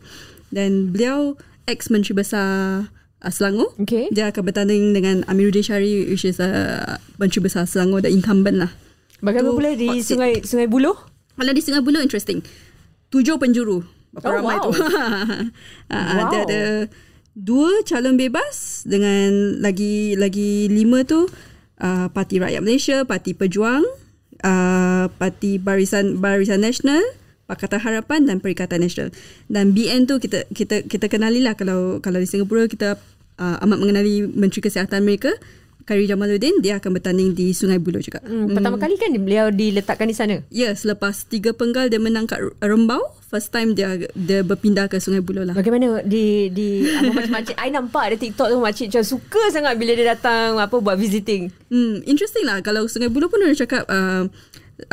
Dan 0.51 0.90
beliau 0.90 1.38
ex 1.70 1.94
Menteri 1.94 2.18
Besar 2.18 2.86
uh, 3.22 3.32
Selangor. 3.32 3.70
Okay. 3.78 4.11
Dia 4.11 4.34
akan 4.34 4.42
bertanding 4.42 4.90
dengan 4.90 5.22
Amiruddin 5.30 5.62
Syari 5.62 6.11
which 6.11 6.26
is 6.26 6.42
uh, 6.42 6.98
Menteri 7.22 7.46
Besar 7.46 7.70
Selangor 7.70 8.03
the 8.03 8.11
incumbent 8.11 8.59
lah. 8.66 8.72
Bagaimana 9.20 9.56
pula 9.56 9.70
di 9.76 9.88
hot. 9.88 10.04
Sungai 10.04 10.32
Sungai 10.42 10.68
Buloh? 10.68 10.96
Kalau 11.36 11.52
di 11.52 11.62
Sungai 11.62 11.82
Buloh 11.84 12.00
interesting. 12.00 12.40
Tujuh 13.08 13.36
penjuru. 13.36 13.84
Berapa 14.10 14.26
Oh, 14.26 14.32
ramai 14.42 14.56
wow. 14.58 14.64
tu. 14.66 14.70
Ah, 15.92 16.26
Wow. 16.26 16.28
Dia 16.30 16.40
ada 16.46 16.62
dua 17.38 17.70
calon 17.86 18.18
bebas 18.18 18.82
dengan 18.84 19.60
lagi 19.62 20.18
lagi 20.18 20.66
lima 20.66 21.06
tu 21.06 21.30
uh, 21.80 22.06
Parti 22.10 22.42
Rakyat 22.42 22.62
Malaysia, 22.62 22.96
Parti 23.06 23.32
Pejuang, 23.32 23.82
uh, 24.44 25.04
Parti 25.14 25.56
Barisan 25.62 26.18
Barisan 26.20 26.62
Nasional, 26.62 27.02
Pakatan 27.46 27.80
Harapan 27.82 28.26
dan 28.28 28.38
Perikatan 28.38 28.82
Nasional. 28.82 29.10
Dan 29.50 29.72
BN 29.74 30.06
tu 30.06 30.18
kita 30.18 30.46
kita 30.52 30.86
kita 30.86 31.06
kenali 31.10 31.42
lah 31.42 31.54
kalau 31.54 31.98
kalau 32.04 32.18
di 32.20 32.28
Singapura 32.28 32.66
kita 32.66 32.98
uh, 33.40 33.56
amat 33.66 33.78
mengenali 33.80 34.26
Menteri 34.26 34.60
Kesihatan 34.62 35.02
mereka 35.02 35.32
Khairi 35.91 36.07
Jamaluddin 36.07 36.62
dia 36.62 36.78
akan 36.78 36.95
bertanding 36.95 37.34
di 37.34 37.51
Sungai 37.51 37.82
Buloh 37.82 37.99
juga. 37.99 38.22
Hmm, 38.22 38.55
pertama 38.55 38.78
kali 38.78 38.95
kan 38.95 39.11
beliau 39.11 39.51
diletakkan 39.51 40.07
di 40.07 40.14
sana. 40.14 40.38
Ya, 40.47 40.70
selepas 40.70 41.26
tiga 41.26 41.51
penggal 41.51 41.91
dia 41.91 41.99
menang 41.99 42.30
kat 42.30 42.38
Rembau, 42.62 43.03
first 43.26 43.51
time 43.51 43.74
dia 43.74 43.99
dia 44.14 44.47
berpindah 44.47 44.86
ke 44.86 45.03
Sungai 45.03 45.18
Buloh 45.18 45.43
lah. 45.43 45.59
Bagaimana 45.59 46.07
di 46.07 46.47
di 46.55 46.86
apa 46.86 47.11
macam 47.11 47.34
makcik 47.34 47.59
I 47.59 47.74
nampak 47.74 48.03
ada 48.07 48.16
TikTok 48.22 48.55
tu 48.55 48.57
makcik 48.62 48.86
macam 48.95 49.03
suka 49.03 49.43
sangat 49.51 49.74
bila 49.82 49.99
dia 49.99 50.14
datang 50.14 50.62
apa 50.62 50.78
buat 50.78 50.95
visiting. 50.95 51.51
Hmm, 51.74 52.07
interesting 52.07 52.47
lah 52.47 52.62
kalau 52.62 52.86
Sungai 52.86 53.11
Buloh 53.11 53.26
pun 53.26 53.43
ada 53.43 53.59
cakap 53.59 53.82
uh, 53.91 54.30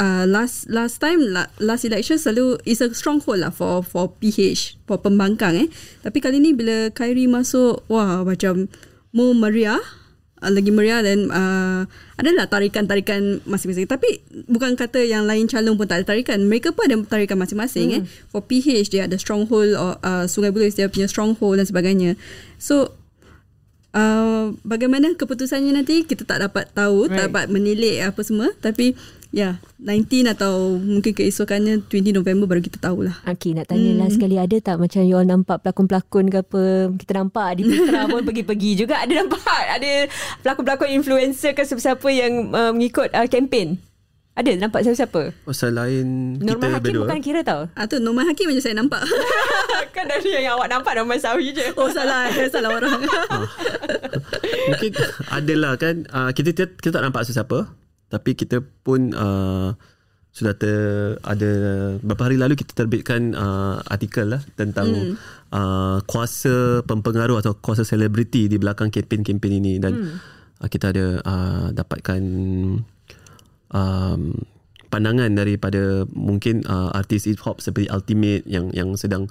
uh, 0.02 0.26
last 0.26 0.66
last 0.66 0.98
time 0.98 1.22
la, 1.22 1.46
last 1.62 1.86
election 1.86 2.18
selalu 2.18 2.58
is 2.66 2.82
a 2.82 2.90
stronghold 2.90 3.46
lah 3.46 3.54
for 3.54 3.86
for 3.86 4.10
PH 4.18 4.82
for 4.90 4.98
pembangkang 4.98 5.62
eh. 5.62 5.70
Tapi 6.02 6.18
kali 6.26 6.42
ni 6.42 6.58
bila 6.58 6.90
Khairi 6.90 7.30
masuk, 7.30 7.86
wah 7.86 8.26
macam 8.26 8.66
meriah 9.14 9.78
uh, 9.78 9.97
lagi 10.42 10.70
meriah 10.70 11.02
dan 11.02 11.34
uh, 11.34 11.82
adalah 12.18 12.46
tarikan-tarikan 12.46 13.42
masing-masing. 13.50 13.90
Tapi 13.90 14.22
bukan 14.46 14.78
kata 14.78 15.02
yang 15.02 15.26
lain 15.26 15.50
calon 15.50 15.78
pun 15.78 15.90
tak 15.90 16.04
ada 16.04 16.14
tarikan. 16.14 16.38
Mereka 16.46 16.78
pun 16.78 16.86
ada 16.86 16.98
tarikan 17.06 17.42
masing-masing 17.42 17.88
hmm. 17.90 17.98
eh. 17.98 18.02
For 18.30 18.46
PH 18.46 18.94
dia 18.94 19.10
ada 19.10 19.18
stronghold 19.18 19.74
or, 19.74 19.98
uh, 20.06 20.26
Sungai 20.30 20.54
Buloh 20.54 20.70
dia 20.70 20.90
punya 20.90 21.10
stronghold 21.10 21.62
dan 21.62 21.66
sebagainya. 21.66 22.14
So 22.62 22.94
Uh, 23.98 24.54
bagaimana 24.62 25.10
keputusannya 25.18 25.74
nanti? 25.74 26.06
Kita 26.06 26.22
tak 26.22 26.46
dapat 26.46 26.70
tahu, 26.70 27.10
right. 27.10 27.18
tak 27.18 27.24
dapat 27.34 27.46
menilik 27.50 28.06
apa 28.06 28.22
semua. 28.22 28.54
Tapi 28.62 28.94
ya 29.36 29.60
yeah, 29.60 30.04
19 30.04 30.34
atau 30.34 30.80
mungkin 30.80 31.12
keesokannya 31.14 31.86
20 31.86 32.18
November 32.18 32.50
baru 32.50 32.62
kita 32.64 32.82
tahulah. 32.82 33.16
Okey, 33.28 33.54
nak 33.54 33.70
tanya 33.70 33.94
lah 34.04 34.10
sekali 34.10 34.40
ada 34.40 34.56
tak 34.58 34.82
macam 34.82 35.06
you 35.06 35.16
all 35.20 35.28
nampak 35.28 35.62
pelakon-pelakon 35.62 36.32
ke 36.32 36.38
apa? 36.42 36.64
Kita 36.98 37.12
nampak 37.22 37.48
di 37.60 37.62
Putra 37.68 38.10
pun 38.10 38.22
pergi-pergi 38.26 38.72
juga. 38.74 39.04
Ada 39.04 39.14
nampak 39.22 39.64
ada 39.78 39.92
pelakon-pelakon 40.42 40.90
influencer 40.98 41.54
ke 41.54 41.62
siapa-siapa 41.62 42.08
yang 42.10 42.50
uh, 42.56 42.72
mengikut 42.74 43.14
uh, 43.14 43.28
kempen? 43.30 43.78
Ada 44.38 44.54
nampak 44.54 44.86
siapa-siapa? 44.86 45.34
Oh, 45.50 45.56
selain 45.56 46.38
Norman 46.38 46.70
kita 46.70 46.76
Hakim 46.78 46.94
berdua. 46.94 47.06
bukan 47.10 47.20
kira 47.26 47.42
tau. 47.42 47.66
Ah 47.74 47.90
tu 47.90 47.98
Norman 47.98 48.30
Hakim 48.30 48.54
macam 48.54 48.62
saya 48.62 48.78
nampak. 48.78 49.02
kan 49.98 50.06
dari 50.06 50.30
yang 50.30 50.54
awak 50.54 50.70
nampak 50.70 50.94
Norman 50.94 51.18
Sawi 51.18 51.58
je. 51.58 51.66
oh 51.74 51.90
salah, 51.90 52.30
salah 52.54 52.78
orang. 52.78 53.02
Mungkin 54.70 54.92
adalah 55.34 55.74
kan 55.82 56.06
uh, 56.14 56.30
kita, 56.38 56.54
kita 56.54 56.70
kita 56.78 57.02
tak 57.02 57.04
nampak 57.10 57.26
sesiapa 57.26 57.87
tapi 58.08 58.36
kita 58.36 58.64
pun 58.84 59.12
uh, 59.12 59.76
sudah 60.38 60.54
ter, 60.54 61.18
ada 61.26 61.52
beberapa 61.98 62.30
hari 62.30 62.38
lalu 62.38 62.54
kita 62.54 62.86
terbitkan 62.86 63.34
uh, 63.34 63.82
artikel 63.90 64.30
lah 64.30 64.42
tentang 64.54 64.86
hmm. 64.94 65.14
uh, 65.50 65.98
kuasa 66.06 66.86
pempengaruh 66.86 67.42
atau 67.42 67.58
kuasa 67.58 67.82
selebriti 67.82 68.46
di 68.46 68.62
belakang 68.62 68.94
kempen-kempen 68.94 69.50
ini 69.50 69.82
dan 69.82 69.98
hmm. 69.98 70.16
uh, 70.62 70.68
kita 70.70 70.94
ada 70.94 71.06
uh, 71.26 71.68
dapatkan 71.74 72.22
um, 73.74 74.22
pandangan 74.94 75.34
daripada 75.34 76.06
mungkin 76.14 76.62
uh, 76.70 76.94
artis 76.94 77.26
hip 77.26 77.42
hop 77.42 77.58
seperti 77.58 77.90
Ultimate 77.90 78.46
yang 78.46 78.70
yang 78.78 78.94
sedang 78.94 79.28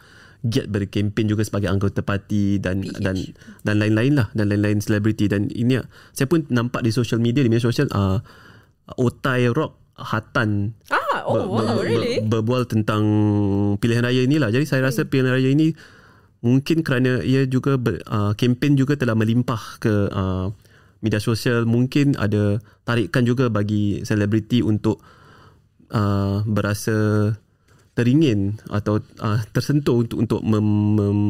giat 0.47 0.69
berkempen 0.69 1.27
juga 1.27 1.43
sebagai 1.43 1.71
anggota 1.73 2.03
parti 2.03 2.59
dan 2.59 2.83
PH. 2.83 3.03
dan 3.03 3.17
dan 3.63 3.75
lain-lain 3.79 4.13
lah 4.15 4.29
dan 4.37 4.53
lain-lain 4.53 4.79
selebriti 4.79 5.27
dan 5.27 5.49
ini 5.51 5.81
saya 6.13 6.29
pun 6.29 6.45
nampak 6.53 6.83
di 6.83 6.91
social 6.91 7.19
media 7.19 7.43
di 7.43 7.51
media 7.51 7.67
sosial 7.67 7.89
uh, 7.95 8.21
Otai 8.95 9.51
Rock 9.51 9.83
Hatan 9.97 10.77
Ah, 10.93 11.25
oh 11.25 11.49
wow, 11.49 11.81
really? 11.81 12.21
berbual 12.21 12.69
tentang 12.69 13.03
pilihan 13.81 14.05
raya 14.05 14.23
inilah. 14.23 14.53
Jadi 14.53 14.69
saya 14.69 14.85
rasa 14.85 15.09
pilihan 15.09 15.33
raya 15.33 15.49
ini 15.49 15.73
mungkin 16.45 16.85
kerana 16.85 17.25
ia 17.25 17.49
juga 17.49 17.81
ber, 17.81 18.05
uh, 18.07 18.37
kempen 18.37 18.77
juga 18.77 18.95
telah 18.95 19.17
melimpah 19.17 19.81
ke 19.81 20.13
uh, 20.13 20.53
media 21.01 21.19
sosial. 21.19 21.65
Mungkin 21.65 22.21
ada 22.21 22.61
tarikan 22.85 23.25
juga 23.25 23.49
bagi 23.49 24.05
selebriti 24.05 24.61
untuk 24.61 25.01
uh, 25.91 26.45
berasa 26.45 27.33
teringin 27.97 28.61
atau 28.69 29.01
uh, 29.25 29.41
tersentuh 29.57 30.05
untuk 30.05 30.21
untuk 30.21 30.41
mem, 30.45 30.61
mem, 31.01 31.21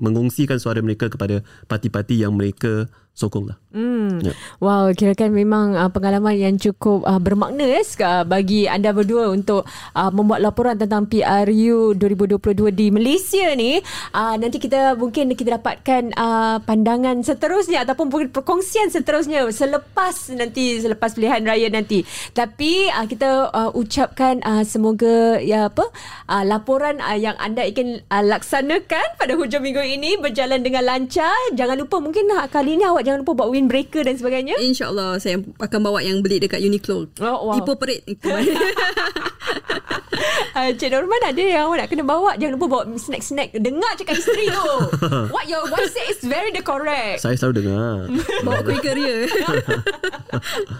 mengongsikan 0.00 0.56
suara 0.56 0.80
mereka 0.80 1.12
kepada 1.12 1.44
parti-parti 1.68 2.16
yang 2.24 2.32
mereka 2.32 2.88
lah. 3.14 3.56
Hmm. 3.70 4.18
Ya. 4.22 4.34
Wow, 4.58 4.90
kirakan 4.90 5.30
memang 5.30 5.78
uh, 5.78 5.90
pengalaman 5.90 6.34
yang 6.34 6.54
cukup 6.58 7.06
uh, 7.06 7.22
bermakna 7.22 7.62
yes, 7.62 7.94
uh, 8.02 8.26
bagi 8.26 8.66
anda 8.66 8.90
berdua 8.90 9.30
untuk 9.30 9.62
uh, 9.94 10.10
membuat 10.10 10.42
laporan 10.42 10.74
tentang 10.74 11.06
PRU 11.06 11.94
2022 11.94 12.74
di 12.74 12.86
Malaysia 12.90 13.46
ni. 13.54 13.78
Uh, 14.10 14.34
nanti 14.34 14.58
kita 14.58 14.98
mungkin 14.98 15.30
kita 15.38 15.58
dapatkan 15.58 16.10
uh, 16.18 16.58
pandangan 16.66 17.22
seterusnya 17.22 17.86
ataupun 17.86 18.10
perkongsian 18.34 18.90
seterusnya 18.90 19.46
selepas 19.54 20.34
nanti 20.34 20.82
selepas 20.82 21.14
pilihan 21.14 21.42
raya 21.46 21.70
nanti. 21.70 22.02
Tapi 22.34 22.90
uh, 22.90 23.06
kita 23.06 23.54
uh, 23.54 23.70
ucapkan 23.78 24.42
uh, 24.42 24.66
semoga 24.66 25.38
ya 25.38 25.70
apa 25.70 25.86
uh, 26.26 26.42
laporan 26.42 26.98
uh, 26.98 27.14
yang 27.14 27.38
anda 27.38 27.62
ingin 27.62 28.02
uh, 28.10 28.26
laksanakan 28.26 29.06
pada 29.22 29.38
hujung 29.38 29.62
minggu 29.62 29.82
ini 29.82 30.18
berjalan 30.18 30.66
dengan 30.66 30.82
lancar. 30.82 31.34
Jangan 31.54 31.78
lupa 31.78 32.02
mungkin 32.02 32.26
uh, 32.34 32.50
kali 32.50 32.74
ni 32.74 32.82
awak 32.82 33.03
jangan 33.04 33.20
lupa 33.22 33.44
buat 33.44 33.52
windbreaker 33.52 34.02
dan 34.08 34.16
sebagainya. 34.16 34.56
InsyaAllah 34.58 35.20
saya 35.20 35.44
akan 35.60 35.80
bawa 35.84 36.00
yang 36.00 36.24
beli 36.24 36.40
dekat 36.40 36.64
Uniqlo. 36.64 37.12
Oh, 37.20 37.52
wow. 37.52 37.60
Ipoh 37.60 37.76
Perit. 37.76 38.02
uh, 40.54 40.70
Cik 40.74 40.90
Norman 40.90 41.20
ada 41.26 41.42
yang 41.42 41.68
awak 41.68 41.76
nak 41.84 41.88
kena 41.90 42.04
bawa 42.06 42.30
Jangan 42.38 42.52
lupa 42.56 42.66
bawa 42.70 42.82
snack-snack 42.94 43.54
Dengar 43.58 43.92
cakap 43.98 44.16
isteri 44.18 44.48
tu 44.48 44.74
What 45.34 45.50
your 45.50 45.66
wife 45.68 45.90
say 45.90 46.06
is 46.08 46.22
very 46.22 46.54
the 46.54 46.62
correct 46.62 47.20
Saya 47.20 47.36
selalu 47.36 47.64
dengar. 47.64 48.06
Bawa 48.46 48.60
kuih 48.62 48.80
keria. 48.80 49.26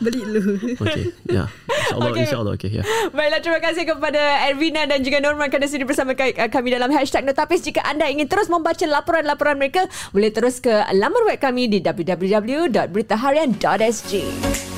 Beli 0.03 0.20
dulu. 0.27 0.41
Okey. 0.83 1.05
Ya. 1.31 1.49
InsyaAllah. 1.49 2.11
Okey. 2.11 2.22
InsyaAllah. 2.25 2.53
Okey. 2.59 2.70
Ya. 2.81 2.83
Baiklah 3.11 3.41
terima 3.41 3.61
kasih 3.62 3.85
kepada 3.89 4.22
Ervina 4.51 4.83
dan 4.85 5.01
juga 5.01 5.18
Norman 5.22 5.49
kerana 5.49 5.66
sudi 5.70 5.87
bersama 5.87 6.12
kami 6.14 6.68
dalam 6.75 6.91
hashtag 6.93 7.25
Notapis. 7.25 7.64
Jika 7.64 7.81
anda 7.87 8.07
ingin 8.11 8.29
terus 8.29 8.51
membaca 8.53 8.85
laporan-laporan 8.85 9.57
mereka, 9.57 9.87
boleh 10.12 10.31
terus 10.31 10.61
ke 10.61 10.72
laman 10.93 11.22
web 11.25 11.39
kami 11.41 11.70
di 11.70 11.81
www.beritaharian.sg. 12.15 14.74